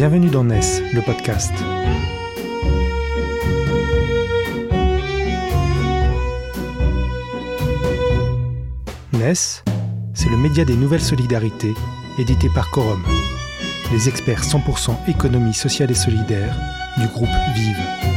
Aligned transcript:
Bienvenue 0.00 0.30
dans 0.30 0.44
NES, 0.44 0.60
le 0.94 1.02
podcast. 1.02 1.52
NES, 9.12 9.34
c'est 10.14 10.30
le 10.30 10.38
média 10.38 10.64
des 10.64 10.74
nouvelles 10.74 11.02
solidarités, 11.02 11.74
édité 12.18 12.48
par 12.54 12.70
Corum, 12.70 13.04
les 13.92 14.08
experts 14.08 14.42
100% 14.42 15.06
économie 15.06 15.52
sociale 15.52 15.90
et 15.90 15.94
solidaire 15.94 16.56
du 16.96 17.06
groupe 17.08 17.28
Vive. 17.54 18.09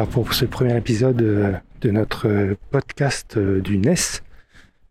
Alors 0.00 0.08
pour 0.08 0.32
ce 0.32 0.46
premier 0.46 0.74
épisode 0.78 1.20
euh, 1.20 1.52
de 1.82 1.90
notre 1.90 2.26
euh, 2.26 2.56
podcast 2.70 3.36
euh, 3.36 3.60
du 3.60 3.76
NES, 3.76 4.22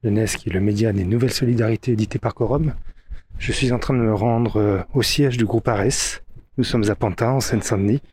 le 0.04 0.12
NES 0.12 0.28
qui 0.28 0.50
est 0.50 0.54
le 0.54 0.60
média 0.60 0.94
des 0.94 1.04
nouvelles 1.04 1.34
solidarités 1.34 1.94
édité 1.94 2.20
par 2.20 2.36
Corum, 2.36 2.76
je 3.40 3.52
suis 3.52 3.72
en 3.72 3.80
train 3.80 3.96
de 3.96 4.02
me 4.02 4.14
rendre 4.14 4.86
au 4.94 5.02
siège 5.02 5.38
du 5.38 5.46
groupe 5.46 5.68
ARES. 5.68 6.22
Nous 6.60 6.64
sommes 6.64 6.88
à 6.92 6.94
Pantin, 6.94 7.32
en 7.32 7.40
Seine-Saint-Denis. 7.40 8.04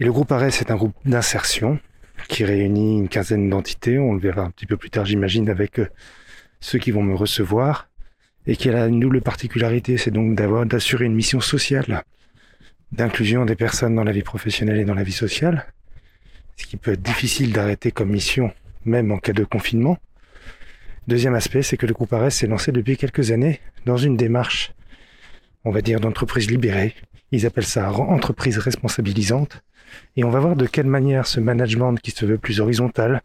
Et 0.00 0.04
le 0.04 0.10
groupe 0.10 0.32
ARES 0.32 0.60
est 0.60 0.72
un 0.72 0.76
groupe 0.76 0.96
d'insertion 1.04 1.78
qui 2.26 2.44
réunit 2.44 2.98
une 2.98 3.08
quinzaine 3.08 3.48
d'entités. 3.48 3.96
On 3.96 4.14
le 4.14 4.20
verra 4.20 4.42
un 4.42 4.50
petit 4.50 4.66
peu 4.66 4.76
plus 4.76 4.90
tard, 4.90 5.06
j'imagine, 5.06 5.48
avec 5.50 5.80
ceux 6.58 6.80
qui 6.80 6.90
vont 6.90 7.04
me 7.04 7.14
recevoir. 7.14 7.88
Et 8.48 8.56
qui 8.56 8.70
a 8.70 8.88
une 8.88 8.98
double 8.98 9.20
particularité, 9.20 9.98
c'est 9.98 10.10
donc 10.10 10.34
d'avoir, 10.34 10.66
d'assurer 10.66 11.04
une 11.04 11.14
mission 11.14 11.38
sociale 11.38 12.02
d'inclusion 12.92 13.44
des 13.44 13.56
personnes 13.56 13.94
dans 13.94 14.04
la 14.04 14.12
vie 14.12 14.22
professionnelle 14.22 14.78
et 14.78 14.84
dans 14.84 14.94
la 14.94 15.02
vie 15.02 15.12
sociale, 15.12 15.66
ce 16.56 16.66
qui 16.66 16.76
peut 16.76 16.92
être 16.92 17.02
difficile 17.02 17.52
d'arrêter 17.52 17.90
comme 17.90 18.10
mission, 18.10 18.52
même 18.84 19.12
en 19.12 19.18
cas 19.18 19.32
de 19.32 19.44
confinement. 19.44 19.98
Deuxième 21.06 21.34
aspect, 21.34 21.62
c'est 21.62 21.76
que 21.76 21.86
le 21.86 21.94
groupe 21.94 22.12
ARES 22.12 22.30
s'est 22.30 22.46
lancé 22.46 22.72
depuis 22.72 22.96
quelques 22.96 23.30
années 23.30 23.60
dans 23.86 23.96
une 23.96 24.16
démarche, 24.16 24.72
on 25.64 25.70
va 25.70 25.80
dire, 25.80 26.00
d'entreprise 26.00 26.50
libérée. 26.50 26.94
Ils 27.30 27.46
appellent 27.46 27.64
ça 27.64 27.90
entreprise 27.92 28.58
responsabilisante. 28.58 29.62
Et 30.16 30.24
on 30.24 30.30
va 30.30 30.40
voir 30.40 30.56
de 30.56 30.66
quelle 30.66 30.86
manière 30.86 31.26
ce 31.26 31.40
management 31.40 31.96
qui 31.96 32.10
se 32.10 32.26
veut 32.26 32.38
plus 32.38 32.60
horizontal, 32.60 33.22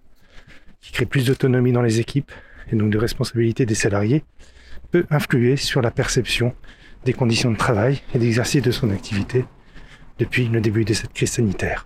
qui 0.80 0.92
crée 0.92 1.06
plus 1.06 1.26
d'autonomie 1.26 1.72
dans 1.72 1.82
les 1.82 2.00
équipes 2.00 2.32
et 2.72 2.76
donc 2.76 2.90
de 2.90 2.98
responsabilité 2.98 3.66
des 3.66 3.76
salariés, 3.76 4.24
peut 4.92 5.06
influer 5.10 5.58
sur 5.58 5.82
la 5.82 5.92
perception 5.92 6.56
des 7.06 7.14
conditions 7.14 7.52
de 7.52 7.58
travail 7.58 8.02
et 8.14 8.20
d'exercice 8.20 8.62
de 8.62 8.72
son 8.72 8.90
activité 8.90 9.46
depuis 10.20 10.48
le 10.48 10.62
début 10.62 10.86
de 10.86 10.94
cette 10.94 11.14
crise 11.14 11.32
sanitaire. 11.32 11.86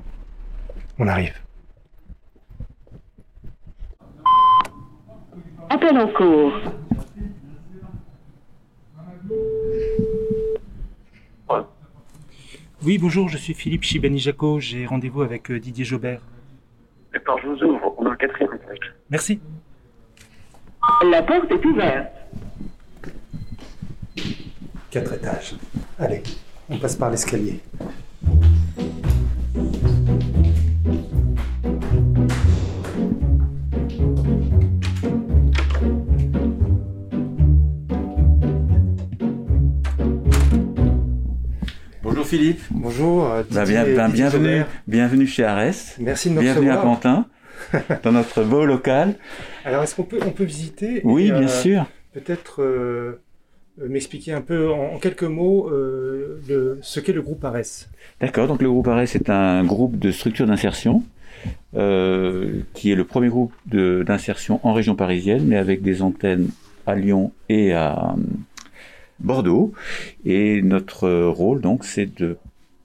On 1.00 1.08
arrive. 1.08 1.34
Appel 5.70 5.98
en 5.98 6.08
cours. 6.08 6.54
Oui, 12.84 13.00
bonjour, 13.00 13.28
je 13.28 13.38
suis 13.38 13.54
Philippe 13.54 13.84
Chibani-Jaco. 13.84 14.60
J'ai 14.60 14.86
rendez-vous 14.86 15.22
avec 15.22 15.52
euh, 15.52 15.60
Didier 15.60 15.84
Jobert. 15.84 16.22
D'accord, 17.12 17.40
je 17.42 17.48
vous 17.48 17.64
ouvre. 17.64 17.94
On 17.98 18.06
est 18.06 18.12
au 18.12 18.16
quatrième 18.16 18.54
étage. 18.54 18.94
Merci. 19.10 19.42
La 21.12 21.22
porte 21.24 21.52
est 21.52 21.66
ouverte. 21.66 22.17
Quatre 24.98 25.14
étages. 25.14 25.54
Allez, 26.00 26.24
on 26.72 26.80
passe 26.80 26.96
par 26.96 27.12
l'escalier. 27.12 27.60
Bonjour 42.04 42.26
Philippe. 42.26 42.62
Bonjour. 42.72 43.26
euh, 43.32 43.44
Bah, 43.52 43.66
bien- 43.66 43.84
ben, 43.86 44.10
bienvenue, 44.10 44.64
bienvenue 44.88 45.28
chez 45.28 45.44
Arès. 45.44 45.96
Merci 46.00 46.30
de 46.30 46.36
nous 46.36 46.42
Bienvenue 46.42 46.72
à. 46.72 46.78
Pantin, 46.78 47.26
dans 48.04 48.12
notre 48.12 48.44
beau 48.44 48.66
local. 48.66 49.16
Alors, 49.66 49.84
est-ce 49.84 49.96
qu'on 49.96 50.04
peut, 50.04 50.20
on 50.26 50.32
peut 50.32 50.44
visiter 50.44 51.02
Oui, 51.04 51.28
et, 51.28 51.32
bien 51.32 51.44
euh, 51.44 51.62
sûr. 51.62 51.86
Peut-être 52.14 52.62
euh, 52.64 53.22
m'expliquer 53.78 54.34
un 54.34 54.42
peu 54.42 54.72
en, 54.72 54.98
quelques 54.98 55.24
mots 55.24 55.70
euh, 55.70 56.40
ce 56.82 57.00
qu'est 57.00 57.14
le 57.14 57.22
groupe 57.22 57.44
ARES. 57.44 57.88
D'accord, 58.20 58.48
donc 58.48 58.62
le 58.62 58.70
groupe 58.70 58.88
Arès 58.88 59.16
est 59.16 59.30
un 59.30 59.64
groupe 59.64 60.00
de 60.00 60.12
structure 60.12 60.48
d'insertion 60.48 61.04
euh, 61.76 62.62
qui 62.74 62.92
est 62.92 62.96
le 62.96 63.04
premier 63.04 63.30
groupe 63.30 63.54
d'insertion 63.68 64.60
en 64.64 64.74
région 64.74 64.96
parisienne, 64.96 65.46
mais 65.46 65.58
avec 65.58 65.82
des 65.82 66.02
antennes 66.02 66.50
à 66.88 66.96
Lyon 66.96 67.32
et 67.50 67.74
à 67.74 68.14
euh, 68.16 68.22
Bordeaux. 69.20 69.74
Et 70.26 70.62
notre 70.62 71.04
euh, 71.04 71.30
rôle, 71.30 71.62
donc, 71.62 71.84
c'est 71.84 72.18
de 72.18 72.38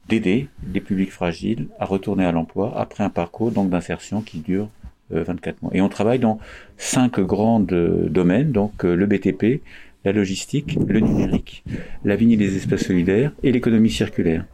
d'aider 0.08 0.48
les 0.74 0.80
publics 0.80 1.12
fragiles 1.12 1.68
à 1.78 1.84
retourner 1.84 2.24
à 2.24 2.32
l'emploi 2.32 2.74
après 2.76 3.04
un 3.04 3.08
parcours 3.08 3.52
donc 3.52 3.70
d'insertion 3.70 4.20
qui 4.20 4.40
dure 4.40 4.68
euh, 5.12 5.24
24 5.24 5.62
mois. 5.62 5.70
Et 5.74 5.80
on 5.80 5.88
travaille 5.88 6.18
dans 6.18 6.38
cinq 6.78 7.20
grands 7.20 7.64
euh, 7.72 8.08
domaines, 8.08 8.52
donc 8.52 8.84
euh, 8.84 8.94
le 8.94 9.06
BTP, 9.06 9.62
la 10.04 10.12
logistique, 10.12 10.78
le 10.86 11.00
numérique, 11.00 11.64
la 12.04 12.16
vigne 12.16 12.36
des 12.36 12.56
espaces 12.56 12.84
solidaires 12.84 13.32
et 13.42 13.52
l'économie 13.52 13.90
circulaire. 13.90 14.44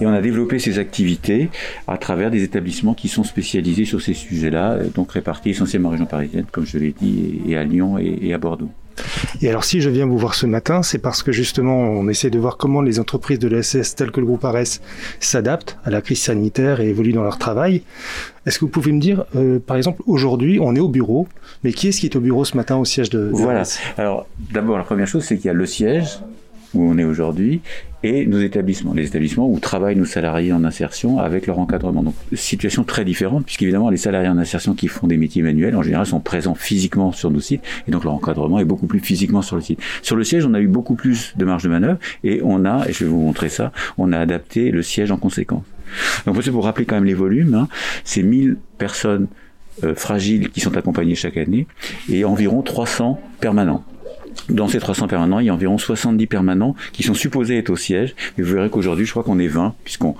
Et 0.00 0.06
on 0.06 0.12
a 0.12 0.20
développé 0.20 0.58
ces 0.58 0.78
activités 0.78 1.48
à 1.86 1.96
travers 1.96 2.30
des 2.30 2.42
établissements 2.42 2.94
qui 2.94 3.08
sont 3.08 3.22
spécialisés 3.24 3.84
sur 3.84 4.02
ces 4.02 4.14
sujets-là, 4.14 4.78
donc 4.94 5.12
répartis 5.12 5.50
essentiellement 5.50 5.90
en 5.90 5.92
région 5.92 6.06
parisienne, 6.06 6.46
comme 6.50 6.66
je 6.66 6.78
l'ai 6.78 6.92
dit, 6.92 7.40
et 7.46 7.52
et 7.52 7.56
à 7.56 7.64
Lyon 7.64 7.98
et, 7.98 8.18
et 8.22 8.34
à 8.34 8.38
Bordeaux. 8.38 8.70
Et 9.40 9.48
alors, 9.48 9.64
si 9.64 9.80
je 9.80 9.90
viens 9.90 10.06
vous 10.06 10.18
voir 10.18 10.34
ce 10.34 10.46
matin, 10.46 10.82
c'est 10.82 10.98
parce 10.98 11.22
que 11.22 11.32
justement, 11.32 11.78
on 11.78 12.08
essaie 12.08 12.30
de 12.30 12.38
voir 12.38 12.56
comment 12.56 12.82
les 12.82 13.00
entreprises 13.00 13.38
de 13.38 13.48
l'ESS, 13.48 13.94
telles 13.94 14.10
que 14.10 14.20
le 14.20 14.26
groupe 14.26 14.44
ARES, 14.44 14.80
s'adaptent 15.20 15.78
à 15.84 15.90
la 15.90 16.00
crise 16.00 16.22
sanitaire 16.22 16.80
et 16.80 16.88
évoluent 16.88 17.12
dans 17.12 17.22
leur 17.22 17.38
travail. 17.38 17.82
Est-ce 18.46 18.58
que 18.58 18.64
vous 18.64 18.70
pouvez 18.70 18.92
me 18.92 19.00
dire, 19.00 19.24
euh, 19.36 19.58
par 19.58 19.76
exemple, 19.76 20.02
aujourd'hui, 20.06 20.58
on 20.60 20.74
est 20.74 20.80
au 20.80 20.88
bureau, 20.88 21.28
mais 21.64 21.72
qui 21.72 21.88
est-ce 21.88 22.00
qui 22.00 22.06
est 22.06 22.16
au 22.16 22.20
bureau 22.20 22.44
ce 22.44 22.56
matin 22.56 22.76
au 22.76 22.84
siège 22.84 23.10
de, 23.10 23.28
de 23.28 23.30
Voilà. 23.32 23.62
Alors, 23.96 24.26
d'abord, 24.52 24.78
la 24.78 24.84
première 24.84 25.06
chose, 25.06 25.24
c'est 25.24 25.36
qu'il 25.36 25.46
y 25.46 25.50
a 25.50 25.54
le 25.54 25.66
siège 25.66 26.18
où 26.74 26.82
on 26.82 26.98
est 26.98 27.04
aujourd'hui 27.04 27.60
et 28.04 28.26
nos 28.26 28.40
établissements, 28.40 28.94
les 28.94 29.06
établissements 29.06 29.48
où 29.48 29.58
travaillent 29.60 29.96
nos 29.96 30.04
salariés 30.04 30.52
en 30.52 30.64
insertion 30.64 31.18
avec 31.18 31.46
leur 31.46 31.58
encadrement. 31.58 32.02
Donc, 32.02 32.14
situation 32.32 32.84
très 32.84 33.04
différente, 33.04 33.44
puisqu'évidemment, 33.44 33.90
les 33.90 33.96
salariés 33.96 34.28
en 34.28 34.38
insertion 34.38 34.74
qui 34.74 34.88
font 34.88 35.06
des 35.06 35.16
métiers 35.16 35.42
manuels, 35.42 35.76
en 35.76 35.82
général, 35.82 36.06
sont 36.06 36.20
présents 36.20 36.54
physiquement 36.54 37.12
sur 37.12 37.30
nos 37.30 37.40
sites, 37.40 37.62
et 37.86 37.90
donc 37.90 38.04
leur 38.04 38.14
encadrement 38.14 38.58
est 38.58 38.64
beaucoup 38.64 38.86
plus 38.86 39.00
physiquement 39.00 39.42
sur 39.42 39.56
le 39.56 39.62
site. 39.62 39.80
Sur 40.02 40.16
le 40.16 40.24
siège, 40.24 40.44
on 40.44 40.54
a 40.54 40.60
eu 40.60 40.66
beaucoup 40.66 40.94
plus 40.94 41.34
de 41.36 41.44
marge 41.44 41.62
de 41.62 41.68
manœuvre, 41.68 41.98
et 42.24 42.40
on 42.42 42.64
a, 42.64 42.88
et 42.88 42.92
je 42.92 43.04
vais 43.04 43.10
vous 43.10 43.20
montrer 43.20 43.48
ça, 43.48 43.72
on 43.98 44.12
a 44.12 44.18
adapté 44.18 44.70
le 44.70 44.82
siège 44.82 45.12
en 45.12 45.16
conséquence. 45.16 45.64
Donc, 46.26 46.42
pour 46.42 46.64
rappeler 46.64 46.86
quand 46.86 46.96
même 46.96 47.04
les 47.04 47.14
volumes, 47.14 47.54
hein, 47.54 47.68
c'est 48.04 48.22
1000 48.22 48.56
personnes 48.78 49.28
euh, 49.84 49.94
fragiles 49.94 50.50
qui 50.50 50.60
sont 50.60 50.76
accompagnées 50.76 51.14
chaque 51.14 51.36
année, 51.36 51.66
et 52.10 52.24
environ 52.24 52.62
300 52.62 53.20
permanents. 53.40 53.84
Dans 54.48 54.68
ces 54.68 54.78
300 54.78 55.08
permanents, 55.08 55.40
il 55.40 55.46
y 55.46 55.50
a 55.50 55.54
environ 55.54 55.78
70 55.78 56.26
permanents 56.26 56.74
qui 56.92 57.02
sont 57.02 57.14
supposés 57.14 57.58
être 57.58 57.70
au 57.70 57.76
siège. 57.76 58.14
Vous 58.38 58.44
verrez 58.44 58.70
qu'aujourd'hui, 58.70 59.06
je 59.06 59.10
crois 59.10 59.22
qu'on 59.22 59.38
est 59.38 59.48
20, 59.48 59.74
puisqu'on 59.84 60.14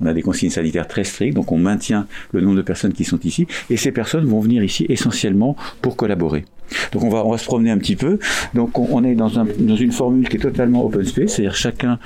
on 0.00 0.06
a 0.06 0.12
des 0.12 0.22
consignes 0.22 0.50
sanitaires 0.50 0.88
très 0.88 1.04
strictes, 1.04 1.34
donc 1.34 1.52
on 1.52 1.58
maintient 1.58 2.06
le 2.32 2.40
nombre 2.40 2.56
de 2.56 2.62
personnes 2.62 2.92
qui 2.92 3.04
sont 3.04 3.20
ici. 3.20 3.46
Et 3.70 3.76
ces 3.76 3.92
personnes 3.92 4.24
vont 4.24 4.40
venir 4.40 4.62
ici 4.64 4.86
essentiellement 4.88 5.56
pour 5.82 5.96
collaborer. 5.96 6.44
Donc 6.92 7.04
on 7.04 7.10
va, 7.10 7.24
on 7.24 7.30
va 7.30 7.38
se 7.38 7.44
promener 7.44 7.70
un 7.70 7.78
petit 7.78 7.96
peu. 7.96 8.18
Donc 8.54 8.78
on, 8.78 8.88
on 8.90 9.04
est 9.04 9.14
dans, 9.14 9.38
un, 9.38 9.46
dans 9.58 9.76
une 9.76 9.92
formule 9.92 10.28
qui 10.28 10.36
est 10.36 10.40
totalement 10.40 10.84
open 10.84 11.04
space, 11.04 11.32
c'est-à-dire 11.32 11.54
chacun 11.54 11.98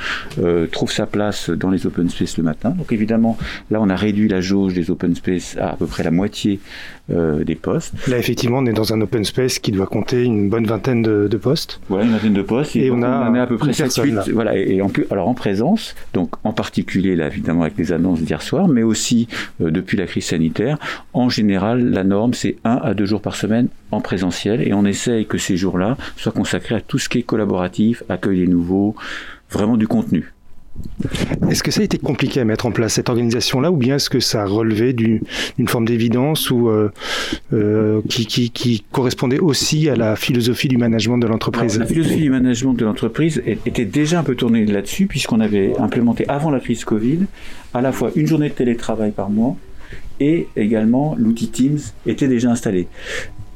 euh, 0.43 0.67
trouve 0.67 0.91
sa 0.91 1.07
place 1.07 1.51
dans 1.51 1.71
les 1.71 1.87
open 1.87 2.09
space 2.09 2.37
le 2.37 2.45
matin. 2.45 2.71
Donc 2.71 2.93
évidemment, 2.93 3.37
là 3.71 3.81
on 3.81 3.89
a 3.89 3.97
réduit 3.97 4.29
la 4.29 4.41
jauge 4.41 4.75
des 4.75 4.91
open 4.91 5.15
space 5.15 5.57
à 5.59 5.69
à 5.71 5.77
peu 5.77 5.87
près 5.87 6.03
la 6.03 6.11
moitié 6.11 6.61
euh, 7.11 7.43
des 7.45 7.55
postes. 7.55 7.95
Là, 8.07 8.19
effectivement, 8.19 8.59
on 8.59 8.67
est 8.67 8.73
dans 8.73 8.93
un 8.93 9.01
open 9.01 9.25
space 9.25 9.59
qui 9.59 9.73
doit 9.73 9.87
compter 9.87 10.25
une 10.25 10.51
bonne 10.51 10.67
vingtaine 10.67 11.03
de, 11.03 11.27
de 11.27 11.37
postes. 11.37 11.81
Voilà, 11.89 12.05
une 12.05 12.13
vingtaine 12.13 12.35
de 12.35 12.43
postes. 12.43 12.77
Et 12.77 12.91
on 12.91 13.03
a 13.03 13.31
en 13.31 13.35
est 13.35 13.39
à 13.39 13.47
peu 13.47 13.57
près 13.57 13.69
une 13.69 13.73
7, 13.73 13.85
personne, 13.85 14.05
8. 14.05 14.13
là. 14.13 14.25
Voilà, 14.33 14.59
et, 14.59 14.75
et 14.75 14.83
en 14.83 14.89
plus, 14.91 15.07
alors 15.11 15.29
en 15.29 15.35
présence, 15.35 15.95
donc 16.13 16.33
en 16.45 16.53
particulier 16.53 17.17
là, 17.17 17.29
évidemment, 17.29 17.63
avec 17.63 17.79
les 17.79 17.93
annonces 17.93 18.21
d'hier 18.21 18.43
soir, 18.43 18.69
mais 18.69 18.83
aussi 18.83 19.27
euh, 19.63 19.71
depuis 19.71 19.97
la 19.97 20.07
crise 20.07 20.27
sanitaire, 20.27 20.79
en 21.15 21.31
général, 21.31 21.89
la 21.91 22.05
norme, 22.05 22.35
c'est 22.35 22.57
un 22.65 22.77
à 22.77 22.93
deux 22.93 23.07
jours 23.07 23.23
par 23.23 23.37
semaine 23.37 23.69
en 23.91 24.01
présentiel, 24.01 24.67
et 24.67 24.73
on 24.75 24.85
essaye 24.85 25.27
que 25.27 25.39
ces 25.39 25.57
jours-là 25.57 25.97
soient 26.17 26.33
consacrés 26.33 26.75
à 26.75 26.81
tout 26.81 26.99
ce 26.99 27.09
qui 27.09 27.19
est 27.19 27.23
collaboratif, 27.23 28.03
accueil 28.09 28.41
des 28.41 28.47
nouveaux, 28.47 28.95
vraiment 29.51 29.77
du 29.77 29.87
contenu. 29.87 30.33
Est-ce 31.51 31.63
que 31.63 31.71
ça 31.71 31.81
a 31.81 31.85
été 31.85 31.99
compliqué 31.99 32.41
à 32.41 32.45
mettre 32.45 32.67
en 32.67 32.71
place 32.71 32.95
cette 32.95 33.09
organisation-là, 33.09 33.71
ou 33.71 33.77
bien 33.77 33.97
est-ce 33.97 34.11
que 34.11 34.21
ça 34.21 34.43
a 34.43 34.47
relevé 34.47 34.93
d'une 34.93 35.21
forme 35.67 35.87
d'évidence 35.87 36.51
ou 36.51 36.69
euh, 36.69 36.93
euh, 37.53 38.01
qui, 38.09 38.27
qui, 38.27 38.51
qui, 38.51 38.85
correspondait 38.93 39.39
aussi 39.39 39.89
à 39.89 39.97
la 39.97 40.17
philosophie 40.17 40.69
du 40.69 40.77
management 40.77 41.19
de 41.19 41.27
l'entreprise? 41.27 41.79
La 41.79 41.87
philosophie 41.87 42.21
du 42.21 42.31
management 42.31 42.75
de 42.75 42.85
l'entreprise 42.85 43.43
était 43.45 43.85
déjà 43.85 44.21
un 44.21 44.23
peu 44.23 44.35
tournée 44.35 44.67
là-dessus, 44.67 45.07
puisqu'on 45.07 45.41
avait 45.41 45.77
implémenté 45.79 46.29
avant 46.29 46.51
la 46.51 46.61
crise 46.61 46.85
Covid 46.85 47.21
à 47.75 47.81
la 47.81 47.93
fois 47.93 48.11
une 48.15 48.27
journée 48.27 48.49
de 48.49 48.55
télétravail 48.55 49.13
par 49.13 49.31
mois 49.31 49.57
et 50.21 50.49
également 50.57 51.17
l'outil 51.19 51.49
Teams 51.49 51.79
était 52.07 52.29
déjà 52.29 52.51
installé 52.51 52.89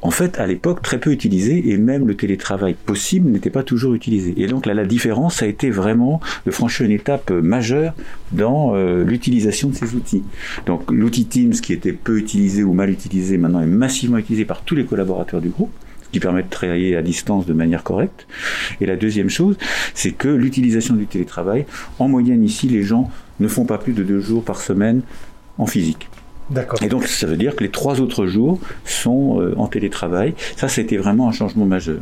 en 0.03 0.11
fait, 0.11 0.37
à 0.37 0.45
l'époque, 0.45 0.81
très 0.81 0.99
peu 0.99 1.11
utilisé, 1.11 1.71
et 1.71 1.77
même 1.77 2.05
le 2.05 2.15
télétravail 2.15 2.73
possible 2.73 3.29
n'était 3.29 3.49
pas 3.49 3.63
toujours 3.63 3.93
utilisé. 3.93 4.33
Et 4.35 4.47
donc 4.47 4.65
là, 4.65 4.73
la 4.73 4.85
différence 4.85 5.41
a 5.41 5.47
été 5.47 5.69
vraiment 5.69 6.19
de 6.45 6.51
franchir 6.51 6.85
une 6.85 6.91
étape 6.91 7.31
majeure 7.31 7.93
dans 8.33 8.75
euh, 8.75 9.05
l'utilisation 9.05 9.69
de 9.69 9.75
ces 9.75 9.95
outils. 9.95 10.23
Donc 10.65 10.91
l'outil 10.91 11.25
Teams, 11.25 11.53
qui 11.53 11.71
était 11.71 11.93
peu 11.93 12.17
utilisé 12.17 12.63
ou 12.63 12.73
mal 12.73 12.89
utilisé, 12.89 13.37
maintenant 13.37 13.61
est 13.61 13.65
massivement 13.65 14.17
utilisé 14.17 14.43
par 14.43 14.61
tous 14.63 14.75
les 14.75 14.85
collaborateurs 14.85 15.39
du 15.39 15.49
groupe 15.49 15.71
qui 16.11 16.19
permet 16.19 16.43
de 16.43 16.49
travailler 16.49 16.97
à 16.97 17.01
distance 17.01 17.45
de 17.45 17.53
manière 17.53 17.81
correcte. 17.81 18.27
Et 18.81 18.85
la 18.85 18.97
deuxième 18.97 19.29
chose, 19.29 19.57
c'est 19.93 20.11
que 20.11 20.27
l'utilisation 20.27 20.95
du 20.95 21.07
télétravail, 21.07 21.65
en 21.97 22.09
moyenne 22.09 22.43
ici, 22.43 22.67
les 22.67 22.83
gens 22.83 23.09
ne 23.39 23.47
font 23.47 23.65
pas 23.65 23.77
plus 23.77 23.93
de 23.93 24.03
deux 24.03 24.19
jours 24.19 24.43
par 24.43 24.61
semaine 24.61 25.01
en 25.57 25.65
physique. 25.65 26.09
Et 26.81 26.87
donc, 26.87 27.07
ça 27.07 27.27
veut 27.27 27.37
dire 27.37 27.55
que 27.55 27.63
les 27.63 27.69
trois 27.69 28.01
autres 28.01 28.25
jours 28.25 28.59
sont 28.85 29.39
euh, 29.39 29.53
en 29.57 29.67
télétravail. 29.67 30.33
Ça, 30.55 30.67
c'était 30.67 30.97
vraiment 30.97 31.27
un 31.27 31.31
changement 31.31 31.65
majeur. 31.65 31.99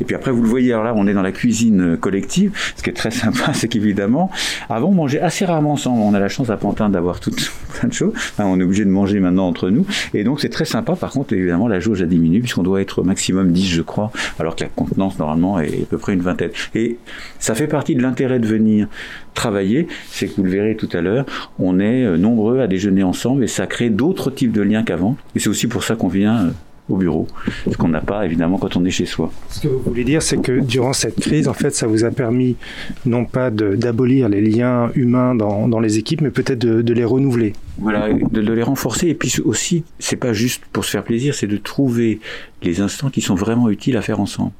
Et 0.00 0.04
puis 0.04 0.14
après, 0.14 0.30
vous 0.30 0.42
le 0.42 0.48
voyez, 0.48 0.72
alors 0.72 0.84
là, 0.84 0.94
on 0.96 1.06
est 1.06 1.14
dans 1.14 1.22
la 1.22 1.32
cuisine 1.32 1.92
euh, 1.92 1.96
collective. 1.96 2.52
Ce 2.76 2.82
qui 2.82 2.90
est 2.90 2.94
très 2.94 3.10
sympa, 3.22 3.54
c'est 3.54 3.68
qu'évidemment, 3.68 4.30
avant, 4.68 4.88
on 4.88 4.94
mangeait 4.94 5.20
assez 5.20 5.44
rarement 5.44 5.72
ensemble. 5.72 6.00
On 6.00 6.14
a 6.14 6.20
la 6.20 6.28
chance 6.28 6.50
à 6.50 6.56
Pantin 6.56 6.88
d'avoir 6.88 7.20
toutes 7.20 7.50
plein 7.74 7.88
de 7.88 7.94
choses. 7.94 8.12
on 8.38 8.60
est 8.60 8.64
obligé 8.64 8.84
de 8.84 8.90
manger 8.90 9.20
maintenant 9.20 9.48
entre 9.48 9.70
nous. 9.70 9.86
Et 10.14 10.24
donc, 10.24 10.40
c'est 10.40 10.48
très 10.48 10.64
sympa. 10.64 10.94
Par 10.94 11.10
contre, 11.10 11.32
évidemment, 11.32 11.68
la 11.68 11.80
jauge 11.80 12.02
a 12.02 12.06
diminué 12.06 12.40
puisqu'on 12.40 12.62
doit 12.62 12.80
être 12.80 13.00
au 13.00 13.04
maximum 13.04 13.52
10, 13.52 13.68
je 13.68 13.82
crois, 13.82 14.10
alors 14.38 14.56
que 14.56 14.64
la 14.64 14.70
contenance, 14.70 15.18
normalement, 15.18 15.60
est 15.60 15.82
à 15.82 15.86
peu 15.88 15.98
près 15.98 16.12
une 16.14 16.22
vingtaine. 16.22 16.50
Et 16.74 16.98
ça 17.38 17.54
fait 17.54 17.66
partie 17.66 17.94
de 17.94 18.02
l'intérêt 18.02 18.38
de 18.38 18.46
venir 18.46 18.88
travailler, 19.36 19.86
c'est 20.08 20.26
que 20.26 20.36
vous 20.36 20.42
le 20.42 20.50
verrez 20.50 20.74
tout 20.74 20.88
à 20.92 21.00
l'heure, 21.00 21.26
on 21.60 21.78
est 21.78 22.04
euh, 22.04 22.16
nombreux 22.16 22.60
à 22.60 22.66
déjeuner 22.66 23.04
ensemble 23.04 23.44
et 23.44 23.46
ça 23.46 23.66
crée 23.66 23.85
d'autres 23.90 24.30
types 24.30 24.52
de 24.52 24.62
liens 24.62 24.82
qu'avant. 24.82 25.16
Et 25.34 25.38
c'est 25.38 25.48
aussi 25.48 25.66
pour 25.66 25.82
ça 25.84 25.96
qu'on 25.96 26.08
vient 26.08 26.46
euh, 26.46 26.50
au 26.88 26.96
bureau, 26.96 27.26
ce 27.70 27.76
qu'on 27.76 27.88
n'a 27.88 28.00
pas 28.00 28.24
évidemment 28.24 28.58
quand 28.58 28.76
on 28.76 28.84
est 28.84 28.90
chez 28.90 29.06
soi. 29.06 29.32
Ce 29.48 29.60
que 29.60 29.68
vous 29.68 29.80
voulez 29.80 30.04
dire, 30.04 30.22
c'est 30.22 30.40
que 30.40 30.60
durant 30.60 30.92
cette 30.92 31.18
crise, 31.18 31.48
en 31.48 31.52
fait, 31.52 31.74
ça 31.74 31.86
vous 31.86 32.04
a 32.04 32.10
permis 32.10 32.56
non 33.04 33.24
pas 33.24 33.50
d'abolir 33.50 34.28
les 34.28 34.40
liens 34.40 34.90
humains 34.94 35.34
dans, 35.34 35.66
dans, 35.66 35.80
les 35.80 35.98
équipes, 35.98 36.20
mais 36.20 36.30
peut-être 36.30 36.60
de, 36.60 36.82
de, 36.82 36.94
les 36.94 37.04
renouveler. 37.04 37.54
Voilà, 37.78 38.12
de, 38.12 38.40
de, 38.40 38.52
les 38.52 38.62
renforcer. 38.62 39.08
Et 39.08 39.14
puis 39.14 39.34
aussi, 39.44 39.82
c'est 39.98 40.16
pas 40.16 40.32
juste 40.32 40.62
pour 40.72 40.84
se 40.84 40.90
faire 40.90 41.02
plaisir, 41.02 41.34
c'est 41.34 41.48
de 41.48 41.56
trouver 41.56 42.20
les 42.62 42.80
instants 42.80 43.10
qui 43.10 43.20
sont 43.20 43.34
vraiment 43.34 43.68
utiles 43.68 43.96
à 43.96 44.02
faire 44.02 44.20
ensemble. 44.20 44.52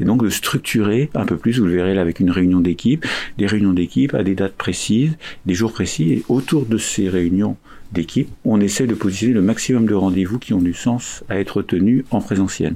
Et 0.00 0.04
donc 0.04 0.24
de 0.24 0.30
structurer 0.30 1.10
un 1.14 1.26
peu 1.26 1.36
plus, 1.36 1.58
vous 1.58 1.66
le 1.66 1.74
verrez 1.74 1.94
là 1.94 2.00
avec 2.00 2.18
une 2.20 2.30
réunion 2.30 2.60
d'équipe, 2.60 3.04
des 3.36 3.46
réunions 3.46 3.74
d'équipe 3.74 4.14
à 4.14 4.22
des 4.22 4.34
dates 4.34 4.54
précises, 4.54 5.16
des 5.44 5.54
jours 5.54 5.72
précis, 5.72 6.12
et 6.12 6.24
autour 6.28 6.64
de 6.64 6.78
ces 6.78 7.08
réunions 7.10 7.56
d'équipe, 7.92 8.28
on 8.44 8.60
essaie 8.60 8.86
de 8.86 8.94
positionner 8.94 9.34
le 9.34 9.42
maximum 9.42 9.86
de 9.86 9.94
rendez-vous 9.94 10.38
qui 10.38 10.52
ont 10.54 10.62
du 10.62 10.74
sens 10.74 11.24
à 11.28 11.38
être 11.38 11.62
tenus 11.62 12.04
en 12.10 12.20
présentiel. 12.20 12.74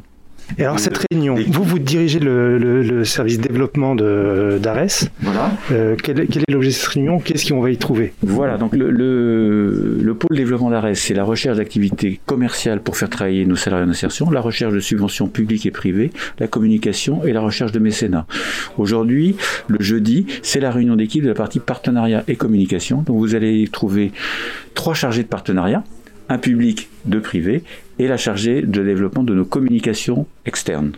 Et 0.58 0.62
alors 0.62 0.78
cette 0.78 0.98
réunion, 1.10 1.34
vous 1.48 1.64
vous 1.64 1.78
dirigez 1.78 2.18
le, 2.18 2.58
le, 2.58 2.82
le 2.82 3.04
service 3.04 3.38
développement 3.38 3.94
d'Ares. 3.94 5.08
Voilà. 5.20 5.52
Euh, 5.70 5.96
quel, 6.02 6.20
est, 6.20 6.26
quel, 6.26 6.42
est 6.46 6.52
l'objet 6.52 6.68
de 6.68 6.74
cette 6.74 6.88
réunion? 6.88 7.18
Qu'est-ce 7.18 7.52
qu'on 7.52 7.60
va 7.60 7.70
y 7.70 7.76
trouver? 7.76 8.12
Voilà, 8.22 8.58
donc 8.58 8.74
le, 8.74 8.90
le, 8.90 10.14
pôle 10.14 10.36
développement 10.36 10.70
d'Ares, 10.70 10.94
c'est 10.94 11.14
la 11.14 11.24
recherche 11.24 11.56
d'activités 11.56 12.20
commerciales 12.26 12.80
pour 12.80 12.96
faire 12.96 13.08
travailler 13.08 13.46
nos 13.46 13.56
salariés 13.56 13.86
en 13.86 13.90
insertion, 13.90 14.30
la 14.30 14.40
recherche 14.40 14.74
de 14.74 14.80
subventions 14.80 15.28
publiques 15.28 15.66
et 15.66 15.70
privées, 15.70 16.10
la 16.38 16.46
communication 16.46 17.24
et 17.24 17.32
la 17.32 17.40
recherche 17.40 17.72
de 17.72 17.78
mécénat. 17.78 18.26
Aujourd'hui, 18.78 19.36
le 19.68 19.80
jeudi, 19.80 20.26
c'est 20.42 20.60
la 20.60 20.70
réunion 20.70 20.96
d'équipe 20.96 21.22
de 21.22 21.28
la 21.28 21.34
partie 21.34 21.60
partenariat 21.60 22.24
et 22.28 22.36
communication. 22.36 23.02
Donc 23.02 23.16
vous 23.18 23.34
allez 23.34 23.68
trouver 23.68 24.12
trois 24.74 24.94
chargés 24.94 25.22
de 25.22 25.28
partenariat 25.28 25.82
un 26.28 26.38
public 26.38 26.88
de 27.04 27.18
privé 27.18 27.62
et 28.02 28.08
la 28.08 28.16
chargée 28.16 28.62
de 28.62 28.82
développement 28.82 29.22
de 29.22 29.32
nos 29.32 29.44
communications 29.44 30.26
externes. 30.44 30.92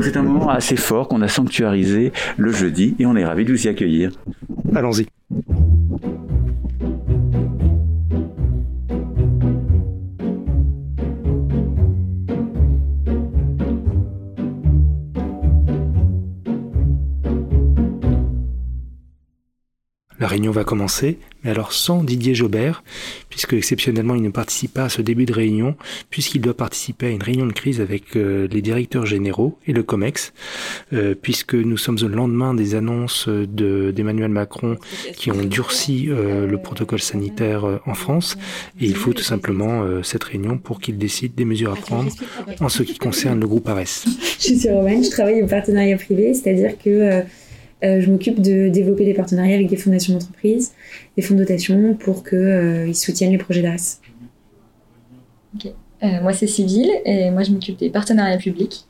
C'est 0.00 0.16
un 0.16 0.22
moment 0.22 0.50
assez 0.50 0.76
fort 0.76 1.08
qu'on 1.08 1.20
a 1.20 1.26
sanctuarisé 1.28 2.12
le 2.36 2.52
jeudi 2.52 2.94
et 3.00 3.06
on 3.06 3.16
est 3.16 3.24
ravis 3.24 3.44
de 3.44 3.52
vous 3.52 3.66
y 3.66 3.68
accueillir. 3.68 4.12
Allons-y. 4.74 5.06
La 20.18 20.28
réunion 20.28 20.52
va 20.52 20.64
commencer, 20.64 21.18
mais 21.46 21.52
alors 21.52 21.72
sans 21.72 22.02
Didier 22.02 22.34
Jobert, 22.34 22.82
puisque 23.30 23.52
exceptionnellement 23.52 24.16
il 24.16 24.22
ne 24.22 24.30
participe 24.30 24.74
pas 24.74 24.84
à 24.84 24.88
ce 24.88 25.00
début 25.00 25.26
de 25.26 25.32
réunion, 25.32 25.76
puisqu'il 26.10 26.40
doit 26.40 26.56
participer 26.56 27.06
à 27.06 27.10
une 27.10 27.22
réunion 27.22 27.46
de 27.46 27.52
crise 27.52 27.80
avec 27.80 28.16
euh, 28.16 28.48
les 28.50 28.60
directeurs 28.62 29.06
généraux 29.06 29.56
et 29.66 29.72
le 29.72 29.84
COMEX, 29.84 30.32
euh, 30.92 31.14
puisque 31.14 31.54
nous 31.54 31.76
sommes 31.76 31.98
au 32.02 32.08
lendemain 32.08 32.52
des 32.52 32.74
annonces 32.74 33.28
d'Emmanuel 33.28 34.30
Macron 34.30 34.76
qui 35.16 35.30
ont 35.30 35.44
durci 35.44 36.08
euh, 36.08 36.46
le 36.46 36.58
protocole 36.58 37.00
sanitaire 37.00 37.64
en 37.86 37.94
France, 37.94 38.36
et 38.80 38.86
il 38.86 38.96
faut 38.96 39.12
tout 39.12 39.22
simplement 39.22 39.84
cette 40.02 40.24
réunion 40.24 40.58
pour 40.58 40.80
qu'il 40.80 40.98
décide 40.98 41.34
des 41.34 41.44
mesures 41.44 41.72
à 41.72 41.76
prendre 41.76 42.10
en 42.60 42.68
ce 42.68 42.82
qui 42.82 42.98
concerne 42.98 43.38
le 43.38 43.46
groupe 43.46 43.68
ARES. 43.68 44.04
Je 44.40 44.54
suis 44.54 44.68
Romaine, 44.68 45.04
je 45.04 45.10
travaille 45.10 45.42
au 45.42 45.46
partenariat 45.46 45.96
privé, 45.96 46.34
c'est-à-dire 46.34 46.72
que 46.82 47.22
euh, 47.84 48.00
je 48.00 48.10
m'occupe 48.10 48.40
de 48.40 48.68
développer 48.68 49.04
des 49.04 49.14
partenariats 49.14 49.54
avec 49.54 49.68
des 49.68 49.76
fondations 49.76 50.14
d'entreprise, 50.14 50.72
des 51.16 51.22
fonds 51.22 51.34
de 51.34 51.40
dotation 51.40 51.94
pour 51.94 52.24
qu'ils 52.24 52.38
euh, 52.38 52.92
soutiennent 52.94 53.32
les 53.32 53.38
projets 53.38 53.62
d'ARES. 53.62 54.00
Euh, 56.02 56.20
moi, 56.22 56.32
c'est 56.32 56.46
Civil 56.46 56.90
et 57.04 57.30
moi, 57.30 57.42
je 57.42 57.50
m'occupe 57.50 57.78
des 57.78 57.90
partenariats 57.90 58.38
publics. 58.38 58.86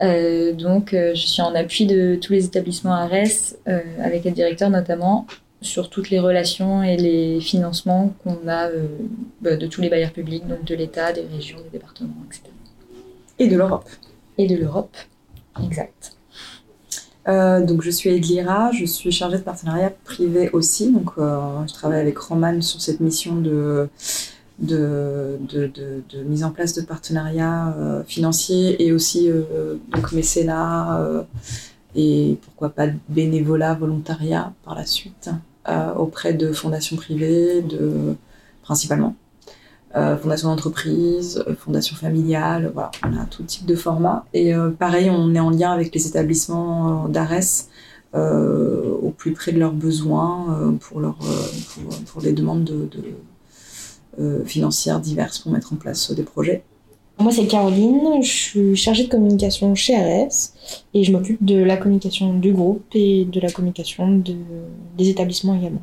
donc, 0.00 0.90
je 0.92 1.14
suis 1.14 1.42
en 1.42 1.54
appui 1.54 1.86
de 1.86 2.16
tous 2.16 2.32
les 2.32 2.44
établissements 2.44 2.94
ARES, 2.94 3.56
avec 4.00 4.24
les 4.24 4.30
directeurs 4.30 4.70
notamment, 4.70 5.26
sur 5.62 5.88
toutes 5.88 6.10
les 6.10 6.20
relations 6.20 6.82
et 6.82 6.96
les 6.96 7.40
financements 7.40 8.14
qu'on 8.22 8.46
a 8.46 8.68
bah, 9.40 9.56
de 9.56 9.66
tous 9.66 9.80
les 9.80 9.88
bailleurs 9.88 10.12
publics, 10.12 10.46
donc 10.46 10.64
de 10.64 10.74
l'État, 10.74 11.12
des 11.12 11.22
régions, 11.22 11.58
des 11.58 11.78
départements, 11.78 12.14
etc. 12.26 12.42
Et 13.38 13.48
de 13.48 13.56
l'Europe. 13.56 13.88
Et 14.38 14.46
de 14.46 14.56
l'Europe, 14.56 14.96
exact. 15.64 16.15
Euh, 17.28 17.64
donc 17.64 17.82
je 17.82 17.90
suis 17.90 18.10
Edlira, 18.10 18.70
je 18.70 18.84
suis 18.84 19.10
chargée 19.10 19.38
de 19.38 19.42
partenariat 19.42 19.90
privé 20.04 20.50
aussi. 20.52 20.92
Donc 20.92 21.10
euh, 21.18 21.66
je 21.66 21.72
travaille 21.72 22.00
avec 22.00 22.18
Roman 22.18 22.60
sur 22.60 22.80
cette 22.80 23.00
mission 23.00 23.36
de, 23.36 23.88
de, 24.60 25.38
de, 25.50 26.22
mise 26.24 26.44
en 26.44 26.50
place 26.50 26.74
de 26.74 26.82
partenariats 26.82 27.74
euh, 27.78 28.04
financiers 28.04 28.82
et 28.84 28.92
aussi 28.92 29.28
donc 29.92 30.12
mécénat 30.12 31.26
et 31.94 32.38
pourquoi 32.44 32.68
pas 32.70 32.86
bénévolat, 33.08 33.74
volontariat 33.74 34.52
par 34.64 34.74
la 34.74 34.86
suite 34.86 35.30
auprès 35.96 36.32
de 36.32 36.52
fondations 36.52 36.96
privées, 36.96 37.60
de, 37.62 38.14
principalement. 38.62 39.16
Euh, 39.94 40.16
fondation 40.16 40.48
d'entreprise, 40.48 41.42
euh, 41.46 41.54
fondation 41.54 41.96
familiale, 41.96 42.70
voilà, 42.74 42.90
on 43.04 43.16
a 43.16 43.24
tout 43.24 43.44
type 43.44 43.64
de 43.66 43.76
format. 43.76 44.26
Et 44.34 44.52
euh, 44.52 44.70
pareil, 44.70 45.08
on 45.10 45.34
est 45.34 45.40
en 45.40 45.50
lien 45.50 45.70
avec 45.70 45.94
les 45.94 46.06
établissements 46.06 47.08
d'ARES 47.08 47.68
au 48.14 49.10
plus 49.10 49.32
près 49.32 49.52
de 49.52 49.58
leurs 49.58 49.74
besoins 49.74 50.74
pour, 50.80 51.00
leur, 51.00 51.18
pour, 52.06 52.22
des 52.22 52.32
demandes 52.32 52.64
de, 52.64 52.88
financières 54.46 55.00
diverses 55.00 55.40
pour 55.40 55.52
mettre 55.52 55.74
en 55.74 55.76
place 55.76 56.12
des 56.12 56.22
projets. 56.22 56.62
Moi, 57.18 57.30
c'est 57.30 57.46
Caroline, 57.46 58.22
je 58.22 58.30
suis 58.30 58.76
chargée 58.76 59.04
de 59.04 59.10
communication 59.10 59.74
chez 59.74 59.96
ARES 59.96 60.54
et 60.94 61.04
je 61.04 61.12
m'occupe 61.12 61.44
de 61.44 61.62
la 61.62 61.76
communication 61.76 62.38
du 62.38 62.54
groupe 62.54 62.86
et 62.94 63.26
de 63.26 63.38
la 63.38 63.50
communication 63.50 64.16
de, 64.16 64.34
des 64.96 65.10
établissements 65.10 65.54
également. 65.54 65.82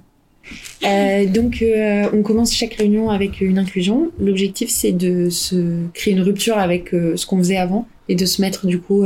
Euh, 0.84 1.26
donc, 1.26 1.62
euh, 1.62 2.10
on 2.14 2.22
commence 2.22 2.54
chaque 2.54 2.74
réunion 2.76 3.10
avec 3.10 3.42
une 3.42 3.58
inclusion. 3.58 4.12
L'objectif, 4.20 4.70
c'est 4.70 4.92
de 4.92 5.30
se 5.30 5.86
créer 5.94 6.14
une 6.14 6.22
rupture 6.22 6.58
avec 6.58 6.94
euh, 6.94 7.16
ce 7.16 7.26
qu'on 7.26 7.38
faisait 7.38 7.58
avant 7.58 7.88
et 8.10 8.16
de 8.16 8.26
se 8.26 8.42
mettre 8.42 8.68
du 8.68 8.80
coup 8.80 9.06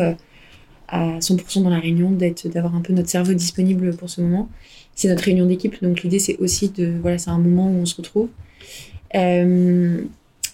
à 0.90 1.20
100% 1.20 1.64
dans 1.64 1.70
la 1.70 1.80
réunion, 1.80 2.12
d'être, 2.12 2.48
d'avoir 2.48 2.76
un 2.76 2.82
peu 2.82 2.94
notre 2.94 3.10
cerveau 3.10 3.34
disponible 3.34 3.96
pour 3.96 4.10
ce 4.10 4.22
moment. 4.22 4.50
C'est 4.96 5.08
notre 5.08 5.24
réunion 5.24 5.46
d'équipe, 5.46 5.84
donc 5.84 6.02
l'idée, 6.02 6.18
c'est 6.18 6.38
aussi 6.38 6.70
de, 6.70 6.94
voilà, 7.00 7.20
c'est 7.20 7.30
un 7.30 7.38
moment 7.38 7.70
où 7.70 7.76
on 7.76 7.86
se 7.86 7.96
retrouve. 7.96 8.30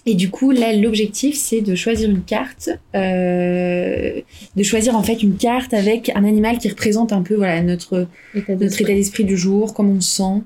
Et 0.06 0.14
du 0.14 0.28
coup, 0.28 0.50
là, 0.50 0.74
l'objectif, 0.74 1.34
c'est 1.34 1.62
de 1.62 1.74
choisir 1.74 2.10
une 2.10 2.22
carte, 2.22 2.68
de 2.92 4.22
choisir 4.62 4.94
en 4.94 5.02
fait 5.02 5.22
une 5.22 5.36
carte 5.36 5.72
avec 5.72 6.10
un 6.14 6.24
animal 6.24 6.58
qui 6.58 6.68
représente 6.68 7.14
un 7.14 7.22
peu 7.22 7.34
voilà 7.36 7.62
notre 7.62 8.06
notre 8.34 8.82
état 8.82 8.92
d'esprit 8.92 9.24
du 9.24 9.38
jour, 9.38 9.72
comment 9.72 9.92
on 9.92 10.00
se 10.02 10.16
sent, 10.16 10.42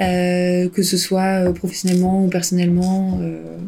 euh, 0.00 0.68
que 0.68 0.82
ce 0.82 0.96
soit 0.96 1.48
euh, 1.48 1.52
professionnellement 1.52 2.24
ou 2.24 2.28
personnellement. 2.28 3.18
euh. 3.22 3.58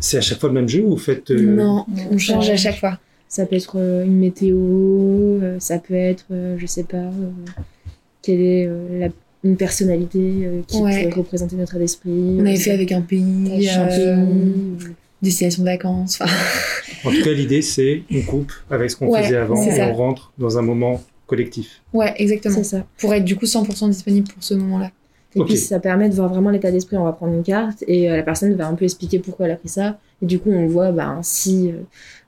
C'est 0.00 0.16
à 0.18 0.20
chaque 0.20 0.40
fois 0.40 0.48
le 0.48 0.54
même 0.56 0.68
jeu 0.68 0.82
ou 0.84 0.90
vous 0.90 0.96
faites. 0.98 1.30
euh, 1.30 1.40
Non, 1.56 1.86
on 2.10 2.18
change 2.18 2.48
à 2.50 2.56
chaque 2.56 2.78
fois. 2.78 2.98
Ça 3.28 3.44
peut 3.46 3.56
être 3.56 3.76
euh, 3.76 4.04
une 4.04 4.18
météo, 4.18 4.56
euh, 4.56 5.56
ça 5.60 5.78
peut 5.78 5.94
être, 5.94 6.24
euh, 6.30 6.56
je 6.58 6.66
sais 6.66 6.84
pas, 6.84 6.96
euh, 6.96 7.30
quelle 8.22 8.40
est 8.40 8.66
euh, 8.66 9.00
la, 9.00 9.08
une 9.44 9.56
personnalité 9.56 10.18
euh, 10.18 10.62
qui 10.66 10.78
Ouais. 10.78 11.02
pourrait 11.04 11.14
représenter 11.14 11.56
notre 11.56 11.72
état 11.72 11.78
d'esprit. 11.78 12.10
On 12.10 12.40
avait 12.40 12.56
fait 12.56 12.70
avec 12.72 12.90
un 12.90 13.02
pays, 13.02 13.68
un 13.68 13.86
euh, 13.88 14.16
pays, 14.26 14.86
destination 15.22 15.62
de 15.62 15.68
vacances. 15.68 16.18
En 17.04 17.10
tout 17.10 17.22
cas, 17.22 17.32
l'idée, 17.32 17.60
c'est 17.62 18.02
on 18.12 18.22
coupe 18.22 18.52
avec 18.70 18.90
ce 18.90 18.96
qu'on 18.96 19.08
Ouais, 19.08 19.22
faisait 19.22 19.36
avant 19.36 19.62
et 19.62 19.76
ça. 19.76 19.88
on 19.88 19.94
rentre 19.94 20.32
dans 20.38 20.56
un 20.58 20.62
moment 20.62 21.00
collectif. 21.28 21.82
Ouais, 21.92 22.12
exactement. 22.16 22.56
c'est 22.56 22.64
ça. 22.64 22.86
Pour 22.98 23.14
être 23.14 23.24
du 23.24 23.36
coup 23.36 23.44
100% 23.44 23.90
disponible 23.90 24.28
pour 24.28 24.42
ce 24.42 24.54
moment-là. 24.54 24.90
Et 25.36 25.44
puis 25.44 25.56
ça 25.56 25.78
permet 25.78 26.08
de 26.08 26.14
voir 26.14 26.28
vraiment 26.28 26.50
l'état 26.50 26.72
d'esprit. 26.72 26.96
On 26.96 27.04
va 27.04 27.12
prendre 27.12 27.34
une 27.34 27.44
carte 27.44 27.84
et 27.86 28.10
euh, 28.10 28.16
la 28.16 28.22
personne 28.24 28.52
va 28.54 28.66
un 28.66 28.74
peu 28.74 28.86
expliquer 28.86 29.20
pourquoi 29.20 29.46
elle 29.46 29.52
a 29.52 29.56
pris 29.56 29.68
ça. 29.68 29.98
Et 30.20 30.26
du 30.26 30.40
coup, 30.40 30.50
on 30.50 30.66
voit 30.66 30.90
ben, 30.90 31.20
si 31.22 31.70
euh, 31.70 31.82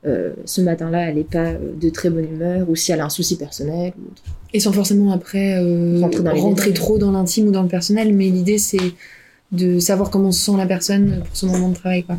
euh, 0.07 0.33
ce 0.45 0.61
matin-là, 0.61 1.09
elle 1.09 1.16
n'est 1.16 1.25
pas 1.25 1.54
de 1.54 1.88
très 1.88 2.11
bonne 2.11 2.25
humeur 2.25 2.69
ou 2.71 2.76
si 2.76 2.92
elle 2.92 3.00
a 3.00 3.07
un 3.07 3.11
souci 3.11 3.37
personnel. 3.37 3.92
ou 3.99 4.11
autre. 4.11 4.23
Et 4.52 4.61
sans 4.61 4.73
forcément 4.73 5.12
après 5.12 5.59
euh, 5.59 6.00
Rentrer 6.00 6.23
dans 6.23 6.35
rentrer 6.35 6.73
trop 6.73 6.99
dans 6.99 7.12
l'intime 7.12 7.49
ou 7.49 7.50
dans 7.50 7.62
le 7.62 7.69
personnel, 7.69 8.14
mais 8.14 8.28
l'idée 8.28 8.59
c'est 8.59 8.95
de 9.52 9.78
savoir 9.78 10.11
comment 10.11 10.33
se 10.33 10.45
sent 10.45 10.57
la 10.57 10.66
personne 10.66 11.23
pour 11.26 11.37
ce 11.37 11.47
moment 11.47 11.71
de 11.71 11.75
travail. 11.75 12.04
Quoi. 12.04 12.19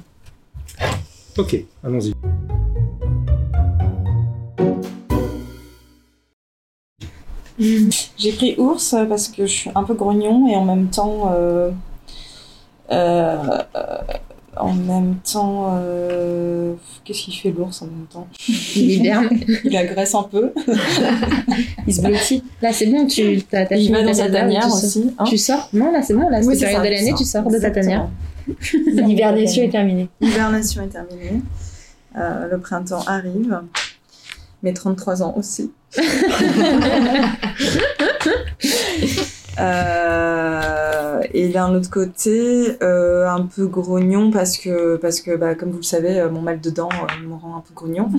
Ok, 1.37 1.63
allons-y. 1.83 2.13
J'ai 8.17 8.31
pris 8.33 8.55
ours 8.57 8.95
parce 9.07 9.27
que 9.27 9.45
je 9.45 9.51
suis 9.51 9.69
un 9.75 9.83
peu 9.83 9.93
grognon 9.93 10.47
et 10.47 10.55
en 10.55 10.65
même 10.65 10.87
temps. 10.87 11.31
euh, 11.33 11.69
euh, 12.91 13.37
euh, 13.75 13.97
en 14.57 14.73
même 14.73 15.15
temps. 15.23 15.77
euh, 15.79 16.73
Qu'est-ce 17.05 17.21
qu'il 17.23 17.33
fait 17.33 17.51
l'ours 17.51 17.81
en 17.81 17.85
même 17.85 18.05
temps? 18.11 18.27
Il 18.75 18.91
hiberne, 18.91 19.29
Il 19.63 19.75
agresse 19.77 20.13
un 20.13 20.23
peu. 20.23 20.51
il 21.87 21.93
se 21.95 22.01
blottit. 22.01 22.43
Là, 22.61 22.71
c'est 22.73 22.87
bon, 22.87 23.07
tu 23.07 23.41
t'as 23.43 23.65
t'as 23.65 23.75
Il 23.77 23.91
va 23.91 24.01
dans 24.01 24.07
ta 24.07 24.13
sa 24.13 24.23
tanière, 24.29 24.41
tanière 24.41 24.63
tu 24.65 24.69
sors- 24.69 24.83
aussi. 24.83 25.11
hein. 25.17 25.23
Tu 25.23 25.37
sors? 25.37 25.69
Non, 25.73 25.91
là, 25.91 26.01
c'est 26.01 26.13
bon, 26.13 26.27
là, 26.29 26.39
Oui, 26.39 26.53
c'est 26.53 26.59
c'est 26.59 26.65
période 26.65 26.83
ça, 26.83 26.89
de 26.89 26.93
l'année, 26.95 27.13
tu 27.17 27.23
sors 27.25 27.47
de 27.49 27.57
ta 27.57 27.71
tanière. 27.71 28.07
L'hibernation 28.87 29.63
est 29.63 29.69
terminée. 29.69 30.09
L'hibernation 30.19 30.83
est 30.83 30.87
terminée. 30.87 31.41
Euh, 32.17 32.47
le 32.51 32.59
printemps 32.59 33.03
arrive. 33.07 33.61
Mes 34.63 34.73
33 34.73 35.23
ans 35.23 35.33
aussi. 35.37 35.71
Euh, 39.59 41.21
et 41.33 41.49
d'un 41.49 41.75
autre 41.75 41.89
côté, 41.89 42.81
euh, 42.81 43.27
un 43.27 43.43
peu 43.43 43.67
grognon 43.67 44.31
parce 44.31 44.57
que, 44.57 44.95
parce 44.95 45.21
que 45.21 45.35
bah, 45.35 45.55
comme 45.55 45.71
vous 45.71 45.77
le 45.77 45.83
savez, 45.83 46.19
euh, 46.19 46.29
mon 46.29 46.41
mal 46.41 46.61
de 46.61 46.69
dents 46.69 46.89
euh, 46.89 47.27
me 47.27 47.35
rend 47.35 47.57
un 47.57 47.61
peu 47.61 47.73
grognon. 47.73 48.09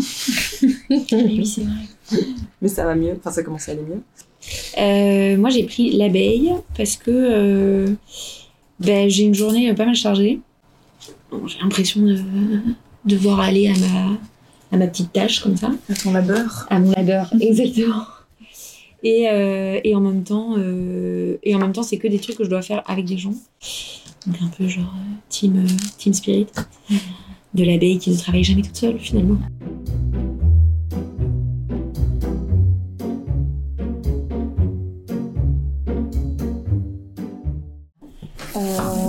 oui, 0.90 1.46
c'est 1.46 1.62
vrai. 1.62 2.22
Mais 2.60 2.68
ça 2.68 2.84
va 2.84 2.94
mieux. 2.94 3.14
Enfin, 3.18 3.30
ça 3.30 3.42
commence 3.42 3.68
à 3.68 3.72
aller 3.72 3.82
mieux. 3.82 5.36
Moi, 5.38 5.50
j'ai 5.50 5.64
pris 5.64 5.92
l'abeille 5.92 6.52
parce 6.76 6.96
que 6.96 7.86
ben, 8.80 9.08
j'ai 9.08 9.24
une 9.24 9.34
journée 9.34 9.72
pas 9.74 9.86
mal 9.86 9.94
chargée. 9.94 10.40
Bon, 11.30 11.46
j'ai 11.46 11.58
l'impression 11.60 12.02
de 12.02 12.18
devoir 13.04 13.40
aller 13.40 13.68
à 13.68 13.72
ma, 13.72 14.18
à 14.70 14.76
ma 14.76 14.86
petite 14.86 15.12
tâche 15.12 15.40
comme 15.40 15.56
ça, 15.56 15.70
À 15.88 15.94
ton 15.94 16.12
labeur. 16.12 16.66
à 16.70 16.78
mon 16.78 16.92
labeur, 16.92 17.32
exactement. 17.40 18.04
Et, 19.04 19.28
euh, 19.28 19.80
et 19.82 19.96
en 19.96 20.00
même 20.00 20.22
temps, 20.22 20.54
euh, 20.56 21.36
et 21.42 21.54
en 21.56 21.58
même 21.58 21.72
temps, 21.72 21.82
c'est 21.82 21.98
que 21.98 22.06
des 22.06 22.20
trucs 22.20 22.36
que 22.36 22.44
je 22.44 22.48
dois 22.48 22.62
faire 22.62 22.82
avec 22.86 23.04
des 23.04 23.18
gens. 23.18 23.34
Donc 24.26 24.36
un 24.40 24.48
peu 24.56 24.68
genre 24.68 24.84
euh, 24.84 25.14
team, 25.28 25.56
euh, 25.56 25.68
team 25.98 26.12
spirit 26.12 26.46
de 27.54 27.64
l'abeille 27.64 27.98
qui 27.98 28.10
ne 28.10 28.16
travaille 28.16 28.44
jamais 28.44 28.62
toute 28.62 28.76
seule 28.76 28.98
finalement. 28.98 29.38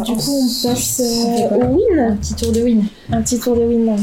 Du 0.05 0.13
coup, 0.13 0.31
on 0.31 0.67
passe 0.67 1.01
euh, 1.01 1.55
au 1.55 1.75
win. 1.75 1.99
Un 1.99 2.15
petit 2.15 2.33
tour 2.33 2.51
de 2.51 2.61
win. 2.61 2.83
Un 3.11 3.21
petit 3.21 3.39
tour 3.39 3.55
de 3.55 3.61
win. 3.61 3.95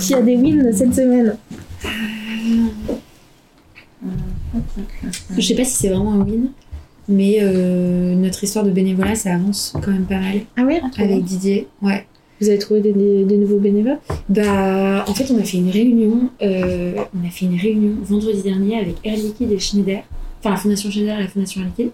Qui 0.00 0.14
a 0.14 0.22
des 0.22 0.36
wins 0.36 0.72
cette 0.72 0.94
semaine? 0.94 1.36
Je 5.36 5.40
sais 5.40 5.54
pas 5.54 5.64
si 5.64 5.76
c'est 5.76 5.88
vraiment 5.88 6.12
un 6.12 6.20
win, 6.24 6.48
mais 7.08 7.38
euh, 7.40 8.14
notre 8.14 8.42
histoire 8.44 8.64
de 8.64 8.70
bénévolat, 8.70 9.14
ça 9.14 9.34
avance 9.34 9.72
quand 9.82 9.90
même 9.90 10.04
pas 10.06 10.18
mal 10.18 10.40
Ah 10.56 10.64
ouais 10.64 10.80
avec 10.98 11.24
Didier. 11.24 11.66
Ouais. 11.82 12.06
Vous 12.40 12.48
avez 12.48 12.58
trouvé 12.58 12.80
des, 12.80 12.92
des- 12.92 13.24
des 13.24 13.36
nouveaux 13.36 13.58
bénévoles? 13.58 13.98
Bah, 14.28 15.04
en 15.06 15.14
fait, 15.14 15.32
on 15.32 15.38
a 15.38 15.44
fait 15.44 15.58
une 15.58 15.70
réunion. 15.70 16.30
euh, 16.42 16.94
on 17.14 17.26
a 17.26 17.30
fait 17.30 17.46
une 17.46 17.56
réunion 17.58 17.92
vendredi 18.02 18.42
dernier 18.42 18.78
avec 18.78 18.96
Air 19.04 19.16
Liquide 19.16 19.52
et 19.52 19.58
Schneider, 19.58 20.02
enfin 20.40 20.50
la 20.50 20.56
Fondation 20.56 20.90
Schneider 20.90 21.18
et 21.18 21.22
la 21.22 21.28
Fondation 21.28 21.60
Air 21.62 21.68
Liquide, 21.68 21.90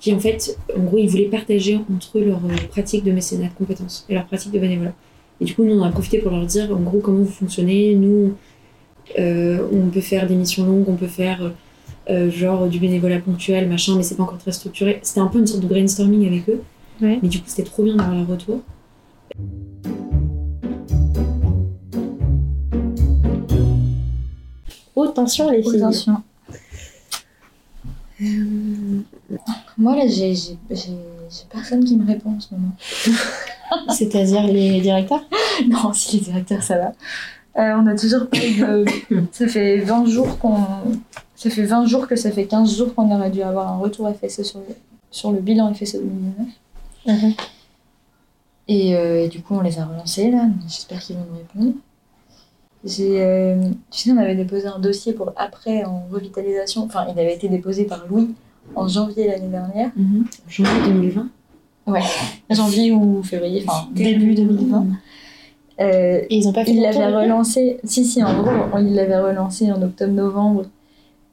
qui 0.00 0.14
en 0.14 0.20
fait, 0.20 0.56
en 0.78 0.82
gros, 0.84 0.98
ils 0.98 1.08
voulaient 1.08 1.24
partager 1.24 1.76
entre 1.92 2.18
eux 2.18 2.24
leur 2.24 2.38
euh, 2.44 2.54
pratique 2.70 3.02
de 3.04 3.10
mécénat 3.12 3.48
de 3.48 3.54
compétences 3.58 4.06
et 4.08 4.14
leur 4.14 4.26
pratique 4.26 4.52
de 4.52 4.58
bénévolat. 4.60 4.94
Et 5.40 5.44
du 5.44 5.54
coup, 5.54 5.64
nous, 5.64 5.74
on 5.74 5.82
a 5.82 5.90
profité 5.90 6.18
pour 6.18 6.30
leur 6.30 6.46
dire, 6.46 6.70
en 6.72 6.80
gros, 6.80 6.98
comment 7.00 7.18
vous 7.18 7.26
fonctionnez. 7.26 7.96
Nous, 7.96 8.34
euh, 9.18 9.58
on 9.72 9.88
peut 9.88 10.00
faire 10.00 10.28
des 10.28 10.36
missions 10.36 10.64
longues, 10.64 10.88
on 10.88 10.94
peut 10.94 11.06
faire 11.08 11.52
euh, 12.10 12.30
genre 12.30 12.66
du 12.68 12.78
bénévolat 12.78 13.20
ponctuel, 13.20 13.68
machin, 13.68 13.94
mais 13.96 14.02
c'est 14.02 14.16
pas 14.16 14.24
encore 14.24 14.38
très 14.38 14.52
structuré. 14.52 14.98
C'était 15.02 15.20
un 15.20 15.28
peu 15.28 15.38
une 15.38 15.46
sorte 15.46 15.62
de 15.62 15.68
brainstorming 15.68 16.26
avec 16.26 16.48
eux. 16.48 16.62
Ouais. 17.00 17.18
Mais 17.22 17.28
du 17.28 17.38
coup, 17.38 17.44
c'était 17.46 17.62
trop 17.68 17.82
bien 17.82 17.96
d'avoir 17.96 18.16
leur 18.16 18.26
retour. 18.26 18.60
Oh, 24.94 25.04
attention 25.04 25.50
les 25.50 25.62
filles. 25.62 25.76
Attention. 25.76 26.16
Euh, 28.20 29.00
Moi, 29.78 29.96
là, 29.96 30.06
j'ai 30.06 30.58
personne 31.50 31.84
qui 31.84 31.96
me 31.96 32.06
répond 32.06 32.30
en 32.36 32.40
ce 32.40 32.48
moment. 32.52 32.72
C'est-à-dire 33.90 34.46
les 34.46 34.80
directeurs? 34.80 35.24
Non, 35.68 35.92
si 35.92 36.18
les 36.18 36.24
directeurs, 36.24 36.62
ça 36.62 36.78
va. 36.78 36.92
Euh, 37.58 37.74
on 37.76 37.86
a 37.86 37.94
toujours 37.94 38.28
pas 38.28 38.38
eu 38.38 38.60
de... 38.60 38.84
ça 39.32 39.46
fait 39.46 39.78
20 39.78 40.06
jours 40.06 40.38
qu'on... 40.38 40.64
Ça 41.34 41.50
fait 41.50 41.64
20 41.64 41.86
jours 41.86 42.06
que 42.06 42.16
ça 42.16 42.30
fait 42.30 42.46
15 42.46 42.76
jours 42.76 42.94
qu'on 42.94 43.14
aurait 43.14 43.30
dû 43.30 43.42
avoir 43.42 43.70
un 43.72 43.78
retour 43.78 44.10
FSE 44.14 44.42
sur 44.42 44.60
le, 44.60 44.74
sur 45.10 45.32
le 45.32 45.40
bilan 45.40 45.74
FSE 45.74 45.96
2019. 45.96 46.46
Mhm. 47.06 47.34
Et, 48.68 48.96
euh, 48.96 49.24
et 49.24 49.28
du 49.28 49.42
coup, 49.42 49.54
on 49.56 49.60
les 49.60 49.78
a 49.78 49.84
relancés, 49.84 50.30
là. 50.30 50.46
J'espère 50.68 51.00
qu'ils 51.00 51.16
vont 51.16 51.26
nous 51.30 51.38
répondre. 51.38 51.74
J'ai, 52.84 53.22
euh, 53.22 53.60
tu 53.90 53.98
sais, 53.98 54.12
on 54.12 54.16
avait 54.16 54.34
déposé 54.34 54.66
un 54.66 54.78
dossier 54.78 55.12
pour 55.12 55.32
après 55.36 55.84
en 55.84 56.06
revitalisation. 56.10 56.84
Enfin, 56.84 57.06
il 57.12 57.18
avait 57.18 57.34
été 57.34 57.48
déposé 57.48 57.84
par 57.84 58.06
Louis 58.08 58.34
en 58.74 58.88
janvier 58.88 59.28
l'année 59.28 59.48
dernière. 59.48 59.90
Janvier 60.48 60.80
2020. 60.86 61.28
Janvier 62.50 62.92
ou 62.92 63.22
février, 63.22 63.64
enfin 63.66 63.88
début 63.92 64.34
2020. 64.34 64.86
Euh, 65.82 66.20
Et 66.30 66.36
ils 66.36 66.48
ont 66.48 66.52
pas 66.52 66.64
fait 66.64 66.70
il 66.72 66.80
l'avait 66.82 67.06
relancé, 67.06 67.78
si, 67.84 68.04
si, 68.04 68.22
en 68.22 68.42
gros, 68.42 68.50
on- 68.72 68.78
il 68.78 68.94
l'avait 68.94 69.18
relancé 69.20 69.70
en 69.72 69.80
octobre-novembre. 69.82 70.64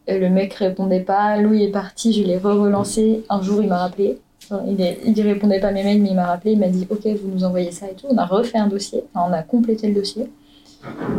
Le 0.08 0.28
mec 0.30 0.54
répondait 0.56 1.02
pas, 1.02 1.38
Louis 1.38 1.64
est 1.66 1.72
parti, 1.72 2.14
je 2.14 2.24
l'ai 2.24 2.38
re-relancé. 2.38 3.24
Un 3.30 3.42
jour, 3.42 3.62
il 3.62 3.70
m'a 3.70 3.78
rappelé. 3.78 4.18
Enfin, 4.52 4.64
il, 4.68 4.82
est, 4.82 4.98
il 5.06 5.22
répondait 5.22 5.60
pas 5.60 5.68
à 5.68 5.72
mes 5.72 5.84
mails, 5.84 6.02
mais 6.02 6.10
il 6.10 6.16
m'a 6.16 6.26
rappelé, 6.26 6.54
il 6.54 6.60
m'a 6.60 6.68
dit 6.70 6.88
Ok, 6.90 7.06
vous 7.06 7.30
nous 7.32 7.44
envoyez 7.44 7.72
ça 7.72 7.86
et 7.88 7.94
tout. 7.94 8.08
On 8.10 8.18
a 8.18 8.26
refait 8.26 8.58
un 8.58 8.68
dossier, 8.68 9.04
enfin, 9.14 9.28
on 9.30 9.34
a 9.34 9.44
complété 9.44 9.88
le 9.88 9.94
dossier. 9.94 10.28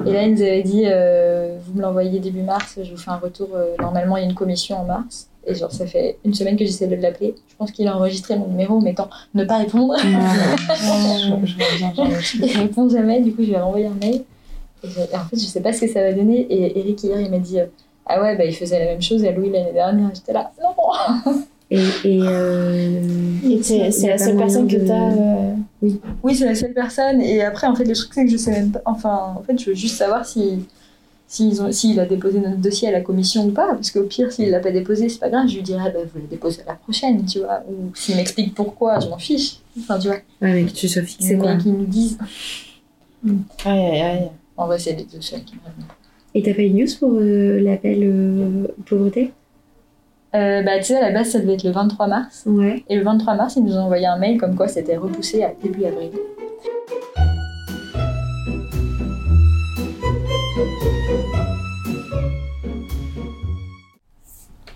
Et 0.07 0.13
là, 0.13 0.25
il 0.25 0.35
nous 0.35 0.43
avait 0.43 0.63
dit 0.63 0.83
euh, 0.87 1.57
Vous 1.65 1.75
me 1.79 1.83
l'envoyez 1.83 2.19
début 2.19 2.43
mars, 2.43 2.79
je 2.83 2.91
vous 2.91 2.97
fais 2.97 3.11
un 3.13 3.17
retour. 3.19 3.49
euh, 3.55 3.77
normalement, 3.79 4.17
il 4.17 4.23
y 4.25 4.27
a 4.27 4.29
une 4.29 4.35
commission 4.35 4.79
en 4.81 4.85
mars. 4.85 5.29
Et 5.47 5.55
genre, 5.55 5.73
ça 5.73 5.87
fait 5.87 6.19
une 6.25 6.35
semaine 6.35 6.57
que 6.57 6.65
j'essaie 6.65 6.87
de 6.87 6.97
l'appeler. 6.97 7.35
Je 7.49 7.55
pense 7.57 7.71
qu'il 7.73 7.89
a 7.89 7.97
enregistré 7.97 8.37
mon 8.39 8.47
numéro 8.49 8.75
en 8.77 8.81
mettant 8.83 9.09
ne 9.35 9.45
pas 9.45 9.57
répondre. 9.59 9.95
je, 9.99 11.47
je 11.47 11.55
je. 12.21 12.45
Il 12.45 12.59
répond 12.59 12.89
jamais, 12.89 13.21
du 13.21 13.33
coup, 13.33 13.43
je 13.43 13.49
lui 13.49 13.55
ai 13.55 13.59
renvoyé 13.59 13.87
un 13.87 13.95
mail. 14.01 14.23
Et, 14.85 14.89
en 15.17 15.25
fait, 15.29 15.37
je 15.37 15.45
sais 15.47 15.61
pas 15.61 15.73
ce 15.73 15.81
que 15.83 15.89
ça 15.89 16.03
va 16.03 16.13
donner. 16.13 16.41
Et 16.51 16.79
Eric, 16.79 17.03
hier, 17.03 17.21
il 17.21 17.31
m'a 17.31 17.39
dit 17.39 17.59
euh, 17.61 17.67
Ah 18.07 18.21
ouais, 18.23 18.37
bah, 18.37 18.45
il 18.45 18.55
faisait 18.55 18.79
la 18.79 18.85
même 18.93 19.03
chose 19.03 19.25
à 19.25 19.31
Louis 19.33 19.51
l'année 19.51 19.73
dernière. 19.73 20.11
J'étais 20.15 20.33
là 20.33 20.51
Non 20.63 21.33
Et, 21.71 21.79
et, 22.05 22.21
euh, 22.23 23.01
Et 23.49 23.63
c'est 23.63 24.09
la 24.09 24.19
seule 24.19 24.37
personne 24.37 24.67
que 24.69 24.77
de- 24.77 24.87
t'as. 24.87 25.13
euh, 25.13 25.53
Oui, 26.23 26.35
c'est 26.35 26.47
la 26.47 26.55
seule 26.55 26.73
personne. 26.75 27.21
Et 27.21 27.43
après, 27.43 27.67
en 27.67 27.75
fait, 27.75 27.85
le 27.85 27.95
truc, 27.95 28.11
c'est 28.15 28.25
que 28.25 28.31
je 28.31 28.37
sais 28.37 28.51
même 28.53 28.71
pas. 28.73 28.81
Enfin, 28.87 29.35
en 29.39 29.43
fait, 29.43 29.59
je 29.59 29.71
veux 29.71 29.77
juste 29.77 29.97
savoir 29.97 30.25
si, 30.27 30.67
s'ils 31.33 31.63
ont- 31.63 31.71
s'il 31.71 32.01
a 32.01 32.07
déposé 32.07 32.41
notre 32.41 32.57
dossier 32.57 32.89
à 32.89 32.91
la 32.91 33.01
commission 33.03 33.47
ou 33.47 33.53
pas, 33.53 33.69
parce 33.75 33.93
qu'au 33.93 34.03
pire, 34.03 34.33
s'il 34.33 34.51
l'a 34.51 34.59
pas 34.59 34.73
déposé, 34.73 35.09
c'est 35.09 35.21
pas 35.21 35.29
grave, 35.31 35.47
je 35.47 35.55
lui 35.55 35.63
dirais, 35.63 35.93
bah, 35.95 36.01
vous 36.13 36.21
le 36.21 36.27
déposez 36.27 36.63
à 36.67 36.71
la 36.71 36.75
prochaine, 36.75 37.25
tu 37.25 37.39
vois, 37.39 37.63
ou 37.71 37.95
s'il 37.95 38.17
m'explique 38.17 38.53
pourquoi, 38.53 38.99
je 38.99 39.09
m'en 39.09 39.17
fiche. 39.19 39.61
Enfin, 39.79 39.97
tu 40.01 40.09
vois, 40.09 40.17
Ouais, 40.43 40.53
mais 40.55 40.65
que 40.65 40.73
tu 40.73 40.89
sois 40.89 41.03
fixé, 41.03 41.39
quoi. 41.39 41.55
mais 41.55 41.63
qu'ils 41.63 41.73
nous 41.73 41.85
disent. 41.87 42.19
Aïe, 43.65 43.79
aïe, 43.87 44.01
aïe. 44.01 44.29
En 44.57 44.67
vrai, 44.67 44.79
c'est 44.81 44.95
les 44.97 45.05
deux 45.05 45.21
seuls 45.21 45.45
qui 45.45 45.55
me 45.55 45.61
reviennent. 45.61 45.87
Et 46.35 46.43
t'as 46.43 46.55
pas 46.55 46.63
une 46.63 46.77
news 46.79 46.87
pour 46.99 47.13
euh, 47.15 47.61
l'appel 47.61 47.99
euh, 48.03 48.67
pauvreté? 48.87 49.33
Euh, 50.35 50.63
bah, 50.63 50.79
tu 50.79 50.85
sais, 50.87 50.97
à 50.97 51.01
la 51.01 51.13
base, 51.13 51.31
ça 51.31 51.39
devait 51.39 51.55
être 51.55 51.65
le 51.65 51.71
23 51.71 52.07
mars. 52.09 52.43
Ouais. 52.47 52.83
Et 52.89 52.97
le 52.97 53.03
23 53.05 53.35
mars, 53.35 53.55
ils 53.57 53.65
nous 53.65 53.75
ont 53.77 53.83
envoyé 53.83 54.07
un 54.07 54.17
mail 54.19 54.37
comme 54.39 54.55
quoi 54.57 54.67
c'était 54.69 54.97
repoussé 54.97 55.43
à 55.45 55.53
début 55.63 55.85
avril. 55.85 56.11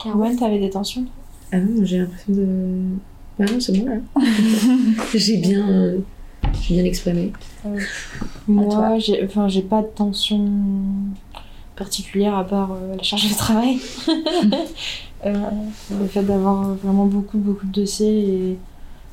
Carmen, 0.04 0.36
t'avais 0.36 0.58
des 0.58 0.70
tensions 0.70 1.04
Ah 1.50 1.58
non, 1.58 1.84
j'ai 1.84 1.98
l'impression 1.98 2.32
de. 2.32 2.46
Ah 3.40 3.44
non, 3.50 3.58
c'est 3.58 3.72
bon 3.78 3.86
là. 3.86 4.22
j'ai 5.14 5.38
bien, 5.38 5.68
euh, 5.68 5.98
j'ai 6.60 6.74
bien 6.74 6.84
exprimé. 6.84 7.32
Moi, 8.46 8.98
j'ai 8.98 9.24
enfin, 9.24 9.48
pas 9.68 9.82
de 9.82 9.88
tension 9.88 10.46
particulière 11.74 12.36
à 12.36 12.44
part 12.44 12.72
euh, 12.72 12.96
la 12.96 13.02
charge 13.02 13.28
de 13.28 13.34
travail. 13.34 13.78
Euh, 15.26 15.32
le 15.90 16.06
fait 16.06 16.22
d'avoir 16.22 16.74
vraiment 16.74 17.06
beaucoup, 17.06 17.38
beaucoup 17.38 17.64
de 17.64 17.72
dossiers 17.72 18.28
et. 18.28 18.58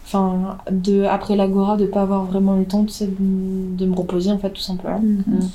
Enfin, 0.04 0.58
de, 0.70 1.04
après 1.04 1.38
l'agora, 1.38 1.78
de 1.78 1.86
pas 1.86 2.01
avoir 2.01 2.25
vraiment 2.25 2.58
eu 2.58 2.60
le 2.60 2.66
temps 2.66 2.84
de, 2.84 3.78
de 3.78 3.86
me 3.86 3.96
reposer, 3.96 4.30
en 4.30 4.38
fait, 4.38 4.50
tout 4.50 4.62
simplement. 4.62 5.00
Mhm. 5.00 5.50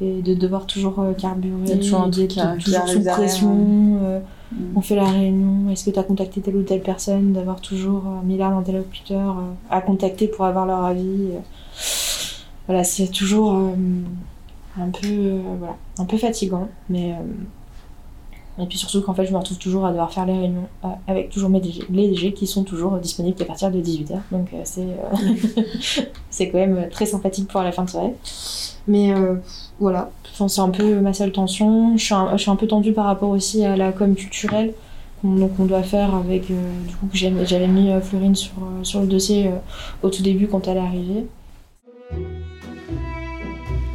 Et 0.00 0.22
de 0.22 0.34
devoir 0.34 0.66
toujours 0.66 0.98
euh, 1.00 1.12
carburer, 1.12 1.60
Il 1.64 1.68
y 1.68 1.72
a 1.72 1.76
toujours 1.76 2.00
un 2.02 2.10
truc 2.10 2.28
qui 2.28 2.40
a- 2.40 2.56
qui 2.56 2.64
toujours 2.64 2.80
arrive 2.80 3.02
sous 3.02 3.08
pression. 3.10 3.98
euh, 4.02 4.20
Mm. 4.52 4.76
On 4.76 4.80
fait 4.82 4.96
la 4.96 5.04
réunion, 5.10 5.70
est-ce 5.70 5.86
que 5.86 5.90
tu 5.90 5.98
as 5.98 6.02
contacté 6.02 6.42
telle 6.42 6.56
ou 6.56 6.62
telle 6.62 6.82
personne, 6.82 7.32
d'avoir 7.32 7.62
toujours 7.62 8.02
euh, 8.06 8.20
un 8.20 8.22
milliard 8.22 8.50
d'interlocuteurs 8.50 9.38
euh, 9.38 9.42
à 9.70 9.80
contacter 9.80 10.28
pour 10.28 10.44
avoir 10.44 10.66
leur 10.66 10.84
avis. 10.84 11.28
Voilà, 12.66 12.84
c'est 12.84 13.06
toujours 13.06 13.52
un 14.78 14.88
peu 14.90 15.38
voilà, 15.58 15.76
un 15.98 16.04
peu 16.04 16.16
fatigant, 16.18 16.68
mais 16.90 17.14
et 18.58 18.66
puis 18.66 18.76
surtout 18.76 19.00
qu'en 19.00 19.14
fait 19.14 19.24
je 19.24 19.32
me 19.32 19.38
retrouve 19.38 19.58
toujours 19.58 19.86
à 19.86 19.90
devoir 19.90 20.12
faire 20.12 20.26
les 20.26 20.34
réunions 20.34 20.68
euh, 20.84 20.88
avec 21.06 21.30
toujours 21.30 21.48
mes 21.48 21.60
DG, 21.60 21.84
les 21.90 22.32
qui 22.32 22.46
sont 22.46 22.64
toujours 22.64 22.98
disponibles 22.98 23.36
qu'à 23.36 23.46
partir 23.46 23.70
de 23.70 23.80
18h, 23.80 24.18
donc 24.30 24.48
euh, 24.52 24.60
c'est 24.64 24.82
euh, 24.82 26.02
c'est 26.30 26.50
quand 26.50 26.58
même 26.58 26.88
très 26.90 27.06
sympathique 27.06 27.48
pour 27.48 27.62
la 27.62 27.72
fin 27.72 27.84
de 27.84 27.90
soirée. 27.90 28.14
Mais 28.88 29.14
voilà, 29.78 30.10
enfin, 30.32 30.48
c'est 30.48 30.60
un 30.60 30.70
peu 30.70 30.98
ma 30.98 31.12
seule 31.12 31.30
tension. 31.30 31.96
Je 31.96 32.02
suis 32.02 32.14
un, 32.14 32.32
je 32.32 32.42
suis 32.42 32.50
un 32.50 32.56
peu 32.56 32.66
tendue 32.66 32.92
par 32.92 33.04
rapport 33.04 33.30
aussi 33.30 33.64
à 33.64 33.76
la 33.76 33.92
com 33.92 34.16
culturelle 34.16 34.74
qu'on 35.20 35.36
donc 35.36 35.52
on 35.60 35.66
doit 35.66 35.84
faire 35.84 36.16
avec 36.16 36.46
du 36.48 36.96
coup 36.96 37.08
j'avais 37.12 37.68
mis 37.68 37.92
Florine 38.02 38.34
sur, 38.34 38.54
sur 38.82 39.00
le 39.00 39.06
dossier 39.06 39.52
au 40.02 40.10
tout 40.10 40.22
début 40.22 40.48
quand 40.48 40.66
elle 40.66 40.78
est 40.78 40.80
arrivée. 40.80 41.26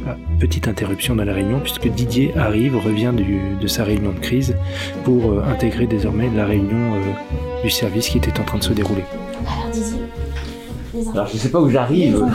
Ah, 0.08 0.16
Petite 0.40 0.68
interruption 0.68 1.14
dans 1.16 1.24
la 1.24 1.32
réunion 1.34 1.60
puisque 1.60 1.88
Didier 1.88 2.32
arrive, 2.36 2.76
revient 2.76 3.12
du- 3.14 3.56
de 3.60 3.66
sa 3.66 3.84
réunion 3.84 4.12
de 4.12 4.20
crise 4.20 4.54
pour 5.04 5.32
euh, 5.32 5.42
intégrer 5.52 5.86
désormais 5.86 6.30
la 6.34 6.46
réunion 6.46 6.94
euh, 6.94 7.62
du 7.62 7.70
service 7.70 8.08
qui 8.08 8.18
était 8.18 8.38
en 8.40 8.44
train 8.44 8.58
de 8.58 8.64
se 8.64 8.72
dérouler. 8.72 9.04
Alors 9.46 9.68
Didier, 9.72 9.98
Alors, 11.12 11.26
je 11.26 11.36
sais 11.36 11.50
pas 11.50 11.60
où 11.60 11.68
j'arrive. 11.68 12.16
euh. 12.16 12.26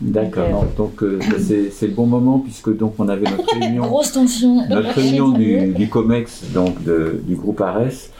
D'accord. 0.00 0.64
donc- 0.76 1.02
euh, 1.02 1.18
c'est 1.38 1.70
c'est 1.70 1.86
le 1.86 1.92
bon 1.94 2.06
moment 2.06 2.38
puisque 2.40 2.76
donc 2.76 2.94
on 2.98 3.08
avait 3.08 3.30
notre 3.30 3.56
réunion, 3.60 3.82
Grosse 3.82 4.12
tension. 4.12 4.66
notre 4.68 4.90
réunion 4.90 5.28
du, 5.28 5.68
du 5.68 5.88
COMEX, 5.88 6.44
donc 6.52 6.82
de- 6.82 7.20
du 7.26 7.36
groupe 7.36 7.60
ARES, 7.60 8.10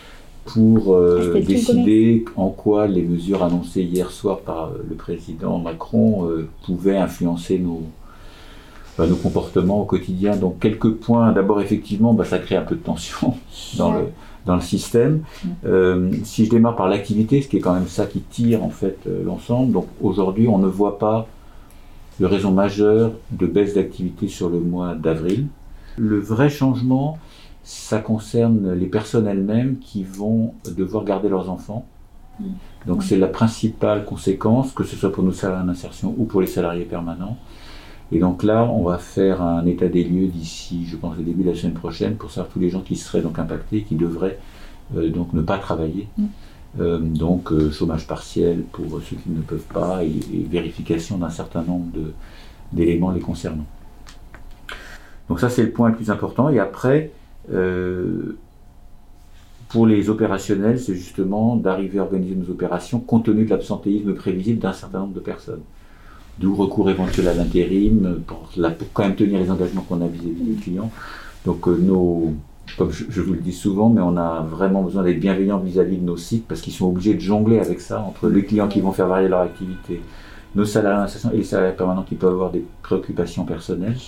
pour 0.46 0.94
euh, 0.94 1.40
décider 1.40 2.24
en 2.36 2.48
quoi 2.48 2.86
les 2.86 3.02
mesures 3.02 3.42
annoncées 3.42 3.82
hier 3.82 4.10
soir 4.10 4.40
par 4.40 4.66
euh, 4.66 4.84
le 4.88 4.94
président 4.94 5.58
Macron 5.58 6.28
euh, 6.28 6.48
pouvaient 6.66 6.98
influencer 6.98 7.58
nos, 7.58 7.82
bah, 8.98 9.06
nos 9.06 9.16
comportements 9.16 9.80
au 9.80 9.84
quotidien. 9.84 10.36
Donc 10.36 10.58
quelques 10.60 10.92
points. 10.92 11.32
D'abord, 11.32 11.60
effectivement, 11.60 12.12
bah, 12.12 12.24
ça 12.24 12.38
crée 12.38 12.56
un 12.56 12.62
peu 12.62 12.74
de 12.74 12.82
tension 12.82 13.34
dans 13.78 13.92
le 13.92 14.06
dans 14.46 14.56
le 14.56 14.60
système. 14.60 15.22
Euh, 15.64 16.10
si 16.22 16.44
je 16.44 16.50
démarre 16.50 16.76
par 16.76 16.88
l'activité, 16.88 17.40
ce 17.40 17.48
qui 17.48 17.56
est 17.56 17.60
quand 17.60 17.72
même 17.72 17.88
ça 17.88 18.04
qui 18.04 18.20
tire 18.20 18.62
en 18.62 18.68
fait 18.68 18.98
l'ensemble. 19.24 19.72
Donc 19.72 19.86
aujourd'hui, 20.02 20.48
on 20.48 20.58
ne 20.58 20.66
voit 20.66 20.98
pas 20.98 21.26
de 22.20 22.26
raison 22.26 22.50
majeure 22.50 23.12
de 23.30 23.46
baisse 23.46 23.74
d'activité 23.74 24.28
sur 24.28 24.50
le 24.50 24.60
mois 24.60 24.94
d'avril. 24.94 25.46
Le 25.96 26.18
vrai 26.18 26.50
changement, 26.50 27.18
ça 27.64 27.98
concerne 27.98 28.74
les 28.74 28.87
personnes 28.87 29.27
elles-mêmes 29.27 29.79
qui 29.79 30.05
vont 30.05 30.55
devoir 30.77 31.05
garder 31.05 31.29
leurs 31.29 31.50
enfants. 31.50 31.87
Donc 32.87 33.03
c'est 33.03 33.16
la 33.16 33.27
principale 33.27 34.05
conséquence, 34.05 34.72
que 34.72 34.85
ce 34.85 34.96
soit 34.96 35.11
pour 35.11 35.24
nos 35.24 35.33
salariés 35.33 35.64
en 35.64 35.68
insertion 35.70 36.14
ou 36.18 36.24
pour 36.24 36.42
les 36.42 36.46
salariés 36.46 36.85
permanents. 36.85 37.38
Et 38.12 38.18
donc 38.18 38.42
là, 38.42 38.64
on 38.64 38.83
va 38.83 38.98
faire 38.98 39.40
un 39.40 39.64
état 39.64 39.88
des 39.88 40.05
lieux 40.05 40.27
d'ici, 40.27 40.85
je 40.87 40.96
pense, 40.96 41.16
le 41.16 41.22
début 41.22 41.42
de 41.42 41.50
la 41.50 41.57
semaine 41.57 41.72
prochaine, 41.72 42.16
pour 42.16 42.31
savoir 42.31 42.53
tous 42.53 42.59
les 42.59 42.68
gens 42.68 42.83
qui 42.83 42.96
seraient 42.96 43.22
donc 43.22 43.38
impactés, 43.38 43.83
qui 43.83 43.94
devraient 43.94 44.38
euh, 44.94 45.09
donc 45.09 45.33
ne 45.33 45.40
pas 45.40 45.57
travailler. 45.57 46.07
Euh, 46.81 46.98
donc 46.98 47.50
euh, 47.50 47.70
chômage 47.70 48.07
partiel 48.07 48.62
pour 48.72 49.00
ceux 49.00 49.16
qui 49.16 49.31
ne 49.31 49.40
peuvent 49.40 49.72
pas 49.72 50.05
et, 50.05 50.09
et 50.09 50.46
vérification 50.50 51.16
d'un 51.16 51.31
certain 51.31 51.62
nombre 51.62 51.87
d'éléments 52.72 53.11
les 53.11 53.20
concernant. 53.20 53.64
Donc 55.29 55.40
ça 55.40 55.48
c'est 55.48 55.62
le 55.62 55.70
point 55.70 55.88
le 55.88 55.94
plus 55.94 56.11
important. 56.11 56.50
Et 56.50 56.59
après, 56.59 57.11
pour 59.68 59.87
les 59.87 60.09
opérationnels, 60.09 60.78
c'est 60.78 60.94
justement 60.94 61.57
d'arriver 61.57 61.98
à 61.98 62.02
organiser 62.02 62.37
nos 62.37 62.50
opérations 62.50 63.00
compte 63.00 63.24
tenu 63.24 63.44
de 63.44 63.50
l'absentéisme 63.50 64.14
prévisible 64.14 64.61
d'un 64.61 64.72
certain 64.72 65.00
nombre 65.00 65.14
de 65.14 65.20
personnes. 65.20 65.62
D'où 66.38 66.54
recours 66.54 66.90
éventuel 66.90 67.28
à 67.28 67.35
l'intérim 67.35 68.20
pour, 68.26 68.50
quand 68.92 69.02
même 69.04 69.16
tenir 69.16 69.40
les 69.40 69.50
engagements 69.50 69.83
qu'on 69.83 70.00
a 70.00 70.07
vis-à-vis 70.07 70.42
des 70.42 70.61
clients. 70.61 70.90
Donc 71.44 71.66
euh, 71.68 71.76
nos, 71.76 72.35
comme 72.76 72.90
je, 72.90 73.20
vous 73.20 73.35
le 73.35 73.40
dis 73.40 73.52
souvent, 73.52 73.88
mais 73.88 74.00
on 74.00 74.16
a 74.16 74.40
vraiment 74.42 74.83
besoin 74.83 75.02
d'être 75.02 75.20
bienveillants 75.20 75.59
vis-à-vis 75.59 75.98
de 75.98 76.04
nos 76.04 76.16
sites 76.16 76.46
parce 76.48 76.61
qu'ils 76.61 76.72
sont 76.72 76.87
obligés 76.87 77.14
de 77.14 77.20
jongler 77.20 77.59
avec 77.59 77.80
ça 77.80 78.00
entre 78.00 78.28
les 78.28 78.44
clients 78.44 78.68
qui 78.68 78.80
vont 78.80 78.92
faire 78.92 79.07
varier 79.07 79.28
leur 79.28 79.40
activité, 79.40 80.00
nos 80.54 80.64
salariés 80.64 81.12
et 81.33 81.37
les 81.37 81.44
salariés 81.44 81.76
permanents 81.76 82.02
qui 82.02 82.14
peuvent 82.14 82.33
avoir 82.33 82.50
des 82.50 82.64
préoccupations 82.83 83.44
personnelles. 83.44 83.98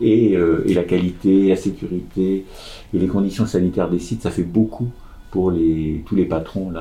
Et, 0.00 0.36
euh, 0.36 0.64
et 0.66 0.74
la 0.74 0.82
qualité, 0.82 1.48
la 1.48 1.56
sécurité 1.56 2.44
et 2.92 2.98
les 2.98 3.06
conditions 3.06 3.46
sanitaires 3.46 3.88
des 3.88 3.98
sites, 3.98 4.22
ça 4.22 4.30
fait 4.30 4.42
beaucoup 4.42 4.88
pour 5.30 5.52
tous 6.06 6.16
les 6.16 6.24
patrons 6.24 6.72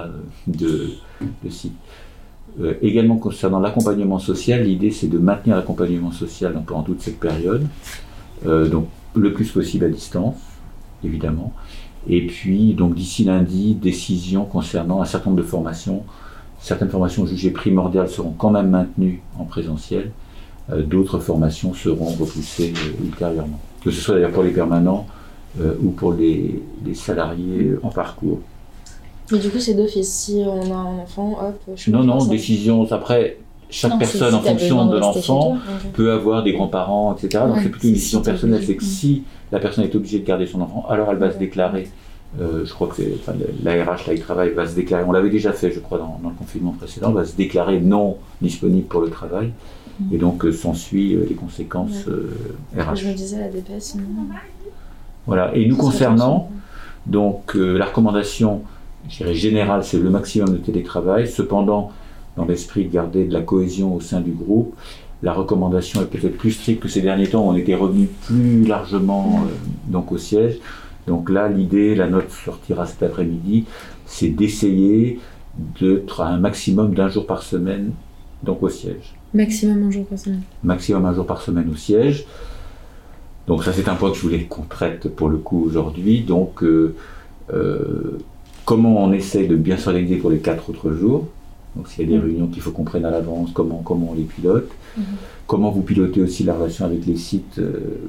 de, 0.48 0.90
sites. 1.50 1.74
Euh, 2.60 2.74
également 2.82 3.18
concernant 3.18 3.60
l'accompagnement 3.60 4.18
social, 4.20 4.64
l'idée 4.64 4.90
c'est 4.92 5.08
de 5.08 5.20
maintenir 5.20 5.56
l'accompagnement 5.56 6.12
social 6.12 6.60
pendant 6.66 6.84
toute 6.84 7.02
cette 7.02 7.20
période, 7.20 7.66
Euh, 8.46 8.70
donc 8.70 8.88
le 9.16 9.34
plus 9.34 9.52
possible 9.52 9.84
à 9.84 9.90
distance, 9.90 10.38
évidemment. 11.04 11.52
Et 12.08 12.26
puis 12.26 12.74
donc 12.74 12.96
d'ici 12.96 13.26
lundi, 13.26 13.76
décision 13.76 14.46
concernant 14.46 15.02
un 15.02 15.06
certain 15.06 15.32
nombre 15.32 15.42
de 15.42 15.48
formations. 15.48 16.04
Certaines 16.60 16.90
formations 16.90 17.26
jugées 17.26 17.52
primordiales 17.52 18.08
seront 18.08 18.32
quand 18.32 18.52
même 18.52 18.70
maintenues 18.70 19.22
en 19.38 19.44
présentiel. 19.44 20.12
Euh, 20.72 20.84
D'autres 20.84 21.20
formations 21.20 21.74
seront 21.74 22.06
repoussées 22.06 22.74
euh, 22.76 23.06
ultérieurement. 23.06 23.60
Que 23.84 23.92
ce 23.92 24.02
soit 24.02 24.16
d'ailleurs 24.16 24.32
pour 24.32 24.44
les 24.44 24.52
permanents 24.52 25.08
euh, 25.62 25.74
ou 25.82 25.90
pour 25.92 26.14
les, 26.14 26.62
les 26.86 26.94
salariés 26.96 27.74
en 27.84 27.90
parcours. 27.90 28.40
Mais 29.32 29.40
du 29.40 29.50
coup, 29.50 29.60
c'est 29.60 29.74
d'office. 29.76 30.12
Si 30.12 30.44
on 30.46 30.72
a 30.74 30.76
un 30.78 31.00
enfant, 31.00 31.38
hop, 31.42 31.76
je 31.76 31.92
Non, 31.92 32.04
non, 32.04 32.24
décision. 32.26 32.86
Après, 32.92 33.38
chaque 33.70 33.92
Non, 33.92 33.98
personne, 34.00 34.30
si 34.30 34.36
en 34.36 34.42
fonction 34.42 34.86
de 34.88 34.98
l'enfant, 34.98 35.58
peut 35.94 36.12
avoir 36.12 36.44
des 36.44 36.54
grands-parents, 36.54 37.16
etc. 37.16 37.44
Donc 37.46 37.56
Ouais, 37.58 37.64
c'est 37.64 37.70
plutôt 37.70 37.88
une 37.88 37.94
décision 37.94 38.22
personnelle. 38.22 38.64
C'est 38.66 38.76
que 38.76 38.84
si 38.84 39.24
la 39.52 39.60
personne 39.60 39.84
est 39.84 39.96
obligée 39.96 40.20
de 40.20 40.26
garder 40.26 40.46
son 40.48 40.62
enfant, 40.62 40.86
alors 40.90 41.10
elle 41.12 41.18
va 41.18 41.32
se 41.32 41.38
déclarer. 41.38 41.88
euh, 42.42 42.64
je 42.66 42.72
crois 42.74 42.88
que 42.88 42.96
c'est, 42.96 43.12
enfin, 43.20 43.34
l'ARH, 43.64 44.06
là, 44.08 44.14
il 44.14 44.20
travaille, 44.22 44.52
va 44.52 44.68
se 44.68 44.76
déclarer. 44.76 45.04
On 45.08 45.12
l'avait 45.12 45.30
déjà 45.32 45.52
fait, 45.52 45.72
je 45.72 45.80
crois, 45.80 45.98
dans, 46.00 46.20
dans 46.24 46.30
le 46.30 46.36
confinement 46.36 46.72
précédent, 46.78 47.12
va 47.12 47.26
se 47.26 47.36
déclarer 47.36 47.80
non 47.80 48.18
disponible 48.42 48.88
pour 48.88 49.02
le 49.02 49.10
travail. 49.10 49.52
Et 50.12 50.18
donc 50.18 50.46
euh, 50.46 50.52
s'ensuit 50.52 51.16
euh, 51.16 51.26
les 51.28 51.36
conséquences 51.36 52.08
euh, 52.08 52.32
RH. 52.78 52.96
Je 52.96 53.08
me 53.08 53.14
disais, 53.14 53.40
la 53.40 53.50
DPS, 53.50 53.80
sinon. 53.80 54.06
Voilà. 55.26 55.54
Et 55.56 55.68
nous 55.68 55.76
concernant, 55.76 56.50
donc 57.06 57.54
la 57.56 57.86
recommandation, 57.86 58.62
je 59.10 59.18
dirais 59.18 59.36
générale, 59.36 59.84
c'est 59.84 60.00
le 60.00 60.10
maximum 60.10 60.50
de 60.50 60.58
télétravail. 60.58 61.28
Cependant, 61.28 61.92
dans 62.36 62.46
l'esprit 62.46 62.86
de 62.86 62.92
garder 62.92 63.26
de 63.26 63.34
la 63.34 63.42
cohésion 63.42 63.94
au 63.96 64.02
sein 64.02 64.22
du 64.22 64.32
groupe, 64.32 64.76
la 65.22 65.34
recommandation 65.34 66.02
est 66.02 66.06
peut-être 66.06 66.38
plus 66.38 66.52
stricte 66.52 66.82
que 66.82 66.88
ces 66.88 67.02
derniers 67.02 67.28
temps. 67.28 67.46
où 67.46 67.50
On 67.50 67.56
était 67.56 67.76
revenu 67.76 68.08
plus 68.08 68.66
largement 68.66 69.42
euh, 69.44 69.54
donc 69.88 70.12
au 70.12 70.18
siège. 70.18 70.58
Donc 71.08 71.30
là, 71.30 71.50
l'idée, 71.50 71.96
la 71.96 72.08
note 72.08 72.30
sortira 72.30 72.86
cet 72.86 73.04
après-midi, 73.04 73.66
c'est 74.06 74.30
d'essayer 74.30 75.20
d'être 75.82 76.22
à 76.22 76.28
un 76.28 76.38
maximum 76.38 76.94
d'un 76.94 77.10
jour 77.10 77.26
par 77.26 77.44
semaine 77.44 77.92
donc 78.44 78.64
au 78.64 78.70
siège. 78.70 79.19
Maximum 79.34 79.84
un 79.84 79.92
jour 79.92 80.06
par 80.06 80.18
semaine. 80.20 80.42
maximum 80.64 81.06
un 81.06 81.14
jour 81.14 81.26
par 81.26 81.42
semaine 81.42 81.70
au 81.72 81.76
siège. 81.76 82.26
Donc 83.48 83.64
ça 83.64 83.74
c'est 83.74 83.88
un 83.88 83.96
point 83.96 84.10
que 84.12 84.18
je 84.18 84.22
voulais 84.22 84.44
qu'on 84.44 84.64
traite 84.64 85.08
pour 85.16 85.30
le 85.30 85.38
coup 85.38 85.64
aujourd'hui. 85.66 86.22
Donc 86.22 86.64
euh, 86.64 86.96
euh, 87.54 88.18
comment 88.66 89.04
on 89.04 89.12
essaie 89.12 89.46
de 89.48 89.56
bien 89.56 89.78
s'organiser 89.78 90.18
pour 90.18 90.30
les 90.30 90.40
quatre 90.40 90.70
autres 90.70 90.92
jours? 90.94 91.28
Donc 91.76 91.88
s'il 91.88 92.02
y 92.02 92.08
a 92.08 92.12
des 92.12 92.18
Mhm. 92.18 92.26
réunions 92.26 92.48
qu'il 92.48 92.62
faut 92.62 92.72
qu'on 92.72 92.84
prenne 92.84 93.06
à 93.06 93.12
l'avance, 93.12 93.50
comment, 93.54 93.82
comment 93.84 94.10
on 94.12 94.16
les 94.16 94.24
pilote? 94.24 94.70
Mhm. 94.98 95.04
Comment 95.48 95.70
vous 95.72 95.82
pilotez 95.82 96.22
aussi 96.22 96.44
la 96.44 96.54
relation 96.56 96.86
avec 96.86 97.06
les 97.06 97.16
sites 97.16 97.60
euh, 97.60 98.00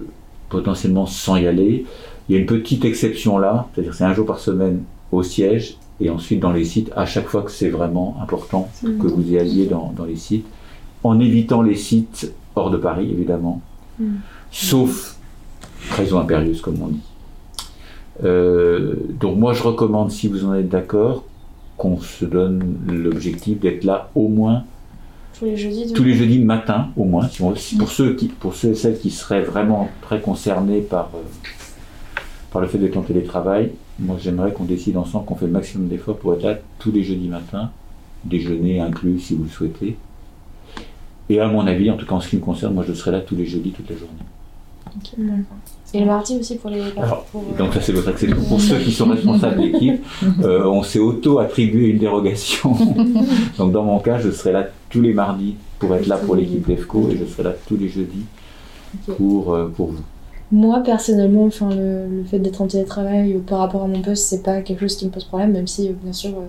potentiellement 0.48 1.06
sans 1.06 1.36
y 1.36 1.46
aller? 1.46 1.84
Il 2.28 2.34
y 2.34 2.38
a 2.38 2.40
une 2.40 2.46
petite 2.46 2.84
exception 2.84 3.38
là, 3.38 3.68
c'est-à-dire 3.74 3.94
c'est 3.94 4.04
un 4.04 4.14
jour 4.14 4.24
par 4.26 4.38
semaine 4.38 4.82
au 5.12 5.22
siège 5.22 5.76
et 6.00 6.08
ensuite 6.10 6.40
dans 6.40 6.52
les 6.52 6.64
sites 6.64 6.90
à 6.96 7.04
chaque 7.04 7.26
fois 7.26 7.42
que 7.42 7.50
c'est 7.50 7.68
vraiment 7.68 8.16
important 8.22 8.68
que 8.82 9.06
vous 9.06 9.30
y 9.32 9.38
alliez 9.38 9.66
dans, 9.66 9.92
dans 9.96 10.04
les 10.04 10.16
sites, 10.16 10.46
en 11.04 11.18
évitant 11.20 11.62
les 11.62 11.76
sites 11.76 12.32
hors 12.56 12.70
de 12.70 12.76
Paris, 12.76 13.08
évidemment, 13.10 13.60
Mm. 13.98 14.04
sauf 14.50 15.16
raison 15.90 16.18
impérieuse, 16.20 16.60
comme 16.60 16.80
on 16.82 16.88
dit. 16.88 17.00
Euh, 18.24 18.94
donc 19.18 19.38
moi, 19.38 19.52
je 19.54 19.62
recommande, 19.62 20.10
si 20.10 20.28
vous 20.28 20.44
en 20.44 20.54
êtes 20.54 20.68
d'accord, 20.68 21.24
qu'on 21.76 21.98
se 22.00 22.24
donne 22.24 22.76
l'objectif 22.86 23.58
d'être 23.60 23.84
là 23.84 24.10
au 24.14 24.28
moins 24.28 24.64
Tous 25.38 25.46
les 25.46 25.56
jeudis. 25.56 25.92
tous 25.94 26.04
les 26.04 26.12
coup. 26.12 26.18
jeudis 26.18 26.38
matin, 26.40 26.88
au 26.96 27.04
moins, 27.04 27.26
si 27.28 27.40
on- 27.42 27.54
si- 27.56 27.76
pour 27.76 27.90
ceux 27.90 28.14
qui, 28.14 28.28
pour 28.28 28.54
ceux 28.54 28.70
et 28.70 28.74
celles 28.74 28.98
qui 28.98 29.10
seraient 29.10 29.42
vraiment 29.42 29.88
très 30.02 30.20
concernés 30.20 30.80
par 30.80 31.10
euh, 31.14 31.18
par 32.52 32.60
le 32.60 32.66
fait 32.66 32.78
d'être 32.78 32.96
en 32.96 33.02
télétravail. 33.02 33.70
Moi, 34.00 34.16
j'aimerais 34.20 34.52
qu'on 34.52 34.64
décide 34.64 34.96
ensemble 34.96 35.24
qu'on 35.24 35.36
fait 35.36 35.46
le 35.46 35.52
maximum 35.52 35.86
d'efforts 35.86 36.16
pour 36.16 36.34
être 36.34 36.42
là 36.42 36.58
tous 36.80 36.90
les 36.90 37.04
jeudis 37.04 37.28
matins, 37.28 37.70
déjeuner 38.24 38.80
inclus 38.80 39.20
si 39.20 39.36
vous 39.36 39.44
le 39.44 39.48
souhaitez. 39.50 39.96
Et 41.30 41.38
à 41.38 41.46
mon 41.46 41.64
avis, 41.66 41.90
en 41.90 41.96
tout 41.96 42.04
cas 42.04 42.16
en 42.16 42.20
ce 42.20 42.28
qui 42.28 42.36
me 42.36 42.40
concerne, 42.40 42.74
moi 42.74 42.84
je 42.86 42.92
serai 42.92 43.12
là 43.12 43.20
tous 43.20 43.36
les 43.36 43.46
jeudis, 43.46 43.70
toute 43.70 43.88
la 43.88 43.96
journée. 43.96 45.44
Et 45.94 46.00
le 46.00 46.06
mardi 46.06 46.36
aussi 46.36 46.56
pour 46.56 46.70
les. 46.70 46.80
Alors, 46.96 47.24
pour, 47.30 47.42
euh, 47.42 47.56
Donc 47.56 47.72
ça 47.72 47.80
c'est 47.80 47.92
votre 47.92 48.08
exception. 48.08 48.42
Pour 48.48 48.60
ceux 48.60 48.78
qui 48.78 48.90
sont 48.90 49.06
responsables 49.06 49.56
de 49.56 49.66
l'équipe, 49.66 50.04
euh, 50.42 50.64
on 50.66 50.82
s'est 50.82 50.98
auto-attribué 50.98 51.88
une 51.88 51.98
dérogation. 51.98 52.76
Donc 53.58 53.72
dans 53.72 53.84
mon 53.84 54.00
cas, 54.00 54.18
je 54.18 54.30
serai 54.32 54.52
là 54.52 54.66
tous 54.88 55.00
les 55.00 55.14
mardis 55.14 55.54
pour 55.78 55.94
être 55.94 56.06
là 56.06 56.16
pour 56.16 56.34
l'équipe 56.34 56.66
DEFCO 56.66 57.10
et 57.12 57.16
je 57.16 57.24
serai 57.24 57.44
là 57.44 57.54
tous 57.66 57.76
les 57.76 57.88
jeudis 57.88 58.24
pour, 59.16 59.54
euh, 59.54 59.68
pour 59.68 59.92
vous. 59.92 60.02
Moi, 60.50 60.80
personnellement, 60.80 61.44
enfin, 61.44 61.70
le, 61.70 62.08
le 62.08 62.24
fait 62.24 62.40
d'être 62.40 62.60
en 62.60 62.66
télétravail 62.66 63.38
par 63.46 63.60
rapport 63.60 63.84
à 63.84 63.86
mon 63.86 64.02
poste, 64.02 64.26
c'est 64.26 64.42
pas 64.42 64.62
quelque 64.62 64.80
chose 64.80 64.96
qui 64.96 65.06
me 65.06 65.10
pose 65.10 65.24
problème, 65.24 65.52
même 65.52 65.68
si, 65.68 65.90
bien 66.02 66.12
sûr, 66.12 66.30
euh, 66.30 66.46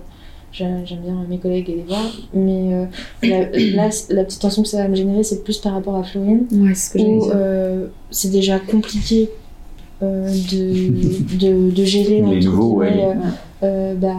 j'aime 0.52 0.84
bien 1.02 1.14
mes 1.28 1.38
collègues 1.38 1.70
et 1.70 1.76
les 1.76 1.82
voir. 1.82 2.04
Mais 2.34 2.74
euh, 2.74 2.84
la, 3.22 3.50
là, 3.50 3.90
la 4.10 4.24
petite 4.24 4.40
tension 4.40 4.62
que 4.62 4.68
ça 4.68 4.78
va 4.82 4.88
me 4.88 4.94
générer, 4.94 5.22
c'est 5.24 5.42
plus 5.44 5.58
par 5.58 5.72
rapport 5.74 5.96
à 5.96 6.02
Florine, 6.02 6.46
Ouais, 6.52 6.74
c'est 6.74 6.88
ce 6.88 6.92
que 6.92 6.98
j'allais 6.98 7.16
où 7.16 7.22
dire. 7.24 7.32
euh, 7.34 7.86
c'est 8.10 8.30
déjà 8.30 8.58
compliqué 8.58 9.30
euh, 10.02 10.28
de, 10.30 11.36
de, 11.38 11.70
de 11.70 11.84
gérer 11.84 12.20
Les 12.22 12.40
nouveaux, 12.40 12.74
ouais, 12.76 13.02
euh, 13.02 13.14
euh, 13.62 13.94
bah, 13.94 14.16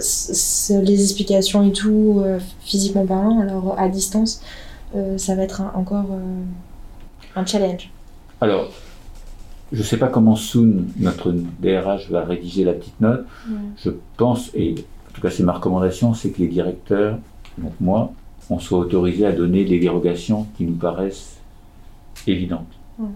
c- 0.00 0.34
c- 0.34 0.82
les 0.82 1.02
explications 1.02 1.66
et 1.66 1.72
tout, 1.72 2.20
euh, 2.24 2.38
physiquement 2.60 3.06
parlant, 3.06 3.40
alors 3.40 3.74
à 3.78 3.88
distance, 3.88 4.40
euh, 4.94 5.18
ça 5.18 5.34
va 5.34 5.42
être 5.42 5.60
un- 5.60 5.72
encore 5.74 6.06
euh, 6.10 6.42
un 7.40 7.44
challenge. 7.46 7.90
Alors, 8.40 8.70
je 9.72 9.78
ne 9.78 9.82
sais 9.82 9.96
pas 9.98 10.08
comment 10.08 10.36
Soon, 10.36 10.84
notre 10.98 11.32
DRH, 11.60 12.08
va 12.10 12.24
rédiger 12.24 12.64
la 12.64 12.72
petite 12.72 13.00
note. 13.00 13.26
Je 13.84 13.90
pense, 14.16 14.50
et 14.54 14.74
tout 15.16 15.22
cas 15.22 15.30
c'est 15.30 15.42
ma 15.42 15.52
recommandation, 15.52 16.14
c'est 16.14 16.30
que 16.30 16.38
les 16.38 16.48
directeurs, 16.48 17.18
donc 17.58 17.72
moi, 17.80 18.12
on 18.50 18.58
soit 18.58 18.78
autorisés 18.78 19.26
à 19.26 19.32
donner 19.32 19.64
des 19.64 19.78
dérogations 19.78 20.46
qui 20.56 20.64
nous 20.64 20.76
paraissent 20.76 21.38
évidentes. 22.26 22.72
Ouais. 22.98 23.08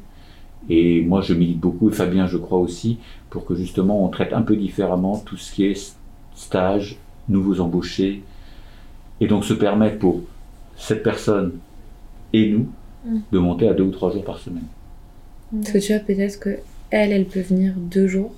Et 0.69 1.03
moi 1.03 1.21
je 1.21 1.35
milite 1.35 1.61
beaucoup, 1.61 1.89
et 1.91 1.93
Fabien 1.93 2.27
je 2.27 2.37
crois 2.37 2.59
aussi, 2.59 2.99
pour 3.31 3.45
que 3.45 3.55
justement 3.55 4.05
on 4.05 4.09
traite 4.09 4.33
un 4.33 4.43
peu 4.43 4.57
différemment 4.57 5.19
tout 5.19 5.37
ce 5.37 5.53
qui 5.53 5.65
est 5.67 5.95
stage, 6.35 6.97
nouveaux 7.29 7.61
embauchés, 7.61 8.23
et 9.21 9.27
donc 9.27 9.45
se 9.45 9.55
permettre 9.55 9.99
pour 9.99 10.23
cette 10.77 11.03
personne 11.03 11.53
et 12.33 12.51
nous 12.51 12.67
Mm. 13.05 13.19
de 13.33 13.39
monter 13.39 13.69
à 13.69 13.73
deux 13.73 13.85
ou 13.85 13.91
trois 13.91 14.13
jours 14.13 14.25
par 14.25 14.39
semaine. 14.39 14.65
Parce 15.53 15.73
que 15.73 15.79
tu 15.79 15.93
vois, 15.93 16.03
peut-être 16.03 16.39
que 16.39 16.59
elle, 16.91 17.13
elle 17.13 17.25
peut 17.25 17.41
venir 17.41 17.73
deux 17.77 18.07
jours. 18.07 18.33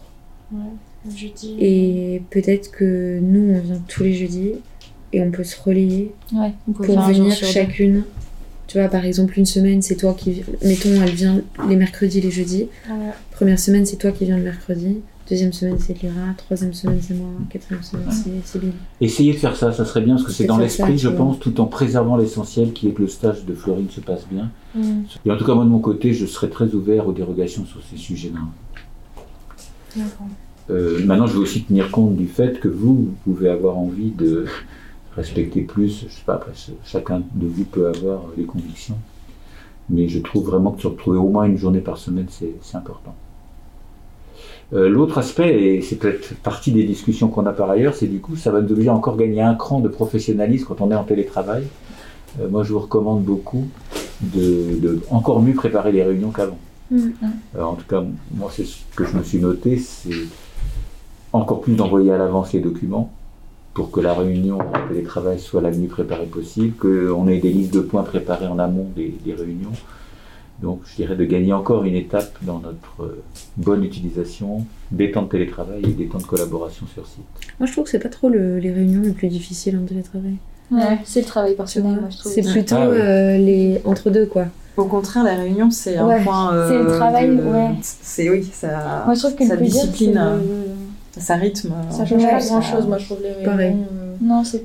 Jeudi. 1.09 1.57
Et 1.59 2.23
peut-être 2.31 2.71
que 2.71 3.19
nous, 3.21 3.55
on 3.55 3.61
vient 3.61 3.83
tous 3.89 4.03
les 4.03 4.15
jeudis. 4.15 4.53
Et 5.15 5.21
on 5.21 5.31
peut 5.31 5.45
se 5.45 5.61
relayer 5.61 6.15
Ouais, 6.33 6.53
pour 6.75 7.01
venir 7.01 7.35
chacune. 7.35 8.05
Tu 8.67 8.79
vois, 8.79 8.89
par 8.89 9.05
exemple, 9.05 9.39
une 9.39 9.45
semaine, 9.45 9.83
c'est 9.83 9.97
toi 9.97 10.15
qui. 10.15 10.43
Mettons, 10.63 10.89
elle 11.03 11.11
vient 11.11 11.43
les 11.69 11.77
mercredis, 11.77 12.23
les 12.23 12.31
jeudis. 12.31 12.69
Ouais. 12.89 13.11
Première 13.33 13.59
semaine, 13.59 13.85
c'est 13.85 13.97
toi 13.97 14.13
qui 14.13 14.25
viens 14.25 14.39
le 14.39 14.45
mercredi. 14.45 15.01
Deuxième 15.29 15.53
semaine, 15.53 15.77
c'est 15.79 16.03
Lyra. 16.03 16.33
Troisième 16.37 16.73
semaine, 16.73 16.99
c'est 17.01 17.15
moi. 17.15 17.29
Quatrième 17.51 17.83
semaine, 17.83 18.11
c'est 18.11 18.31
c'est 18.45 18.59
Bill. 18.59 18.73
Essayez 19.01 19.33
de 19.35 19.39
faire 19.39 19.57
ça, 19.57 19.73
ça 19.73 19.85
serait 19.85 20.01
bien, 20.01 20.15
parce 20.15 20.27
que 20.27 20.33
c'est 20.33 20.47
dans 20.47 20.59
l'esprit, 20.59 20.99
je 20.99 21.09
pense, 21.09 21.39
tout 21.39 21.61
en 21.61 21.67
préservant 21.67 22.17
l'essentiel 22.17 22.73
qui 22.73 22.89
est 22.89 22.93
que 22.93 23.03
le 23.03 23.09
stage 23.09 23.45
de 23.45 23.55
Florine 23.55 23.91
se 23.91 24.01
passe 24.01 24.27
bien. 24.31 24.51
Mm. 24.75 25.03
Et 25.27 25.31
en 25.31 25.37
tout 25.37 25.45
cas, 25.45 25.55
moi 25.55 25.65
de 25.65 25.71
mon 25.71 25.79
côté, 25.79 26.13
je 26.13 26.27
serais 26.27 26.49
très 26.49 26.75
ouvert 26.75 27.07
aux 27.07 27.13
dérogations 27.13 27.65
sur 27.67 27.81
ces 27.91 27.97
sujets-là. 27.97 28.41
D'accord. 29.97 30.27
Euh, 30.71 31.05
maintenant, 31.05 31.27
je 31.27 31.35
veux 31.35 31.43
aussi 31.43 31.65
tenir 31.65 31.91
compte 31.91 32.17
du 32.17 32.27
fait 32.27 32.61
que 32.61 32.69
vous, 32.69 32.95
vous 32.95 33.17
pouvez 33.25 33.49
avoir 33.49 33.79
envie 33.79 34.11
de 34.11 34.47
respecter 35.17 35.63
plus, 35.63 36.07
je 36.09 36.15
sais 36.15 36.23
pas, 36.25 36.35
après, 36.35 36.53
chacun 36.85 37.23
de 37.35 37.47
vous 37.47 37.65
peut 37.65 37.89
avoir 37.89 38.25
les 38.37 38.45
convictions. 38.45 38.97
Mais 39.91 40.09
je 40.09 40.21
trouve 40.21 40.47
vraiment 40.47 40.71
que 40.71 40.83
se 40.83 40.87
retrouver 40.87 41.19
au 41.19 41.29
moins 41.29 41.45
une 41.45 41.59
journée 41.59 41.81
par 41.81 41.99
semaine, 41.99 42.27
c'est 42.31 42.77
important. 42.77 43.15
Euh, 44.73 44.89
L'autre 44.89 45.19
aspect, 45.19 45.75
et 45.75 45.83
c'est 45.83 45.97
peut-être 45.97 46.35
partie 46.37 46.73
des 46.73 46.85
discussions 46.85 47.29
qu'on 47.29 47.45
a 47.45 47.53
par 47.53 47.69
ailleurs, 47.71 47.95
c'est 47.95 48.07
du 48.07 48.21
coup, 48.21 48.37
ça 48.37 48.51
va 48.51 48.63
nous 48.63 48.73
obliger 48.73 48.89
à 48.89 48.95
encore 48.95 49.17
gagner 49.17 49.43
un 49.43 49.55
cran 49.55 49.81
de 49.81 49.89
professionnalisme 49.89 50.65
quand 50.67 50.81
on 50.81 50.91
est 50.91 50.95
en 50.95 51.05
télétravail. 51.05 51.65
Euh, 52.41 52.49
moi, 52.49 52.63
je 52.63 52.73
vous 52.73 52.79
recommande 52.79 53.23
beaucoup 53.23 53.67
de, 54.23 54.79
de 54.81 55.01
encore 55.11 55.43
mieux 55.43 55.53
préparer 55.53 55.93
les 55.93 56.03
réunions 56.03 56.31
qu'avant. 56.31 56.59
Mhm. 56.91 57.13
Euh, 57.57 57.63
en 57.63 57.75
tout 57.75 57.87
cas, 57.87 58.03
moi, 58.35 58.51
c'est 58.55 58.65
ce 58.65 58.79
que 58.97 59.05
je 59.05 59.17
me 59.17 59.23
suis 59.23 59.39
noté, 59.39 59.77
c'est 59.77 60.11
encore 61.33 61.61
plus 61.61 61.75
d'envoyer 61.75 62.13
à 62.13 62.19
l'avance 62.19 62.53
les 62.53 62.61
documents 62.61 63.11
pour 63.75 63.91
que 63.91 64.01
la 64.01 64.13
réunion 64.13 64.59
en 64.59 64.89
télétravail 64.89 65.39
soit 65.39 65.63
la 65.63 65.71
mieux 65.71 65.89
préparée 65.89 66.27
possible, 66.27 66.75
qu'on 66.77 67.27
ait 67.29 67.39
des 67.39 67.51
listes 67.53 67.73
de 67.73 67.81
points 67.81 68.03
préparées 68.03 68.47
en 68.47 68.59
amont 68.59 68.87
des, 68.95 69.15
des 69.25 69.33
réunions. 69.33 69.73
Donc, 70.61 70.83
je 70.87 70.95
dirais 70.97 71.17
de 71.17 71.25
gagner 71.25 71.53
encore 71.55 71.83
une 71.85 71.95
étape 71.97 72.37
dans 72.43 72.59
notre 72.61 73.03
euh, 73.03 73.23
bonne 73.57 73.83
utilisation 73.83 74.65
des 74.91 75.11
temps 75.11 75.23
de 75.23 75.29
télétravail 75.29 75.83
et 75.85 75.89
des 75.93 76.07
temps 76.07 76.19
de 76.19 76.23
collaboration 76.25 76.87
sur 76.93 77.07
site. 77.07 77.25
Moi, 77.59 77.67
je 77.67 77.73
trouve 77.73 77.85
que 77.85 77.91
c'est 77.91 77.99
pas 77.99 78.11
trop 78.11 78.29
le- 78.29 78.59
les 78.59 78.71
réunions 78.71 79.01
les 79.01 79.11
plus 79.13 79.29
difficiles 79.29 79.77
en 79.83 79.87
télétravail. 79.87 80.35
Ouais, 80.71 80.99
c'est 81.05 81.21
le 81.21 81.27
travail 81.27 81.55
personnel, 81.55 81.99
moi 82.01 82.11
je 82.11 82.19
trouve. 82.19 82.33
C'est 82.33 82.43
plutôt 82.43 82.77
Ah 82.79 82.89
ouais. 82.89 82.97
euh, 83.01 83.39
les 83.39 83.81
entre-deux, 83.85 84.27
quoi. 84.27 84.45
Au 84.77 84.85
contraire, 84.85 85.25
la 85.25 85.35
réunion, 85.35 85.71
c'est 85.71 85.97
un 85.97 86.07
Ouais, 86.07 86.23
point. 86.23 86.55
euh, 86.55 86.69
c'est 86.69 86.79
le 86.79 86.97
travail, 86.99 87.29
de- 87.37 87.43
ouais. 87.43 87.71
C'est 87.83 88.31
oui, 88.31 88.45
ça. 88.53 89.03
Moi 89.05 89.15
je 89.15 89.21
trouve 89.21 89.35
que 89.35 89.45
ça 89.47 89.55
le 89.55 89.59
plus 89.61 89.67
discipline, 89.71 90.17
euh, 90.17 90.37
le- 90.39 90.43
Ça 91.17 91.37
rythme. 91.37 91.73
Ça 91.91 92.03
euh, 92.03 92.07
change 92.07 92.23
Ouais, 92.23 92.31
pas 92.31 92.41
ça- 92.41 92.49
grand 92.49 92.63
chose, 92.63 92.87
moi 92.87 92.99
je 92.99 93.05
trouve 93.07 93.23
les 93.23 93.33
réunions. 93.33 93.45
Pareil. 93.51 93.75
euh, 93.75 94.17
Non, 94.21 94.45
c'est 94.45 94.65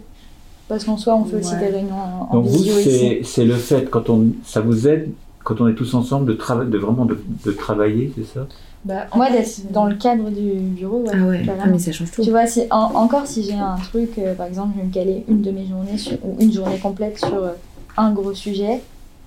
parce 0.67 0.83
qu'en 0.83 0.97
soi, 0.97 1.15
on 1.15 1.23
fait 1.25 1.38
aussi 1.38 1.55
des 1.57 1.67
réunions 1.67 1.95
en, 1.95 2.27
en 2.31 2.33
Donc 2.41 2.45
vous, 2.45 2.63
c'est 2.63 3.21
c'est 3.23 3.45
le 3.45 3.55
fait, 3.55 3.89
quand 3.89 4.10
on, 4.10 4.27
ça 4.45 4.62
vous 4.62 4.88
aide, 4.88 5.12
quand 5.43 5.62
on 5.62 5.67
est 5.67 5.75
tous 5.75 5.93
ensemble, 5.93 6.25
de, 6.25 6.33
trava- 6.33 6.69
de 6.69 6.77
vraiment 6.77 7.05
de, 7.05 7.17
de 7.45 7.51
travailler, 7.51 8.12
c'est 8.17 8.25
ça? 8.25 8.47
Bah, 8.86 9.07
Moi, 9.15 9.29
d'être 9.29 9.71
dans 9.71 9.86
le 9.86 9.95
cadre 9.95 10.29
du 10.29 10.51
bureau, 10.60 10.99
ouais. 10.99 11.12
Ah 11.13 11.27
ouais, 11.27 11.45
ah, 11.62 11.67
mais 11.67 11.79
ça 11.79 11.91
change 11.91 12.12
tout. 12.12 12.21
Tu 12.21 12.29
vois, 12.31 12.47
si, 12.47 12.63
en- 12.69 12.95
encore 12.95 13.27
si 13.27 13.43
j'ai 13.43 13.53
un 13.53 13.75
truc, 13.75 14.12
euh, 14.17 14.33
par 14.33 14.45
exemple, 14.47 14.69
je 14.75 14.81
vais 14.81 14.88
me 14.88 14.93
caler 14.93 15.25
une 15.27 15.41
de 15.41 15.51
mes 15.51 15.65
journées 15.65 15.97
sur, 15.97 16.17
ou 16.23 16.38
une 16.39 16.51
journée 16.53 16.77
complète 16.77 17.17
sur 17.17 17.33
euh, 17.43 17.51
un 17.97 18.12
gros 18.12 18.33
sujet, 18.33 18.81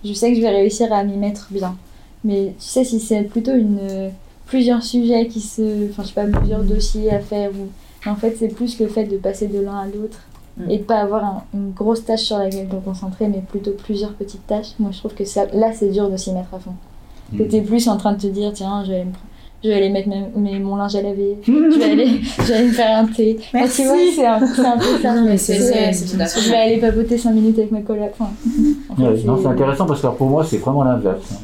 je 0.05 0.13
sais 0.15 0.31
que 0.31 0.37
je 0.37 0.41
vais 0.41 0.49
réussir 0.51 0.93
à 0.93 1.05
m'y 1.05 1.17
mettre 1.17 1.49
bien. 1.51 1.75
Mais 2.25 2.55
tu 2.59 2.65
sais, 2.67 2.85
si 2.85 3.01
c'est 3.01 3.23
plutôt 3.23 3.53
une, 3.55 3.79
euh, 3.81 4.09
plusieurs 4.51 4.83
sujets 4.83 5.27
qui 5.29 5.41
se. 5.41 5.89
Enfin, 5.91 6.03
je 6.03 6.09
sais 6.09 6.15
pas, 6.15 6.27
plusieurs 6.27 6.63
dossiers 6.63 7.11
à 7.11 7.21
faire, 7.21 7.51
ou, 7.51 8.09
en 8.11 8.17
fait, 8.17 8.35
c'est 8.39 8.49
plus 8.49 8.79
le 8.81 8.89
fait 8.89 9.05
de 9.05 9.17
passer 9.17 9.47
de 9.47 9.61
l'un 9.61 9.79
à 9.79 9.87
l'autre 9.87 10.19
Mm. 10.57 10.71
et 10.71 10.79
de 10.79 10.83
pas 10.83 10.97
avoir 10.99 11.25
un- 11.25 11.43
une 11.55 11.71
grosse 11.71 12.05
tâche 12.05 12.23
sur 12.23 12.37
laquelle 12.37 12.69
te 12.69 12.75
concentrer, 12.75 13.29
mais 13.29 13.43
plutôt 13.49 13.71
plusieurs 13.71 14.13
petites 14.15 14.47
tâches. 14.49 14.73
Moi, 14.81 14.91
je 14.93 14.99
trouve 14.99 15.15
que 15.15 15.25
ça, 15.25 15.47
là, 15.55 15.71
c'est 15.73 15.89
dur 15.91 16.11
de 16.11 16.17
s'y 16.17 16.33
mettre 16.33 16.53
à 16.53 16.59
fond. 16.59 16.73
Que 17.39 17.45
t'es 17.45 17.61
plus 17.61 17.87
en 17.89 17.97
train 17.97 18.13
de 18.15 18.19
te 18.21 18.27
dire, 18.27 18.53
tiens, 18.53 18.83
je 18.85 18.91
vais 18.91 19.05
me- 19.05 19.13
je 19.63 19.69
vais 19.69 19.75
aller 19.77 19.91
mettre 19.91 20.09
mes- 20.09 20.27
mes- 20.35 20.59
mon 20.59 20.75
linge 20.75 20.97
à 20.97 21.03
laver, 21.03 21.39
je 21.47 21.79
vais 21.79 21.91
aller, 21.93 22.09
je 22.39 22.43
vais 22.43 22.55
aller 22.55 22.67
me 22.67 22.73
faire 22.73 22.99
un 22.99 23.07
thé. 23.07 23.39
Merci. 23.55 23.83
tu 23.83 23.89
vois, 23.89 23.97
c'est 24.17 24.27
un, 24.27 24.41
peu 24.41 24.47
ça. 25.01 25.15
Non, 25.15 25.25
mais 25.27 25.37
c'est-. 25.37 25.55
Je 25.61 26.51
vais 26.51 26.57
aller 26.57 26.79
papoter 26.79 27.17
5 27.17 27.31
minutes 27.33 27.59
avec. 27.61 27.71
Enfin, 27.73 28.31
en 28.89 28.97
fait, 28.97 29.03
Ouais, 29.03 29.23
non, 29.25 29.39
c'est 29.41 29.47
intéressant 29.47 29.87
parce 29.87 30.01
que 30.03 30.09
pour 30.09 30.27
moi, 30.29 30.45
c'est 30.45 30.57
vraiment 30.59 30.83
l'inverse. 30.83 31.35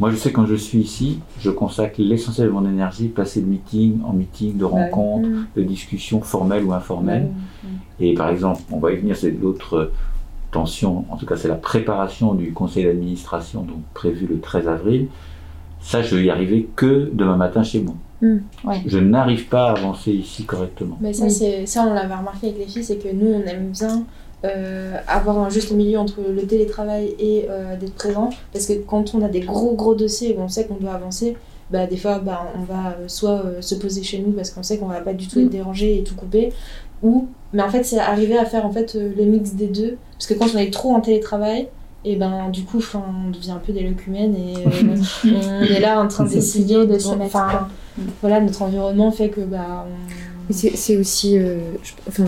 Moi, 0.00 0.10
je 0.10 0.16
sais 0.16 0.30
quand 0.30 0.46
je 0.46 0.54
suis 0.54 0.78
ici, 0.78 1.18
je 1.40 1.50
consacre 1.50 1.96
l'essentiel 2.00 2.46
de 2.48 2.52
mon 2.52 2.64
énergie, 2.68 3.08
passer 3.08 3.40
de 3.40 3.46
meeting 3.46 4.00
en 4.04 4.12
meeting, 4.12 4.56
de 4.56 4.64
Ouais. 4.64 4.70
rencontres, 4.84 5.28
Mm. 5.28 5.46
de 5.56 5.62
discussions 5.62 6.20
formelles 6.20 6.64
ou 6.64 6.72
informelles. 6.72 7.28
Et 7.98 8.14
par 8.14 8.28
exemple, 8.30 8.60
on 8.70 8.78
va 8.78 8.92
y 8.92 8.96
venir, 8.96 9.16
c'est 9.16 9.30
l'autre 9.32 9.74
euh, 9.76 9.92
tension, 10.52 11.04
en 11.10 11.16
tout 11.16 11.26
cas 11.26 11.36
c'est 11.36 11.48
la 11.48 11.56
préparation 11.56 12.34
du 12.34 12.52
conseil 12.52 12.84
d'administration, 12.84 13.62
donc 13.62 13.78
prévu 13.92 14.26
le 14.26 14.38
13 14.40 14.68
avril, 14.68 15.08
ça 15.80 16.00
je 16.02 16.16
vais 16.16 16.24
y 16.24 16.30
arriver 16.30 16.68
que 16.76 17.10
demain 17.12 17.36
matin 17.36 17.62
chez 17.64 17.80
moi. 17.82 17.94
Mm. 18.22 18.36
Ouais. 18.64 18.82
Je 18.86 18.98
n'arrive 18.98 19.48
pas 19.48 19.70
à 19.70 19.72
avancer 19.78 20.12
ici 20.12 20.44
correctement. 20.44 20.96
Mais 21.00 21.12
ça, 21.12 21.24
Oui. 21.26 21.66
ça, 21.66 21.82
on 21.88 21.92
l'avait 21.92 22.14
remarqué 22.14 22.46
avec 22.48 22.58
les 22.60 22.66
filles, 22.66 22.84
c'est 22.84 22.98
que 23.02 23.12
nous, 23.12 23.26
on 23.32 23.42
aime 23.46 23.70
bien 23.72 24.04
euh, 24.44 24.96
avoir 25.08 25.38
un 25.38 25.50
juste 25.50 25.72
milieu 25.72 25.98
entre 25.98 26.20
le 26.20 26.42
télétravail 26.42 27.14
et 27.18 27.46
euh, 27.50 27.76
d'être 27.76 27.94
présent. 27.94 28.30
Parce 28.52 28.66
que 28.66 28.74
quand 28.74 29.14
on 29.14 29.22
a 29.22 29.28
des 29.28 29.40
gros, 29.40 29.74
gros 29.74 29.94
dossiers 29.94 30.36
où 30.38 30.42
on 30.42 30.48
sait 30.48 30.66
qu'on 30.66 30.76
doit 30.76 30.92
avancer, 30.92 31.36
bah, 31.70 31.86
des 31.86 31.96
fois, 31.96 32.18
bah, 32.18 32.46
on 32.56 32.62
va 32.62 32.90
euh, 33.00 33.08
soit 33.08 33.42
euh, 33.44 33.60
se 33.60 33.74
poser 33.74 34.02
chez 34.02 34.18
nous 34.20 34.32
parce 34.32 34.50
qu'on 34.50 34.62
sait 34.62 34.78
qu'on 34.78 34.86
va 34.86 35.00
pas 35.00 35.12
du 35.12 35.26
tout 35.28 35.40
être 35.40 35.50
dérangé 35.50 35.98
et 35.98 36.02
tout 36.04 36.14
couper. 36.14 36.52
Ou, 37.02 37.28
mais 37.52 37.62
en 37.62 37.68
fait, 37.68 37.82
c'est 37.84 37.98
arriver 37.98 38.36
à 38.38 38.44
faire 38.44 38.64
en 38.66 38.70
fait, 38.72 38.94
le 38.94 39.24
mix 39.24 39.52
des 39.52 39.66
deux. 39.66 39.96
Parce 40.12 40.26
que 40.26 40.34
quand 40.34 40.46
on 40.54 40.58
est 40.58 40.72
trop 40.72 40.94
en 40.94 41.00
télétravail, 41.00 41.68
et 42.04 42.14
ben 42.16 42.48
du 42.50 42.62
coup, 42.62 42.80
on 42.94 43.30
devient 43.30 43.50
un 43.50 43.56
peu 43.64 43.72
des 43.72 43.82
locumènes 43.82 44.34
et 44.36 44.54
euh, 44.66 44.96
on 45.24 45.62
est 45.64 45.80
là 45.80 46.00
en 46.00 46.06
train 46.08 46.24
d'essayer 46.24 46.86
de 46.86 46.98
se 46.98 47.08
mettre, 47.14 47.36
Enfin, 47.36 47.68
voilà, 48.20 48.40
notre 48.40 48.62
environnement 48.62 49.10
fait 49.10 49.28
que 49.28 49.40
bah, 49.40 49.84
on- 49.88 50.52
C'est 50.52 50.96
aussi. 50.96 51.36
euh, 51.38 51.58
je, 51.82 51.92
enfin, 52.08 52.24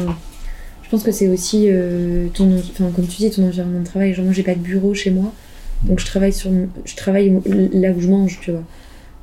je 0.90 0.96
pense 0.96 1.04
que 1.04 1.12
c'est 1.12 1.28
aussi 1.28 1.66
euh, 1.68 2.26
ton. 2.34 2.52
Enfin, 2.58 2.90
comme 2.90 3.06
tu 3.06 3.18
dis, 3.18 3.30
ton 3.30 3.46
environnement 3.46 3.78
de 3.78 3.84
travail. 3.84 4.12
Genre, 4.12 4.24
moi, 4.24 4.34
j'ai 4.34 4.42
pas 4.42 4.56
de 4.56 4.58
bureau 4.60 4.92
chez 4.92 5.12
moi. 5.12 5.32
Donc, 5.84 6.00
je 6.00 6.06
travaille, 6.06 6.32
sur, 6.32 6.50
je 6.84 6.96
travaille 6.96 7.32
là 7.72 7.92
où 7.92 8.00
je 8.00 8.08
mange, 8.08 8.40
tu 8.42 8.50
vois. 8.50 8.64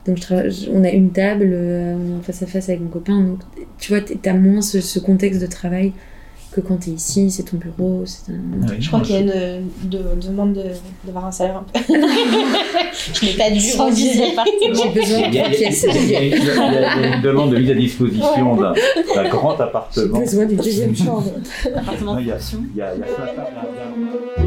Donc, 0.06 0.16
je 0.16 0.22
travaille- 0.22 0.70
on 0.74 0.86
a 0.86 0.90
une 0.90 1.12
table, 1.12 1.50
euh, 1.52 2.22
face 2.24 2.42
à 2.42 2.46
face 2.46 2.70
avec 2.70 2.80
mon 2.80 2.88
copain. 2.88 3.20
Donc, 3.22 3.40
tu 3.80 3.92
vois, 3.92 4.00
t'as 4.00 4.32
moins 4.34 4.62
ce 4.62 5.00
contexte 5.00 5.42
de 5.42 5.48
travail 5.48 5.92
que 6.62 6.67
quand 6.67 6.78
t'es 6.78 6.91
ici, 6.91 7.30
c'est 7.32 7.43
ton 7.43 7.58
bureau. 7.58 8.04
c'est 8.06 8.32
un- 8.32 8.80
Je 8.80 8.88
crois 8.88 9.00
qu'il 9.02 9.15
y 9.15 9.17
a 9.17 9.22
une 9.22 9.67
de, 9.84 10.00
demande 10.28 10.54
de- 10.54 10.63
d'avoir 11.06 11.26
un 11.26 11.32
salaire 11.32 11.58
un 11.58 11.63
peu. 11.63 11.80
je 13.13 13.26
n'ai 13.26 13.34
pas 13.34 13.50
de 13.50 13.56
bureau 13.60 13.89
d'ici. 13.91 14.22
J'ai 14.74 14.89
besoin 14.89 15.20
de 15.30 15.32
trois 15.32 15.96
il 15.96 16.10
y 16.10 16.15
a- 16.15 17.15
une 17.15 17.22
demande 17.22 17.52
de 17.52 17.58
mise 17.60 17.72
à 17.72 17.74
disposition 17.76 18.56
d'un 18.56 18.74
d'un 18.74 19.30
grand 19.30 19.56
J'ai 19.58 19.63
appartement. 19.63 20.20
besoin 20.20 20.46
d'une 20.46 20.58
deuxième 20.58 20.96
chambre. 20.96 21.32
Non, 22.04 22.17
il 22.20 22.28
y 22.28 22.32
a- 22.32 22.38
y 22.76 22.82
a- 22.82 22.86
y 22.86 22.91
a 22.91 22.96
y 22.96 23.02
a- 23.02 23.06
il 24.38 24.47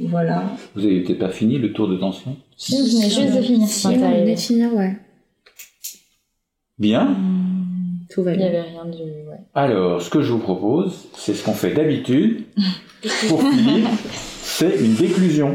Voilà. 0.00 0.44
Vous 0.74 0.82
n'avez 0.82 1.02
peut-être 1.02 1.18
pas 1.18 1.30
fini 1.30 1.58
le 1.58 1.72
tour 1.72 1.88
de 1.88 1.96
tension 1.96 2.36
Si, 2.56 2.76
je 2.76 2.96
venais 2.96 3.10
juste 3.10 3.36
de 3.36 3.42
finir. 3.42 3.68
Si, 3.68 3.86
on 3.86 3.90
venait 3.92 4.36
finir, 4.36 4.74
ouais. 4.74 4.96
Bien. 6.78 7.16
Tout 8.10 8.22
va 8.22 8.32
Il 8.32 8.38
n'y 8.38 8.48
bien. 8.48 8.60
avait 8.60 8.70
rien 8.70 8.84
de. 8.86 8.96
Ouais. 9.28 9.36
Alors, 9.54 10.00
ce 10.00 10.10
que 10.10 10.22
je 10.22 10.32
vous 10.32 10.38
propose, 10.38 11.08
c'est 11.14 11.34
ce 11.34 11.44
qu'on 11.44 11.52
fait 11.52 11.72
d'habitude. 11.72 12.44
Pour 13.28 13.42
Philippe, 13.42 13.86
c'est 14.42 14.76
une 14.80 14.94
déclusion. 14.94 15.54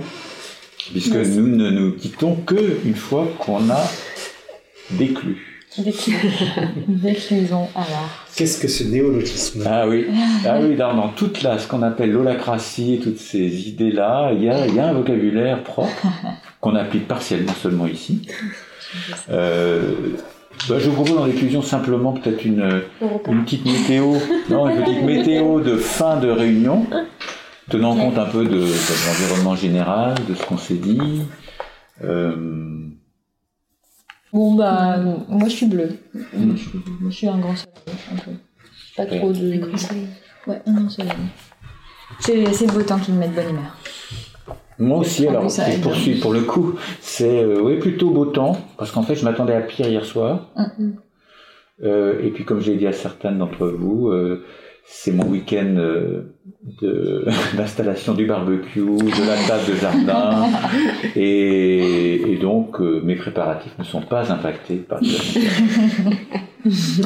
Puisque 0.92 1.16
nous 1.16 1.48
ne 1.48 1.72
nous 1.72 1.94
quittons 1.94 2.36
que 2.36 2.80
une 2.86 2.96
fois 2.96 3.28
qu'on 3.40 3.70
a 3.72 3.84
déclu. 4.92 5.55
Déclusion, 5.78 7.68
alors. 7.76 8.10
Qu'est-ce 8.36 8.60
que 8.60 8.68
ce 8.68 8.84
néologisme? 8.84 9.64
Ah 9.66 9.88
oui, 9.88 10.08
ah. 10.46 10.60
Oui 10.62 10.76
dans, 10.76 10.94
dans 10.96 11.10
toute 11.10 11.42
la, 11.42 11.58
ce 11.60 11.68
qu'on 11.68 11.82
appelle 11.84 12.12
l'holacratie 12.12 12.96
et 12.96 13.00
toutes 13.00 13.20
ces 13.20 13.68
idées-là, 13.70 14.32
il 14.34 14.44
y 14.44 14.50
a, 14.50 14.68
il 14.68 14.76
y 14.76 14.80
a 14.80 14.88
un 14.88 14.94
vocabulaire 14.94 15.64
propre 15.64 16.08
qu'on 16.62 16.76
applique 16.76 17.08
partiellement 17.08 17.54
seulement 17.54 17.88
ici. 17.88 18.28
Euh, 19.30 19.82
bah, 20.70 20.80
je 20.80 20.90
vous 20.90 21.04
propose 21.04 21.18
en 21.18 21.28
déclusion 21.28 21.62
simplement 21.62 22.14
peut-être 22.14 22.46
une, 22.46 22.82
une 23.28 23.44
petite 23.44 23.66
météo, 23.66 24.14
non, 24.50 24.70
une 24.70 24.82
petite 24.84 25.04
météo 25.06 25.60
de 25.60 25.76
fin 25.76 26.18
de 26.18 26.30
réunion, 26.30 26.88
tenant 27.70 27.96
compte 27.96 28.18
un 28.18 28.26
peu 28.26 28.46
de, 28.46 28.50
de 28.50 29.08
l'environnement 29.08 29.56
général, 29.56 30.16
de 30.28 30.36
ce 30.36 30.44
qu'on 30.46 30.58
s'est 30.58 30.76
dit. 30.76 31.24
Euh, 32.04 32.36
Bon, 34.36 34.54
bah, 34.54 34.98
moi 35.30 35.48
je 35.48 35.56
suis 35.56 35.66
bleue. 35.66 35.92
Moi 36.34 36.56
je 36.58 36.62
suis, 36.62 36.80
moi, 37.00 37.10
je 37.10 37.16
suis 37.16 37.28
un 37.28 37.38
grand 37.38 37.56
soleil, 37.56 37.98
un 38.12 38.18
peu. 38.18 38.32
Pas 38.98 39.06
trop 39.06 39.32
de. 39.32 39.62
Ouais, 40.46 40.62
un 40.66 40.74
grand 40.74 40.90
soleil. 40.90 41.14
C'est 42.20 42.54
c'est 42.54 42.66
le 42.66 42.74
beau 42.74 42.82
temps 42.82 43.00
qui 43.00 43.14
me 43.14 43.20
met 43.20 43.30
de 43.30 43.34
bonne 43.34 43.52
humeur. 43.52 43.78
Moi 44.78 44.98
aussi, 44.98 45.26
alors, 45.26 45.44
oui, 45.44 45.50
ça 45.50 45.70
aide. 45.70 45.80
pour, 45.80 45.94
poursuivre 45.94 46.22
pour 46.22 46.34
le 46.34 46.42
coup, 46.42 46.76
c'est 47.00 47.44
euh, 47.44 47.62
oui, 47.62 47.80
plutôt 47.80 48.10
beau 48.10 48.26
temps, 48.26 48.58
parce 48.78 48.92
qu'en 48.92 49.04
fait, 49.04 49.16
je 49.16 49.24
m'attendais 49.24 49.54
à 49.54 49.62
pire 49.62 49.88
hier 49.88 50.04
soir. 50.04 50.50
Mhm. 50.58 50.96
Euh, 51.86 52.22
et 52.22 52.30
puis, 52.32 52.44
comme 52.44 52.60
je 52.60 52.72
l'ai 52.72 52.78
dit 52.78 52.88
à 52.88 52.92
certaines 52.92 53.38
d'entre 53.38 53.68
vous, 53.68 54.10
euh, 54.10 54.44
c'est 54.88 55.12
mon 55.12 55.26
week-end 55.28 55.76
euh, 55.78 56.36
de- 56.82 57.26
d'installation 57.58 58.14
du 58.14 58.26
barbecue, 58.26 58.80
de 58.82 59.28
la 59.28 59.38
table 59.48 59.72
de 59.72 59.76
jardin, 59.76 60.48
et, 61.16 62.32
et 62.34 62.38
donc 62.38 62.80
euh, 62.82 63.02
mes 63.04 63.16
préparatifs 63.16 63.78
ne 63.78 63.84
sont 63.84 64.02
pas 64.02 64.32
impactés 64.32 64.78
par. 64.78 65.00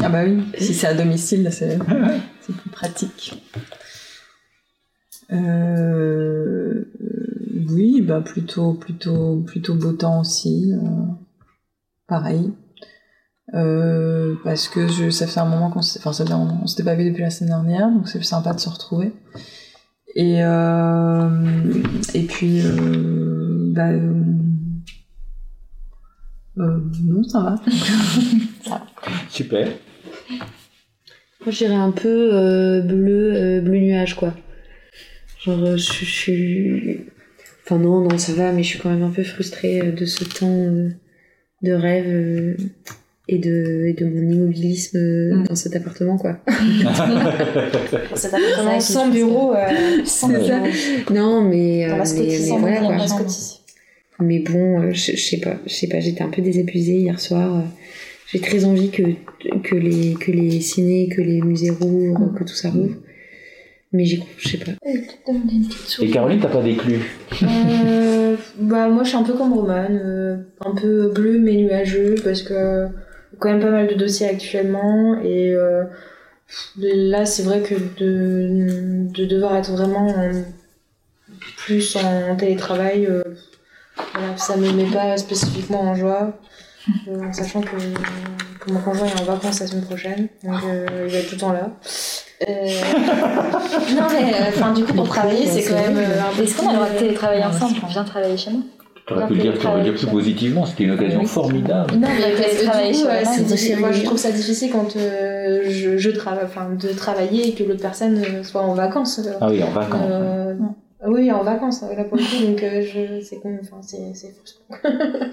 Ah 0.01 0.09
bah 0.09 0.23
oui, 0.25 0.41
si 0.57 0.73
c'est 0.73 0.87
à 0.87 0.93
domicile, 0.93 1.49
c'est 1.51 1.77
c'est 2.41 2.55
plus 2.55 2.69
pratique. 2.69 3.33
Euh, 5.31 6.83
oui, 7.69 8.01
bah 8.01 8.21
plutôt, 8.21 8.73
plutôt, 8.73 9.41
plutôt 9.45 9.75
beau 9.75 9.91
temps 9.93 10.21
aussi. 10.21 10.73
euh, 10.73 11.05
pareil. 12.07 12.51
Euh, 13.55 14.35
parce 14.43 14.67
que 14.67 14.87
je, 14.87 15.09
ça 15.09 15.25
fait 15.25 15.39
un 15.39 15.45
moment 15.45 15.71
qu'on 15.71 15.81
s'est, 15.81 15.99
enfin 15.99 16.13
ça 16.13 16.25
fait 16.25 16.33
un 16.33 16.37
moment, 16.37 16.59
on 16.63 16.67
s'était 16.67 16.83
pas 16.83 16.95
vu 16.95 17.09
depuis 17.09 17.23
la 17.23 17.31
semaine 17.31 17.49
dernière, 17.49 17.89
donc 17.89 18.07
c'est 18.07 18.23
sympa 18.23 18.53
de 18.53 18.59
se 18.59 18.69
retrouver. 18.69 19.11
Et 20.15 20.43
euh, 20.43 21.43
et 22.13 22.23
puis 22.23 22.61
euh, 22.63 23.71
bah 23.73 23.89
euh, 23.89 24.23
euh, 26.59 26.79
non 27.03 27.23
ça 27.23 27.39
va. 27.41 27.55
Super. 29.29 29.67
Moi, 31.41 31.51
j'irais 31.51 31.73
un 31.75 31.91
peu 31.91 32.33
euh, 32.33 32.81
bleu, 32.81 33.33
euh, 33.33 33.61
bleu 33.61 33.79
nuage, 33.79 34.15
quoi. 34.15 34.33
Genre, 35.39 35.77
je 35.77 35.87
je 35.87 36.05
suis. 36.05 37.05
Enfin, 37.63 37.77
non, 37.77 38.01
non, 38.01 38.17
ça 38.17 38.33
va, 38.33 38.51
mais 38.51 38.63
je 38.63 38.69
suis 38.69 38.79
quand 38.79 38.89
même 38.89 39.03
un 39.03 39.09
peu 39.09 39.23
frustrée 39.23 39.91
de 39.91 40.05
ce 40.05 40.25
temps 40.25 40.47
euh, 40.49 40.89
de 41.61 41.71
rêve 41.71 42.07
euh, 42.07 42.57
et, 43.31 43.37
de, 43.37 43.85
et 43.87 43.93
de 43.93 44.05
mon 44.05 44.29
immobilisme 44.31 44.97
euh, 44.97 45.35
Mm. 45.35 45.43
dans 45.47 45.55
cet 45.55 45.75
appartement, 45.75 46.17
quoi. 46.17 46.39
Cet 48.15 48.33
appartement 48.33 48.79
sans 48.79 49.09
bureau, 49.09 49.53
euh, 49.53 49.59
sans 50.05 50.29
ça. 50.29 50.37
bureau. 50.39 50.67
Non, 51.13 51.41
mais, 51.41 51.85
euh, 51.89 52.03
mais, 52.17 52.57
voilà, 52.57 53.05
quoi. 53.07 53.25
Mais 54.21 54.39
bon, 54.39 54.81
euh, 54.81 54.89
je, 54.93 55.11
je 55.13 55.21
sais 55.21 55.37
pas, 55.39 55.55
je 55.65 55.73
sais 55.73 55.87
pas, 55.87 55.99
j'étais 55.99 56.23
un 56.23 56.29
peu 56.29 56.41
désabusée 56.41 56.97
hier 56.97 57.19
soir. 57.19 57.57
euh, 57.57 57.61
J'ai 58.31 58.39
très 58.39 58.65
envie 58.65 58.89
que, 58.89 59.03
que, 59.63 59.75
les, 59.75 60.15
que 60.15 60.31
les 60.31 60.59
ciné, 60.59 61.07
que 61.07 61.21
les 61.21 61.41
musées 61.41 61.69
rouvrent, 61.69 62.33
que 62.37 62.43
tout 62.43 62.53
ça 62.55 62.69
rouvre. 62.69 62.95
Mais 63.91 64.05
j'y 64.05 64.17
crois, 64.19 64.29
je 64.37 64.49
sais 64.49 64.57
pas. 64.57 64.71
Et 66.03 66.09
Caroline, 66.11 66.39
t'as 66.39 66.49
pas 66.49 66.61
déclu 66.61 66.99
Euh, 67.43 68.35
bah 68.59 68.87
moi 68.89 69.03
je 69.03 69.09
suis 69.09 69.17
un 69.17 69.23
peu 69.23 69.33
comme 69.33 69.53
Roman, 69.53 69.87
euh, 69.89 70.37
un 70.63 70.75
peu 70.75 71.09
bleu 71.11 71.39
mais 71.39 71.53
nuageux 71.55 72.13
parce 72.23 72.43
que 72.43 72.87
quand 73.39 73.49
même 73.49 73.61
pas 73.61 73.69
mal 73.71 73.87
de 73.87 73.93
dossiers 73.95 74.27
actuellement 74.29 75.19
et 75.23 75.53
euh, 75.53 75.83
là 76.77 77.25
c'est 77.25 77.43
vrai 77.43 77.61
que 77.61 77.75
de, 77.75 79.07
de 79.11 79.25
devoir 79.25 79.55
être 79.55 79.71
vraiment 79.71 80.07
en- 80.07 80.43
plus 81.57 81.95
en 81.95 82.35
télétravail, 82.35 83.05
euh, 83.05 83.21
voilà, 84.13 84.35
ça 84.37 84.57
me 84.57 84.71
met 84.71 84.85
pas 84.91 85.15
spécifiquement 85.17 85.81
en 85.81 85.95
joie. 85.95 86.33
euh, 87.07 87.21
en 87.23 87.33
sachant 87.33 87.61
que, 87.61 87.75
que 88.59 88.71
mon 88.71 88.79
conjoint 88.79 89.07
est 89.07 89.21
en 89.21 89.25
vacances 89.25 89.59
la 89.59 89.67
semaine 89.67 89.85
prochaine, 89.85 90.27
donc 90.43 90.55
il 90.63 91.11
va 91.11 91.17
être 91.19 91.27
tout 91.29 91.35
le 91.35 91.39
temps 91.41 91.51
là. 91.53 91.69
Non 93.95 94.07
mais 94.11 94.33
enfin 94.47 94.71
du 94.73 94.85
coup 94.85 94.93
pour 94.93 95.07
travailler 95.09 95.45
c'est 95.45 95.63
quand 95.69 95.75
même 95.75 95.99
Est-ce 96.41 96.55
qu'on 96.57 96.69
a 96.69 96.71
le 96.71 96.77
droit 96.77 96.89
de 96.89 96.97
télétravailler 96.97 97.43
ensemble 97.43 97.75
on 97.83 97.87
vient 97.87 98.03
travailler 98.05 98.37
chez 98.37 98.51
moi? 98.51 98.61
T'aurais 99.09 99.27
pu 99.27 99.33
le 99.33 99.39
dire, 99.39 99.59
t'aurais 99.59 99.73
pu 99.73 99.77
le 99.79 99.91
dire 99.91 99.99
plus 99.99 100.07
positivement, 100.07 100.65
c'était 100.65 100.83
une 100.85 100.91
occasion 100.91 101.19
Oui. 101.19 101.25
formidable. 101.25 101.95
Non, 101.95 102.07
mais 102.07 102.31
parce 102.31 102.55
que 102.55 102.91
du 102.91 102.97
coup, 103.01 103.07
ouais, 103.07 103.25
c'est 103.25 103.43
difficile. 103.43 103.73
c'est 103.75 103.79
Moi, 103.81 103.91
je 103.91 104.03
trouve 104.03 104.17
ça 104.17 104.31
difficile 104.31 104.71
quand 104.71 104.95
euh, 104.95 105.63
je, 105.67 105.97
je 105.97 106.09
travaille, 106.11 106.45
enfin, 106.45 106.69
de 106.79 106.89
travailler 106.89 107.49
et 107.49 107.53
que 107.53 107.63
l'autre 107.63 107.81
personne 107.81 108.17
euh, 108.23 108.43
soit 108.43 108.61
en 108.61 108.73
vacances. 108.75 109.19
euh, 109.25 109.31
Ah 109.41 109.49
oui, 109.49 109.61
en 109.63 109.71
vacances. 109.71 110.01
euh, 110.09 110.53
oui, 111.07 111.31
en 111.31 111.43
vacances, 111.43 111.81
là 111.81 112.03
pour 112.03 112.17
le 112.17 112.23
coup, 112.23 112.45
donc 112.45 112.61
euh, 112.63 112.81
je, 112.83 113.21
c'est 113.25 113.37
comme, 113.41 113.57
enfin, 113.61 113.77
c'est, 113.81 114.13
c'est 114.13 114.31
frustrant. 114.35 114.65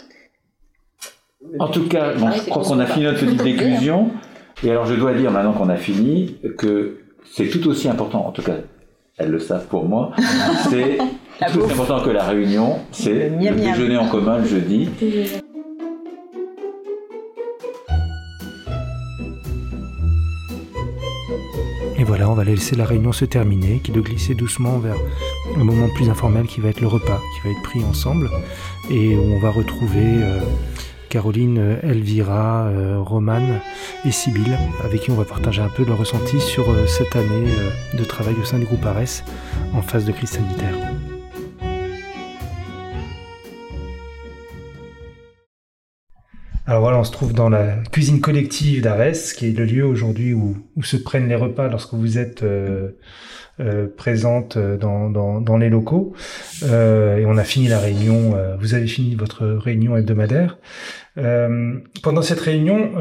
En 1.59 1.69
tout 1.69 1.87
cas, 1.87 2.15
bon, 2.15 2.27
Pareil, 2.27 2.41
je 2.45 2.51
crois 2.51 2.63
qu'on 2.65 2.81
a 2.81 2.87
fini 2.87 3.05
notre 3.05 3.21
petite 3.25 3.43
déclusion. 3.51 4.11
Et 4.65 4.71
alors, 4.71 4.87
je 4.87 4.95
dois 4.95 5.15
dire 5.15 5.31
maintenant 5.31 5.53
qu'on 5.53 5.69
a 5.69 5.77
fini 5.77 6.39
que 6.59 6.99
c'est 7.31 7.49
tout 7.49 7.69
aussi 7.69 7.89
important, 7.89 8.27
en 8.27 8.33
tout 8.33 8.43
cas, 8.43 8.57
elles 9.19 9.31
le 9.31 9.39
savent 9.39 9.67
pour 9.67 9.85
moi, 9.85 10.13
c'est 10.71 10.99
La 11.39 11.51
Tout 11.51 11.61
aussi 11.61 11.73
important 11.75 12.01
que 12.01 12.09
la 12.09 12.25
réunion, 12.25 12.79
c'est 12.93 13.13
le, 13.13 13.29
le 13.29 13.55
déjeuner 13.57 13.99
en 13.99 14.09
commun 14.09 14.39
le 14.39 14.47
jeudi. 14.47 14.89
Et 21.99 22.05
voilà, 22.05 22.31
on 22.31 22.35
va 22.35 22.45
laisser 22.45 22.75
la 22.75 22.87
réunion 22.87 23.13
se 23.13 23.27
terminer, 23.27 23.81
qui 23.81 23.93
de 23.93 24.01
glisser 24.01 24.35
doucement 24.35 24.79
vers 24.79 24.97
un 25.57 25.65
moment 25.65 25.89
plus 25.95 26.09
informel 26.09 26.47
qui 26.47 26.63
va 26.63 26.71
être 26.71 26.81
le 26.81 26.87
repas, 26.87 27.21
qui 27.35 27.49
va 27.49 27.51
être 27.51 27.63
pris 27.63 27.85
ensemble, 27.85 28.31
et 28.91 29.15
où 29.15 29.35
on 29.35 29.39
va 29.39 29.51
retrouver 29.51 30.05
euh, 30.05 30.41
Caroline, 31.11 31.79
Elvira, 31.83 32.69
euh, 32.69 32.99
Romane 32.99 33.61
et 34.07 34.11
Sybille, 34.11 34.57
avec 34.83 35.03
qui 35.03 35.11
on 35.11 35.17
va 35.17 35.25
partager 35.25 35.61
un 35.61 35.69
peu 35.69 35.85
leur 35.85 35.99
ressenti 35.99 36.41
sur 36.41 36.71
euh, 36.71 36.87
cette 36.87 37.15
année 37.15 37.51
de 37.93 38.05
travail 38.05 38.37
au 38.41 38.45
sein 38.45 38.59
du 38.59 38.65
groupe 38.65 38.87
ARES 38.87 39.23
en 39.75 39.83
phase 39.83 40.07
de 40.07 40.13
crise 40.13 40.31
sanitaire. 40.31 40.96
Alors 46.69 46.81
voilà, 46.81 46.99
on 46.99 47.05
se 47.05 47.13
trouve 47.13 47.33
dans 47.33 47.49
la 47.49 47.77
cuisine 47.93 48.21
collective 48.21 48.83
d'Arès, 48.83 49.35
qui 49.35 49.47
est 49.47 49.57
le 49.57 49.65
lieu 49.65 49.85
aujourd'hui 49.85 50.35
où, 50.35 50.57
se 50.83 50.97
prennent 50.97 51.29
les 51.29 51.37
repas 51.37 51.69
lorsque 51.69 51.95
vous 51.95 52.19
êtes 52.19 52.43
euh, 52.43 52.89
euh, 53.61 53.87
présente 53.97 54.59
dans, 54.59 55.09
dans, 55.09 55.57
les 55.59 55.69
locaux. 55.69 56.15
Euh, 56.65 57.19
et 57.19 57.27
on 57.27 57.37
a 57.37 57.45
fini 57.45 57.69
la 57.69 57.79
réunion, 57.79 58.37
vous 58.59 58.75
avez 58.75 58.89
fini 58.89 59.15
votre 59.15 59.47
réunion 59.47 59.97
hebdomadaire. 59.97 60.59
pendant 61.15 62.23
cette 62.23 62.41
réunion, 62.41 62.95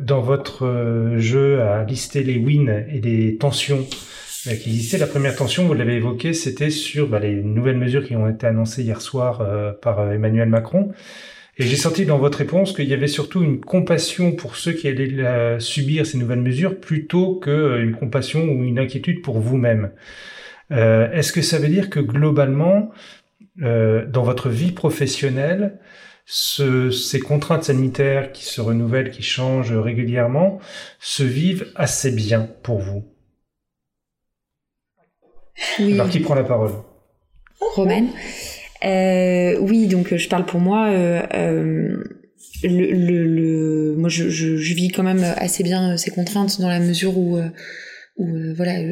dans 0.00 0.20
votre 0.20 1.12
jeu 1.16 1.62
à 1.62 1.84
lister 1.84 2.24
les 2.24 2.38
wins 2.38 2.84
et 2.88 3.00
les 3.00 3.36
tensions 3.36 3.86
qui 4.42 4.50
existaient, 4.50 4.98
la 4.98 5.06
première 5.06 5.36
tension, 5.36 5.64
vous 5.64 5.74
l'avez 5.74 5.94
évoqué, 5.94 6.32
c'était 6.32 6.70
sur 6.70 7.06
bah, 7.06 7.20
les 7.20 7.40
nouvelles 7.40 7.78
mesures 7.78 8.04
qui 8.04 8.16
ont 8.16 8.28
été 8.28 8.48
annoncées 8.48 8.82
hier 8.82 9.00
soir 9.00 9.46
par 9.80 10.10
Emmanuel 10.10 10.48
Macron. 10.48 10.92
Et 11.56 11.64
j'ai 11.66 11.76
senti 11.76 12.04
dans 12.04 12.18
votre 12.18 12.38
réponse 12.38 12.72
qu'il 12.72 12.88
y 12.88 12.94
avait 12.94 13.06
surtout 13.06 13.42
une 13.42 13.60
compassion 13.60 14.32
pour 14.32 14.56
ceux 14.56 14.72
qui 14.72 14.88
allaient 14.88 15.60
subir 15.60 16.04
ces 16.04 16.18
nouvelles 16.18 16.40
mesures 16.40 16.80
plutôt 16.80 17.36
qu'une 17.36 17.94
compassion 17.94 18.42
ou 18.44 18.64
une 18.64 18.78
inquiétude 18.78 19.22
pour 19.22 19.38
vous-même. 19.38 19.92
Euh, 20.72 21.10
Est-ce 21.12 21.32
que 21.32 21.42
ça 21.42 21.58
veut 21.58 21.68
dire 21.68 21.90
que 21.90 22.00
globalement, 22.00 22.90
euh, 23.62 24.04
dans 24.06 24.24
votre 24.24 24.48
vie 24.48 24.72
professionnelle, 24.72 25.78
ce, 26.26 26.90
ces 26.90 27.20
contraintes 27.20 27.64
sanitaires 27.64 28.32
qui 28.32 28.44
se 28.44 28.60
renouvellent, 28.60 29.10
qui 29.10 29.22
changent 29.22 29.76
régulièrement, 29.76 30.58
se 30.98 31.22
vivent 31.22 31.70
assez 31.76 32.10
bien 32.10 32.48
pour 32.62 32.80
vous? 32.80 33.04
Oui. 35.78 35.94
Alors 35.94 36.08
qui 36.08 36.18
prend 36.18 36.34
la 36.34 36.42
parole? 36.42 36.72
Romaine 37.60 38.08
euh, 38.84 39.58
oui, 39.60 39.86
donc 39.86 40.14
je 40.14 40.28
parle 40.28 40.46
pour 40.46 40.60
moi. 40.60 40.88
Euh, 40.90 41.22
euh, 41.34 42.04
le, 42.62 42.92
le, 42.92 43.24
le, 43.26 43.96
moi, 43.96 44.08
je, 44.08 44.28
je, 44.30 44.56
je, 44.56 44.74
vis 44.74 44.88
quand 44.88 45.02
même 45.02 45.24
assez 45.36 45.62
bien 45.62 45.96
ces 45.96 46.10
contraintes 46.10 46.60
dans 46.60 46.68
la 46.68 46.80
mesure 46.80 47.18
où, 47.18 47.38
où 48.16 48.26
voilà, 48.54 48.82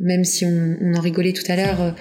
même 0.00 0.24
si 0.24 0.44
on, 0.44 0.76
on, 0.80 0.94
en 0.94 1.00
rigolait 1.00 1.32
tout 1.32 1.50
à 1.50 1.56
l'heure, 1.56 1.94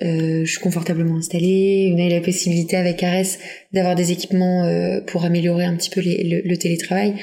je 0.00 0.44
suis 0.44 0.60
confortablement 0.60 1.16
installée. 1.16 1.94
On 1.94 1.98
a 1.98 2.06
eu 2.06 2.10
la 2.10 2.20
possibilité 2.20 2.76
avec 2.76 3.02
Ares 3.02 3.38
d'avoir 3.72 3.94
des 3.94 4.12
équipements 4.12 4.68
pour 5.06 5.24
améliorer 5.24 5.64
un 5.64 5.76
petit 5.76 5.90
peu 5.90 6.02
le, 6.02 6.42
le, 6.46 6.56
télétravail. 6.58 7.14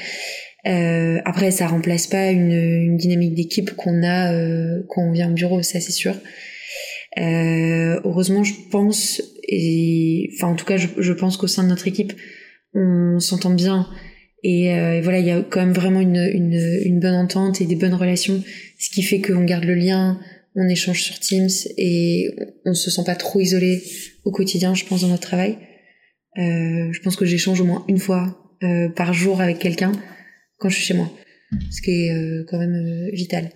Euh, 0.66 1.20
après, 1.24 1.50
ça 1.50 1.66
remplace 1.66 2.06
pas 2.06 2.30
une, 2.30 2.52
une 2.52 2.96
dynamique 2.96 3.34
d'équipe 3.34 3.74
qu'on 3.76 4.02
a 4.02 4.32
euh, 4.32 4.82
quand 4.88 5.02
on 5.02 5.12
vient 5.12 5.30
au 5.30 5.34
bureau, 5.34 5.62
ça 5.62 5.80
c'est 5.80 5.92
sûr. 5.92 6.14
Euh, 7.18 8.00
heureusement, 8.04 8.44
je 8.44 8.54
pense 8.70 9.22
et 9.48 10.30
enfin 10.34 10.48
en 10.48 10.56
tout 10.56 10.64
cas 10.64 10.76
je, 10.76 10.88
je 10.98 11.12
pense 11.12 11.36
qu'au 11.36 11.46
sein 11.46 11.62
de 11.64 11.68
notre 11.68 11.88
équipe 11.88 12.12
on 12.74 13.20
s'entend 13.20 13.54
bien. 13.54 13.88
Et, 14.42 14.74
euh, 14.74 15.00
voilà 15.02 15.20
il 15.20 15.26
y 15.26 15.30
a 15.30 15.40
quand 15.40 15.60
même 15.60 15.72
vraiment 15.72 16.00
une, 16.00 16.16
une, 16.16 16.80
une, 16.84 17.00
bonne 17.00 17.14
entente 17.14 17.60
et 17.62 17.64
des 17.64 17.76
bonnes 17.76 17.94
relations 17.94 18.42
ce 18.78 18.90
qui 18.90 19.02
fait 19.02 19.20
qu'on 19.20 19.44
garde 19.44 19.64
le 19.64 19.74
lien 19.74 20.20
on 20.54 20.68
échange 20.68 21.02
sur 21.02 21.18
Teams 21.18 21.48
et 21.78 22.30
on 22.64 22.74
se 22.74 22.90
sent 22.90 23.02
pas 23.06 23.16
trop 23.16 23.40
isolé 23.40 23.82
au 24.24 24.30
quotidien 24.30 24.74
je 24.74 24.84
pense 24.84 25.00
dans 25.00 25.08
notre 25.08 25.22
travail. 25.22 25.58
Euh, 26.36 26.92
je 26.92 27.00
pense 27.00 27.16
que 27.16 27.24
j'échange 27.24 27.60
au 27.60 27.64
moins 27.64 27.84
une 27.88 27.98
fois 27.98 28.36
euh, 28.62 28.88
par 28.88 29.12
jour 29.14 29.40
avec 29.40 29.58
quelqu'un 29.58 29.92
quand 30.58 30.68
je 30.68 30.76
suis 30.76 30.84
chez 30.84 30.94
moi 30.94 31.10
ce 31.70 31.82
qui 31.82 32.06
est 32.06 32.14
euh, 32.14 32.44
quand 32.48 32.58
même 32.58 32.74
euh, 32.74 33.10
vital 33.12 33.50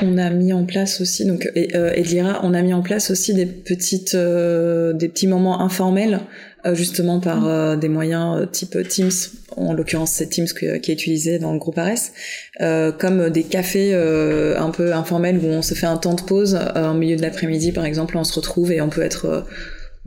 on 0.00 0.16
a 0.16 0.30
mis 0.30 0.52
en 0.52 0.64
place 0.64 1.00
aussi, 1.00 1.24
donc 1.24 1.50
euh, 1.56 1.92
Elira, 1.94 2.40
on 2.44 2.54
a 2.54 2.62
mis 2.62 2.72
en 2.72 2.82
place 2.82 3.10
aussi 3.10 3.34
des 3.34 3.46
petites, 3.46 4.14
euh, 4.14 4.92
des 4.92 5.08
petits 5.08 5.26
moments 5.26 5.60
informels, 5.60 6.20
euh, 6.66 6.74
justement 6.74 7.18
par 7.18 7.40
mm. 7.40 7.48
euh, 7.48 7.76
des 7.76 7.88
moyens 7.88 8.48
type 8.52 8.76
Teams. 8.88 9.10
En 9.56 9.72
l'occurrence, 9.72 10.12
c'est 10.12 10.28
Teams 10.28 10.46
qui 10.46 10.66
est 10.66 10.88
utilisé 10.88 11.40
dans 11.40 11.52
le 11.52 11.58
groupe 11.58 11.78
Ares, 11.78 12.92
comme 12.98 13.28
des 13.30 13.42
cafés 13.42 13.92
un 13.92 14.70
peu 14.70 14.92
informels 14.92 15.38
où 15.38 15.46
on 15.46 15.62
se 15.62 15.74
fait 15.74 15.86
un 15.86 15.96
temps 15.96 16.14
de 16.14 16.22
pause 16.22 16.56
en 16.76 16.94
milieu 16.94 17.16
de 17.16 17.22
l'après-midi, 17.22 17.72
par 17.72 17.84
exemple, 17.84 18.16
on 18.16 18.22
se 18.22 18.34
retrouve 18.34 18.70
et 18.70 18.80
on 18.80 18.88
peut 18.88 19.02
être 19.02 19.46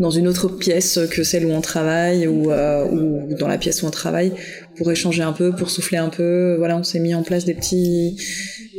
dans 0.01 0.10
une 0.10 0.27
autre 0.27 0.47
pièce 0.47 0.99
que 1.12 1.23
celle 1.23 1.45
où 1.45 1.51
on 1.51 1.62
travaille 1.62 2.27
ou, 2.27 2.51
euh, 2.51 2.86
ou 2.86 3.34
dans 3.36 3.47
la 3.47 3.58
pièce 3.58 3.84
où 3.84 3.86
on 3.86 3.91
travaille 3.91 4.34
pour 4.77 4.91
échanger 4.91 5.23
un 5.23 5.34
peu, 5.34 5.53
pour 5.55 5.69
souffler 5.69 5.97
un 5.97 6.10
peu. 6.10 6.55
Voilà, 6.57 6.77
on 6.77 6.84
s'est 6.84 6.99
mis 6.99 7.15
en 7.15 7.23
place 7.23 7.45
des 7.45 7.53
petits 7.53 8.17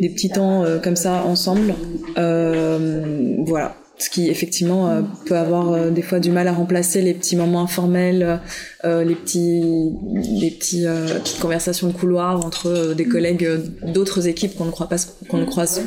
des 0.01 0.09
petits 0.09 0.31
temps 0.31 0.65
euh, 0.65 0.79
comme 0.79 0.97
ça 0.97 1.25
ensemble. 1.25 1.75
Euh, 2.19 3.37
voilà 3.47 3.77
ce 4.03 4.11
qui 4.11 4.29
effectivement 4.29 4.91
euh, 4.91 5.03
peut 5.27 5.37
avoir 5.37 5.73
euh, 5.73 5.91
des 5.91 6.03
fois 6.03 6.19
du 6.19 6.31
mal 6.31 6.49
à 6.49 6.53
remplacer 6.53 7.03
les 7.03 7.15
petits 7.15 7.37
moments 7.37 7.63
informels, 7.63 8.41
euh, 8.85 9.05
les 9.05 9.15
petits, 9.15 9.93
les 10.41 10.51
petits 10.51 10.87
petites 11.23 11.39
conversations 11.41 11.89
de 11.89 11.93
couloir 11.93 12.45
entre 12.45 12.95
des 12.95 13.05
collègues 13.05 13.49
d'autres 13.87 14.27
équipes 14.29 14.57
qu'on 14.57 14.65
ne 14.65 14.71
croit 14.71 14.89
pas, 14.89 14.97
qu'on 15.29 15.39
ne 15.39 15.45
croise, 15.45 15.83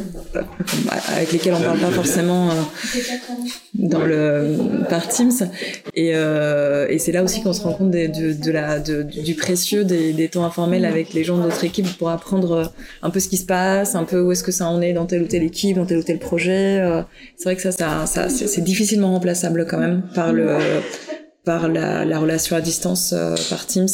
avec 1.15 1.31
lesquels 1.31 1.53
on 1.53 1.61
parle 1.61 1.79
pas 1.79 1.91
forcément 1.91 2.49
dans 3.73 4.03
le 4.05 4.55
par 4.89 5.07
Teams. 5.07 5.31
Et, 5.93 6.09
et 6.09 6.99
c'est 6.99 7.11
là 7.11 7.23
aussi 7.23 7.41
qu'on 7.43 7.53
se 7.53 7.61
rend 7.61 7.73
compte 7.73 7.91
de, 7.91 8.07
de, 8.07 8.33
de 8.33 8.51
la, 8.51 8.79
de, 8.79 9.03
du 9.03 9.35
précieux 9.35 9.83
des, 9.83 10.13
des 10.13 10.29
temps 10.29 10.45
informels 10.45 10.85
avec 10.85 11.13
les 11.13 11.23
gens 11.23 11.37
de 11.37 11.43
notre 11.43 11.63
équipe 11.63 11.97
pour 11.97 12.09
apprendre 12.09 12.71
un 13.01 13.09
peu 13.09 13.19
ce 13.19 13.27
qui 13.27 13.37
se 13.37 13.45
passe, 13.45 13.95
un 13.95 14.03
peu 14.03 14.21
où 14.21 14.31
est-ce 14.31 14.43
que 14.43 14.51
ça 14.51 14.67
en 14.67 14.81
est 14.81 14.93
dans 14.93 15.05
telle 15.05 15.23
ou 15.23 15.27
telle 15.27 15.43
équipe, 15.43 15.75
dans 15.77 15.85
tel 15.85 15.97
ou 15.97 16.03
tel 16.03 16.19
projet. 16.19 16.81
C'est 17.35 17.45
vrai 17.45 17.55
que 17.55 17.61
ça, 17.61 17.71
ça 17.71 18.05
ça, 18.05 18.29
c'est 18.29 18.61
difficilement 18.61 19.11
remplaçable 19.11 19.65
quand 19.67 19.77
même 19.77 20.03
par 20.13 20.31
le 20.33 20.57
par 21.45 21.67
la, 21.67 22.05
la 22.05 22.19
relation 22.19 22.55
à 22.55 22.61
distance 22.61 23.13
euh, 23.13 23.35
par 23.49 23.65
Teams. 23.65 23.87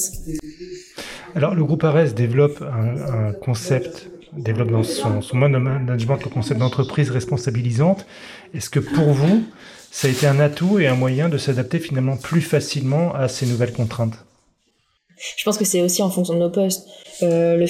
Alors 1.36 1.56
le 1.56 1.64
groupe 1.64 1.84
Ares 1.84 2.14
développe 2.14 2.62
un, 2.62 3.30
un 3.30 3.34
concept, 3.34 4.10
développe 4.34 4.72
dans 4.72 4.84
son, 4.84 5.22
son 5.22 5.38
mode 5.38 5.52
de 5.52 5.58
management 5.58 6.18
le 6.24 6.30
concept 6.30 6.60
d'entreprise 6.60 7.10
responsabilisante. 7.10 8.06
Est-ce 8.54 8.70
que 8.70 8.80
pour 8.80 9.10
vous, 9.14 9.44
ça 9.92 10.08
a 10.08 10.12
été 10.12 10.28
un 10.28 10.40
atout 10.40 10.80
et 10.80 10.88
un 10.88 10.96
moyen 10.96 11.30
de 11.30 11.38
s'adapter 11.38 11.80
finalement 11.80 12.18
plus 12.18 12.42
facilement 12.42 13.14
à 13.14 13.28
ces 13.28 13.46
nouvelles 13.46 13.74
contraintes? 13.74 14.16
Je 15.38 15.44
pense 15.44 15.58
que 15.58 15.66
c'est 15.66 15.82
aussi 15.82 16.02
en 16.02 16.10
fonction 16.10 16.34
de 16.34 16.40
nos 16.40 16.50
postes. 16.50 16.88
Euh, 17.22 17.56
le, 17.56 17.68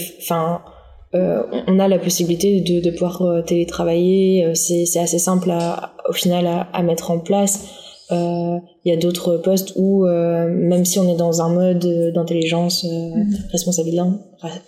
euh, 1.14 1.44
on 1.68 1.80
a 1.80 1.88
la 1.88 2.00
possibilité 2.00 2.62
de, 2.62 2.80
de 2.80 2.92
pouvoir 2.92 3.22
euh, 3.22 3.42
télétravailler. 3.42 4.54
C'est 4.56 5.00
assez 5.00 5.20
simple 5.20 5.52
à, 5.52 5.94
au 6.08 6.14
final 6.14 6.48
à, 6.48 6.62
à, 6.74 6.82
mettre 6.82 7.12
en 7.12 7.20
place. 7.20 7.68
Il 8.12 8.90
y 8.90 8.92
a 8.92 8.98
d'autres 8.98 9.38
postes 9.38 9.74
où, 9.76 10.06
même 10.06 10.86
si 10.86 11.00
on 11.00 11.08
est 11.10 11.18
dans 11.18 11.42
un 11.42 11.50
mode 11.50 12.14
d'intelligence 12.14 12.86
mm-hmm. 12.86 13.52
responsabilisante, 13.52 14.20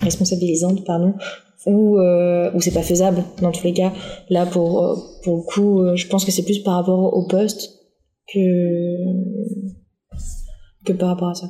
responsabilisante, 0.01 0.85
pardon, 0.85 1.13
où, 1.65 1.99
où 1.99 2.61
c'est 2.61 2.73
pas 2.73 2.83
faisable 2.83 3.23
dans 3.41 3.51
tous 3.51 3.63
les 3.63 3.73
cas. 3.73 3.91
Là, 4.29 4.45
pour, 4.45 5.19
pour 5.23 5.37
le 5.37 5.43
coup, 5.43 5.95
je 5.95 6.07
pense 6.07 6.25
que 6.25 6.31
c'est 6.31 6.43
plus 6.43 6.59
par 6.59 6.75
rapport 6.75 7.13
au 7.13 7.27
poste 7.27 7.69
que, 8.33 8.97
que 10.85 10.93
par 10.93 11.09
rapport 11.09 11.29
à 11.29 11.35
ça. 11.35 11.47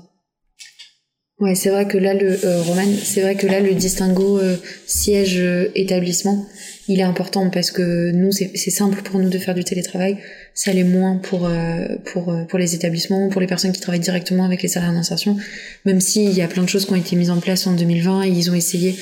Ouais, 1.39 1.55
c'est 1.55 1.69
vrai 1.69 1.87
que 1.87 1.97
là, 1.97 2.13
le 2.13 2.45
euh, 2.45 2.61
Roman, 2.61 2.87
c'est 3.03 3.21
vrai 3.21 3.35
que 3.35 3.47
là, 3.47 3.59
le 3.59 3.73
distinguo 3.73 4.37
euh, 4.37 4.55
siège 4.85 5.39
euh, 5.39 5.71
établissement, 5.75 6.45
il 6.87 6.99
est 6.99 7.03
important 7.03 7.49
parce 7.49 7.71
que 7.71 8.11
nous, 8.11 8.31
c'est 8.31 8.69
simple 8.69 9.01
pour 9.01 9.19
nous 9.19 9.29
de 9.29 9.37
faire 9.37 9.55
du 9.55 9.63
télétravail. 9.63 10.17
Ça 10.53 10.73
l'est 10.73 10.83
moins 10.83 11.17
pour 11.17 11.45
euh, 11.45 11.85
pour 12.05 12.31
euh, 12.31 12.43
pour 12.43 12.59
les 12.59 12.75
établissements, 12.75 13.29
pour 13.29 13.41
les 13.41 13.47
personnes 13.47 13.71
qui 13.71 13.79
travaillent 13.79 13.99
directement 13.99 14.45
avec 14.45 14.61
les 14.61 14.67
salariés 14.67 14.95
d'insertion. 14.95 15.37
Même 15.85 16.01
s'il 16.01 16.31
y 16.33 16.41
a 16.41 16.47
plein 16.47 16.63
de 16.63 16.69
choses 16.69 16.85
qui 16.85 16.91
ont 16.91 16.97
été 16.97 17.15
mises 17.15 17.29
en 17.29 17.39
place 17.39 17.67
en 17.67 17.73
2020, 17.73 18.23
et 18.23 18.29
ils 18.29 18.51
ont 18.51 18.55
essayé, 18.55 18.95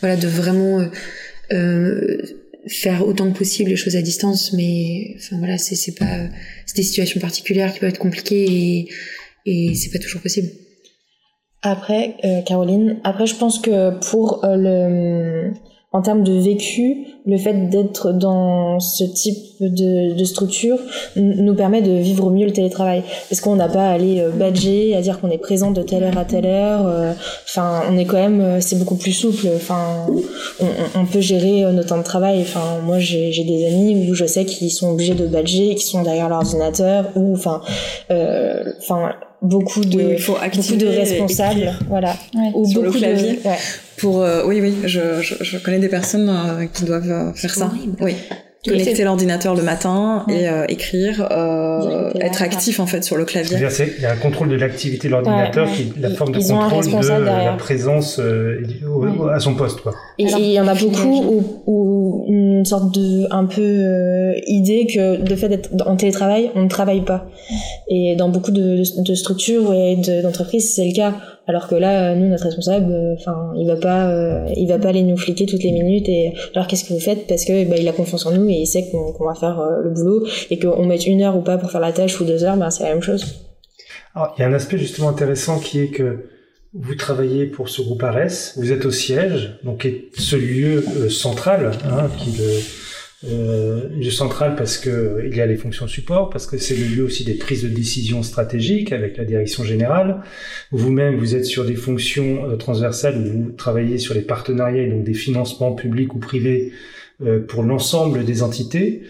voilà, 0.00 0.16
de 0.16 0.26
vraiment 0.28 0.84
faire 2.66 3.06
autant 3.06 3.30
que 3.32 3.38
possible 3.38 3.70
les 3.70 3.76
choses 3.76 3.96
à 3.96 4.02
distance. 4.02 4.52
Mais 4.52 5.14
enfin 5.16 5.38
voilà, 5.38 5.58
c'est 5.58 5.76
c'est 5.76 5.94
pas 5.94 6.28
c'est 6.66 6.76
des 6.76 6.82
situations 6.82 7.20
particulières 7.20 7.72
qui 7.72 7.80
peuvent 7.80 7.90
être 7.90 7.98
compliquées 7.98 8.44
et 8.44 8.88
et 9.46 9.74
c'est 9.74 9.90
pas 9.90 9.98
toujours 9.98 10.20
possible. 10.20 10.48
Après, 11.62 12.16
euh, 12.24 12.40
Caroline, 12.42 13.00
après 13.04 13.26
je 13.26 13.34
pense 13.36 13.58
que 13.58 13.98
pour 14.10 14.44
euh, 14.44 14.56
le, 14.56 15.52
en 15.92 16.02
termes 16.02 16.22
de 16.22 16.34
vécu, 16.34 16.98
le 17.26 17.36
fait 17.36 17.68
d'être 17.68 18.12
dans 18.12 18.78
ce 18.78 19.02
type 19.02 19.36
de, 19.60 20.14
de 20.14 20.24
structure 20.24 20.78
nous 21.16 21.54
permet 21.54 21.82
de 21.82 21.90
vivre 21.90 22.30
mieux 22.30 22.46
le 22.46 22.52
télétravail. 22.52 23.02
Parce 23.28 23.40
qu'on 23.40 23.56
n'a 23.56 23.68
pas 23.68 23.88
à 23.88 23.90
aller 23.90 24.20
euh, 24.20 24.30
badger, 24.30 24.94
à 24.94 25.00
dire 25.00 25.20
qu'on 25.20 25.30
est 25.30 25.38
présent 25.38 25.72
de 25.72 25.82
telle 25.82 26.04
heure 26.04 26.16
à 26.16 26.24
telle 26.24 26.46
heure. 26.46 26.86
Euh, 26.86 27.12
enfin, 27.44 27.82
on 27.90 27.98
est 27.98 28.04
quand 28.04 28.18
même, 28.18 28.40
euh, 28.40 28.60
c'est 28.60 28.78
beaucoup 28.78 28.94
plus 28.94 29.12
souple. 29.12 29.48
Enfin, 29.56 30.06
on, 30.60 30.66
on, 31.00 31.06
peut 31.06 31.20
gérer 31.20 31.64
nos 31.72 31.82
temps 31.82 31.98
de 31.98 32.04
travail. 32.04 32.40
Enfin, 32.42 32.78
moi, 32.84 33.00
j'ai 33.00 33.44
des 33.44 33.66
amis 33.66 34.08
où 34.08 34.14
je 34.14 34.26
sais 34.26 34.44
qu'ils 34.44 34.70
sont 34.70 34.92
obligés 34.92 35.14
de 35.14 35.26
badger, 35.26 35.74
qui 35.74 35.84
sont 35.84 36.02
derrière 36.02 36.28
l'ordinateur, 36.28 37.06
ou 37.16 37.32
enfin, 37.32 37.62
enfin 38.80 39.12
beaucoup 39.42 39.80
de 39.80 40.12
il 40.12 40.18
faut 40.18 40.34
beaucoup 40.34 40.76
de 40.76 40.86
responsables 40.86 41.72
voilà 41.88 42.14
ou 42.52 42.70
beaucoup 42.74 42.82
le 42.82 42.90
clavier 42.90 43.36
de, 43.36 43.48
ouais. 43.48 43.56
Pour 44.00 44.22
euh, 44.22 44.42
oui 44.46 44.60
oui 44.60 44.74
je, 44.84 45.20
je, 45.20 45.34
je, 45.40 45.58
connais 45.58 45.78
des 45.78 45.88
personnes 45.88 46.28
euh, 46.28 46.66
qui 46.66 46.84
doivent 46.84 47.10
euh, 47.10 47.32
faire 47.34 47.54
ça 47.54 47.70
oui 48.00 48.14
connecter 48.66 49.04
l'ordinateur 49.04 49.54
le 49.54 49.62
matin 49.62 50.24
et 50.28 50.48
euh, 50.48 50.64
écrire, 50.68 51.26
euh, 51.30 52.10
être 52.20 52.42
actif 52.42 52.78
en 52.78 52.86
fait 52.86 53.02
sur 53.02 53.16
le 53.16 53.24
clavier. 53.24 53.56
Il 53.56 54.02
y 54.02 54.06
a 54.06 54.12
un 54.12 54.16
contrôle 54.16 54.48
de 54.48 54.56
l'activité 54.56 55.08
de 55.08 55.12
l'ordinateur, 55.12 55.66
ouais, 55.66 55.72
qui 55.72 55.92
la 55.98 56.10
forme 56.10 56.32
de 56.32 56.38
contrôle 56.38 56.84
de 56.84 57.24
la 57.24 57.52
présence 57.54 58.18
euh, 58.18 58.62
à 59.32 59.40
son 59.40 59.54
poste. 59.54 59.80
Quoi. 59.80 59.94
Et 60.18 60.24
il 60.24 60.52
y 60.52 60.60
en 60.60 60.68
a 60.68 60.74
beaucoup 60.74 61.08
où, 61.08 61.62
où, 61.66 62.24
une 62.28 62.64
sorte 62.66 62.94
de 62.94 63.26
un 63.32 63.46
peu 63.46 63.62
euh, 63.62 64.32
idée 64.46 64.86
que 64.86 65.26
le 65.26 65.36
fait 65.36 65.48
d'être 65.48 65.70
en 65.86 65.96
télétravail, 65.96 66.50
on 66.54 66.62
ne 66.62 66.68
travaille 66.68 67.02
pas. 67.02 67.26
Et 67.88 68.14
dans 68.16 68.28
beaucoup 68.28 68.50
de, 68.50 68.82
de 69.02 69.14
structures 69.14 69.72
et 69.72 69.96
d'entreprises, 70.22 70.74
c'est 70.74 70.84
le 70.84 70.94
cas. 70.94 71.14
Alors 71.50 71.66
que 71.66 71.74
là, 71.74 72.14
nous, 72.14 72.28
notre 72.28 72.44
responsable, 72.44 72.92
euh, 72.92 73.14
enfin, 73.18 73.52
il 73.56 73.66
va 73.66 73.74
pas, 73.74 74.08
euh, 74.08 74.46
il 74.56 74.68
va 74.68 74.78
pas 74.78 74.90
aller 74.90 75.02
nous 75.02 75.16
fliquer 75.16 75.46
toutes 75.46 75.64
les 75.64 75.72
minutes. 75.72 76.08
Et 76.08 76.32
alors, 76.54 76.68
qu'est-ce 76.68 76.84
que 76.84 76.92
vous 76.92 77.00
faites? 77.00 77.26
Parce 77.26 77.44
que 77.44 77.68
bah, 77.68 77.74
il 77.76 77.88
a 77.88 77.92
confiance 77.92 78.24
en 78.24 78.30
nous 78.30 78.48
et 78.48 78.52
il 78.52 78.66
sait 78.66 78.88
qu'on 78.88 79.24
va 79.24 79.34
faire 79.34 79.58
euh, 79.58 79.82
le 79.82 79.90
boulot 79.90 80.28
et 80.48 80.60
qu'on 80.60 80.86
mette 80.86 81.08
une 81.08 81.22
heure 81.22 81.36
ou 81.36 81.40
pas 81.40 81.58
pour 81.58 81.72
faire 81.72 81.80
la 81.80 81.90
tâche 81.90 82.20
ou 82.20 82.24
deux 82.24 82.44
heures, 82.44 82.56
bah, 82.56 82.70
c'est 82.70 82.84
la 82.84 82.90
même 82.90 83.02
chose. 83.02 83.42
Alors, 84.14 84.32
il 84.38 84.42
y 84.42 84.44
a 84.44 84.46
un 84.46 84.52
aspect 84.52 84.78
justement 84.78 85.08
intéressant 85.08 85.58
qui 85.58 85.80
est 85.80 85.88
que 85.88 86.26
vous 86.72 86.94
travaillez 86.94 87.46
pour 87.46 87.68
ce 87.68 87.82
groupe 87.82 88.04
ARES, 88.04 88.52
vous 88.56 88.70
êtes 88.70 88.84
au 88.84 88.92
siège, 88.92 89.58
donc 89.64 89.88
ce 90.14 90.36
lieu 90.36 90.84
central 91.08 91.72
hein, 91.84 92.08
qui 92.16 92.30
le 92.30 92.60
euh, 93.28 93.88
lieu 93.90 94.10
central 94.10 94.56
parce 94.56 94.78
que 94.78 95.22
il 95.26 95.36
y 95.36 95.42
a 95.42 95.46
les 95.46 95.56
fonctions 95.56 95.86
support, 95.86 96.30
parce 96.30 96.46
que 96.46 96.56
c'est 96.56 96.74
le 96.74 96.86
lieu 96.86 97.04
aussi 97.04 97.24
des 97.24 97.34
prises 97.34 97.62
de 97.62 97.68
décision 97.68 98.22
stratégiques 98.22 98.92
avec 98.92 99.18
la 99.18 99.24
direction 99.24 99.62
générale. 99.62 100.22
Vous-même, 100.70 101.16
vous 101.16 101.34
êtes 101.34 101.44
sur 101.44 101.66
des 101.66 101.76
fonctions 101.76 102.48
euh, 102.48 102.56
transversales 102.56 103.18
où 103.18 103.24
vous 103.24 103.52
travaillez 103.52 103.98
sur 103.98 104.14
les 104.14 104.22
partenariats 104.22 104.82
et 104.82 104.90
donc 104.90 105.04
des 105.04 105.14
financements 105.14 105.72
publics 105.72 106.14
ou 106.14 106.18
privés 106.18 106.72
pour 107.48 107.62
l'ensemble 107.62 108.24
des 108.24 108.42
entités. 108.42 109.02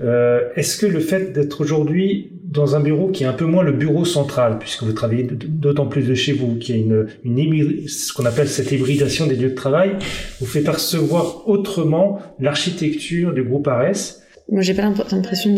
Euh, 0.00 0.40
Est-ce 0.56 0.76
que 0.76 0.86
le 0.86 1.00
fait 1.00 1.32
d'être 1.32 1.60
aujourd'hui 1.60 2.32
dans 2.44 2.74
un 2.76 2.80
bureau 2.80 3.08
qui 3.08 3.24
est 3.24 3.26
un 3.26 3.32
peu 3.32 3.44
moins 3.44 3.62
le 3.62 3.72
bureau 3.72 4.04
central, 4.04 4.58
puisque 4.58 4.82
vous 4.82 4.92
travaillez 4.92 5.28
d'autant 5.30 5.86
plus 5.86 6.06
de 6.06 6.14
chez 6.14 6.32
vous, 6.32 6.56
qui 6.56 6.72
a 6.72 6.76
une, 6.76 7.06
une 7.24 7.88
ce 7.88 8.12
qu'on 8.12 8.26
appelle 8.26 8.48
cette 8.48 8.72
hybridation 8.72 9.26
des 9.26 9.36
lieux 9.36 9.50
de 9.50 9.54
travail, 9.54 9.92
vous 10.40 10.46
fait 10.46 10.60
percevoir 10.60 11.48
autrement 11.48 12.18
l'architecture 12.40 13.32
du 13.32 13.42
groupe 13.42 13.68
ARES? 13.68 14.20
Moi, 14.50 14.62
j'ai 14.62 14.74
pas 14.74 14.82
l'impression 14.82 15.54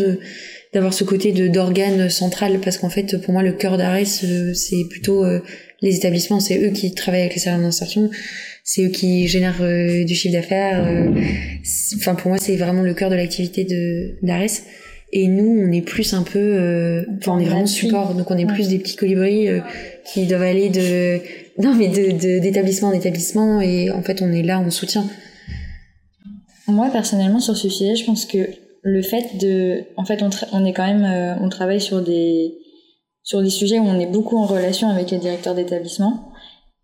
d'avoir 0.73 0.93
ce 0.93 1.03
côté 1.03 1.31
d'organe 1.49 2.09
central, 2.09 2.59
parce 2.63 2.77
qu'en 2.77 2.89
fait, 2.89 3.19
pour 3.21 3.33
moi, 3.33 3.43
le 3.43 3.53
cœur 3.53 3.77
d'ARES, 3.77 4.23
euh, 4.23 4.53
c'est 4.53 4.85
plutôt 4.89 5.25
euh, 5.25 5.39
les 5.85 5.95
établissements, 5.95 6.41
c'est 6.41 6.57
eux 6.57 6.71
qui 6.71 6.93
travaillent 6.93 7.21
avec 7.21 7.35
les 7.35 7.41
salariés 7.41 7.65
d'insertion 7.65 8.09
c'est 8.67 8.83
eux 8.83 8.89
qui 8.89 9.27
génèrent 9.27 9.61
euh, 9.61 10.03
du 10.03 10.15
chiffre 10.15 10.33
d'affaires. 10.33 10.83
Euh, 10.85 11.11
enfin, 11.97 12.15
pour 12.15 12.29
moi, 12.29 12.39
c'est 12.39 12.57
vraiment 12.57 12.81
le 12.81 12.95
cœur 12.95 13.11
de 13.11 13.15
l'activité 13.15 13.63
de 13.63 14.17
d'Ares. 14.23 14.63
Et 15.13 15.27
nous, 15.27 15.63
on 15.63 15.71
est 15.71 15.83
plus 15.83 16.13
un 16.13 16.23
peu, 16.23 16.39
euh, 16.39 17.05
enfin, 17.19 17.33
on 17.33 17.39
est 17.39 17.45
vraiment 17.45 17.67
support. 17.67 18.15
Donc, 18.15 18.31
on 18.31 18.37
est 18.37 18.47
plus 18.47 18.67
des 18.67 18.79
petits 18.79 18.95
colibris 18.95 19.47
qui 20.11 20.25
doivent 20.25 20.41
aller 20.41 20.69
de, 20.69 21.19
non, 21.61 21.75
mais 21.75 21.87
de 21.89 22.39
d'établissement 22.39 22.89
en 22.89 22.93
établissement. 22.93 23.61
Et 23.61 23.91
en 23.91 24.01
fait, 24.01 24.23
on 24.23 24.31
est 24.33 24.41
là, 24.43 24.59
on 24.59 24.71
soutient. 24.71 25.07
Moi, 26.67 26.89
personnellement, 26.91 27.39
sur 27.39 27.55
ce 27.55 27.69
sujet, 27.69 27.95
je 27.95 28.03
pense 28.03 28.25
que 28.25 28.49
le 28.81 29.01
fait 29.03 29.37
de, 29.39 29.83
en 29.95 30.05
fait, 30.05 30.23
on, 30.23 30.31
on 30.53 30.65
est 30.65 30.73
quand 30.73 30.87
même, 30.87 31.37
on 31.39 31.49
travaille 31.49 31.79
sur 31.79 32.01
des, 32.01 32.55
sur 33.25 33.41
des 33.41 33.49
sujets 33.49 33.79
où 33.79 33.83
on 33.83 33.99
est 33.99 34.05
beaucoup 34.05 34.37
en 34.37 34.45
relation 34.45 34.87
avec 34.87 35.11
les 35.11 35.17
directeurs 35.17 35.55
d'établissement. 35.55 36.31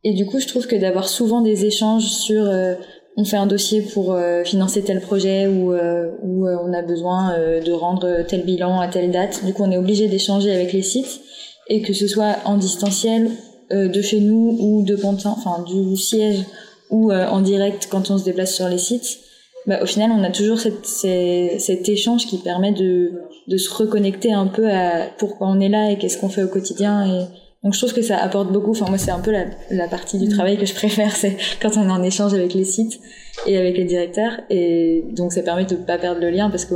Et 0.04 0.14
du 0.14 0.26
coup, 0.26 0.40
je 0.40 0.48
trouve 0.48 0.68
que 0.68 0.76
d'avoir 0.76 1.08
souvent 1.08 1.42
des 1.42 1.66
échanges 1.66 2.06
sur 2.06 2.44
euh, 2.44 2.74
on 3.16 3.24
fait 3.24 3.38
un 3.38 3.46
dossier 3.46 3.82
pour 3.82 4.14
euh, 4.14 4.44
financer 4.44 4.82
tel 4.82 5.00
projet 5.02 5.46
ou, 5.48 5.74
euh, 5.74 6.10
ou 6.24 6.48
on 6.48 6.74
a 6.74 6.82
besoin 6.82 7.38
de 7.38 7.72
rendre 7.72 8.24
tel 8.28 8.44
bilan 8.44 8.80
à 8.80 8.88
telle 8.88 9.12
date. 9.12 9.46
Du 9.46 9.54
coup, 9.54 9.64
on 9.64 9.72
est 9.72 9.78
obligé 9.78 10.08
d'échanger 10.08 10.52
avec 10.52 10.74
les 10.74 10.82
sites 10.82 11.22
et 11.68 11.82
que 11.82 11.94
ce 11.94 12.08
soit 12.08 12.38
en 12.46 12.58
distanciel 12.58 13.32
de 13.70 14.02
chez 14.02 14.20
nous 14.20 14.58
ou 14.60 14.84
de 14.84 14.96
Pantin, 14.96 15.34
enfin 15.38 15.64
du 15.64 15.96
siège 15.96 16.44
ou 16.90 17.14
en 17.14 17.40
direct 17.40 17.88
quand 17.90 18.10
on 18.10 18.18
se 18.18 18.26
déplace 18.26 18.54
sur 18.54 18.68
les 18.68 18.80
sites. 18.80 19.20
Bah, 19.68 19.80
au 19.82 19.86
final, 19.86 20.12
on 20.12 20.24
a 20.24 20.32
toujours 20.32 20.60
cette, 20.60 20.86
cet 20.86 21.88
échange 21.88 22.26
qui 22.26 22.38
permet 22.38 22.72
de, 22.72 23.14
de 23.48 23.58
se 23.58 23.74
reconnecter 23.74 24.32
un 24.32 24.48
peu 24.48 24.70
à 24.70 25.08
pourquoi 25.18 25.48
on 25.48 25.60
est 25.60 25.70
là 25.70 25.92
et 25.92 25.98
qu'est-ce 25.98 26.18
qu'on 26.18 26.30
fait 26.30 26.44
au 26.44 26.48
quotidien 26.48 27.06
et 27.06 27.26
donc 27.64 27.74
je 27.76 27.80
trouve 27.80 27.94
que 27.94 28.02
ça 28.02 28.18
apporte 28.18 28.52
beaucoup. 28.52 28.72
Enfin 28.72 28.88
moi 28.90 28.98
c'est 28.98 29.12
un 29.12 29.20
peu 29.20 29.32
la, 29.32 29.46
la, 29.70 29.88
partie 29.88 30.18
du 30.18 30.26
mm. 30.26 30.30
travail 30.30 30.58
que 30.58 30.66
je 30.66 30.74
préfère, 30.74 31.16
c'est 31.16 31.38
quand 31.62 31.78
on 31.78 31.88
est 31.88 31.92
en 31.92 32.04
échange 32.04 32.34
avec 32.34 32.54
les 32.54 32.66
sites 32.66 33.00
et 33.46 33.58
avec 33.58 33.78
les 33.78 33.86
directeurs. 33.86 34.40
Et 34.50 35.04
donc 35.16 35.32
ça 35.32 35.44
permet 35.44 35.66
de 35.66 35.76
pas 35.76 35.98
perdre 35.98 36.22
le 36.22 36.30
lien 36.30 36.50
parce 36.50 36.66
que 36.66 36.76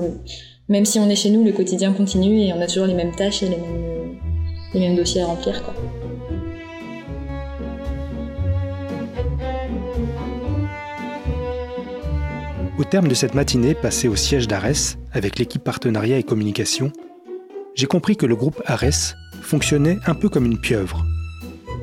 même 0.69 0.85
si 0.85 0.99
on 0.99 1.09
est 1.09 1.15
chez 1.15 1.29
nous, 1.29 1.43
le 1.43 1.51
quotidien 1.51 1.93
continue 1.93 2.41
et 2.41 2.53
on 2.53 2.61
a 2.61 2.67
toujours 2.67 2.87
les 2.87 2.93
mêmes 2.93 3.15
tâches 3.15 3.43
et 3.43 3.47
les 3.47 3.57
mêmes, 3.57 4.17
les 4.73 4.79
mêmes 4.79 4.95
dossiers 4.95 5.21
à 5.21 5.25
remplir. 5.25 5.63
Quoi. 5.63 5.73
Au 12.77 12.83
terme 12.83 13.07
de 13.07 13.13
cette 13.13 13.35
matinée 13.35 13.73
passée 13.73 14.09
au 14.09 14.17
siège 14.17 14.49
d'Ares 14.49 14.97
avec 15.13 15.39
l'équipe 15.39 15.63
partenariat 15.63 16.17
et 16.17 16.23
communication, 16.23 16.91
j'ai 17.73 17.85
compris 17.85 18.17
que 18.17 18.25
le 18.25 18.35
groupe 18.35 18.61
Ares 18.65 19.15
fonctionnait 19.41 19.97
un 20.05 20.13
peu 20.13 20.27
comme 20.27 20.45
une 20.45 20.59
pieuvre. 20.59 21.05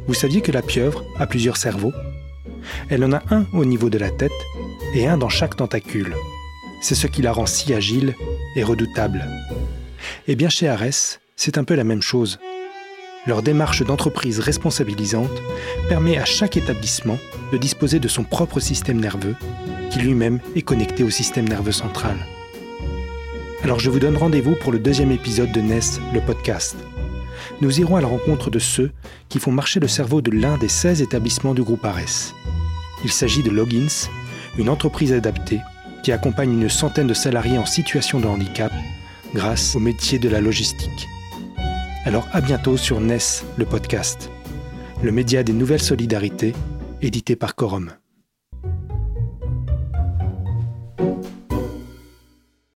Vous 0.07 0.13
saviez 0.13 0.43
que 0.43 0.53
la 0.53 0.61
pieuvre 0.61 1.03
a 1.19 1.27
plusieurs 1.27 1.57
cerveaux 1.57 1.95
Elle 2.91 3.05
en 3.05 3.13
a 3.13 3.23
un 3.31 3.47
au 3.55 3.65
niveau 3.65 3.89
de 3.89 3.97
la 3.97 4.11
tête 4.11 4.33
et 4.95 5.07
un 5.07 5.17
dans 5.17 5.31
chaque 5.31 5.57
tentacule. 5.57 6.15
C'est 6.83 6.95
ce 6.95 7.07
qui 7.07 7.23
la 7.23 7.33
rend 7.33 7.47
si 7.47 7.73
agile 7.73 8.15
et 8.55 8.63
redoutable. 8.63 9.25
Eh 10.29 10.37
bien 10.37 10.51
chez 10.51 10.69
Ares, 10.69 11.21
c'est 11.37 11.57
un 11.57 11.65
peu 11.65 11.75
la 11.75 11.85
même 11.85 12.03
chose. 12.03 12.39
Leur 13.25 13.43
démarche 13.43 13.85
d'entreprise 13.85 14.41
responsabilisante 14.41 15.31
permet 15.89 16.19
à 16.19 16.25
chaque 16.25 16.57
établissement 16.57 17.19
de 17.53 17.59
disposer 17.59 18.01
de 18.01 18.09
son 18.09 18.25
propre 18.25 18.59
système 18.59 19.01
nerveux, 19.01 19.37
qui 19.91 20.01
lui-même 20.01 20.41
est 20.57 20.63
connecté 20.63 21.05
au 21.05 21.11
système 21.11 21.49
nerveux 21.49 21.73
central. 21.73 22.17
Alors 23.63 23.79
je 23.79 23.91
vous 23.91 24.01
donne 24.01 24.17
rendez-vous 24.17 24.57
pour 24.57 24.73
le 24.73 24.81
deuxième 24.81 25.13
épisode 25.13 25.53
de 25.53 25.61
NES, 25.61 26.01
le 26.13 26.21
podcast. 26.21 26.77
Nous 27.61 27.79
irons 27.79 27.95
à 27.95 28.01
la 28.01 28.09
rencontre 28.09 28.51
de 28.51 28.59
ceux 28.59 28.91
qui 29.29 29.39
font 29.39 29.53
marcher 29.53 29.79
le 29.79 29.87
cerveau 29.87 30.21
de 30.21 30.33
l'un 30.33 30.59
des 30.59 30.69
16 30.69 31.01
établissements 31.01 31.55
du 31.55 31.63
groupe 31.63 31.85
ARES. 31.85 32.35
Il 33.05 33.13
s'agit 33.13 33.45
de 33.45 33.51
Logins, 33.51 34.09
une 34.59 34.69
entreprise 34.69 35.13
adaptée 35.13 35.61
qui 36.03 36.11
accompagne 36.11 36.61
une 36.61 36.69
centaine 36.69 37.07
de 37.07 37.15
salariés 37.15 37.59
en 37.59 37.67
situation 37.67 38.19
de 38.19 38.27
handicap 38.27 38.73
grâce 39.33 39.77
au 39.77 39.79
métier 39.79 40.19
de 40.19 40.29
la 40.29 40.41
logistique. 40.41 41.09
Alors 42.05 42.27
à 42.33 42.41
bientôt 42.41 42.77
sur 42.77 43.01
NES, 43.01 43.19
le 43.57 43.65
podcast, 43.65 44.29
le 45.05 45.13
média 45.13 45.45
des 45.45 45.53
nouvelles 45.53 45.81
solidarités, 45.81 46.53
édité 47.01 47.37
par 47.37 47.55
Corum. 47.55 47.93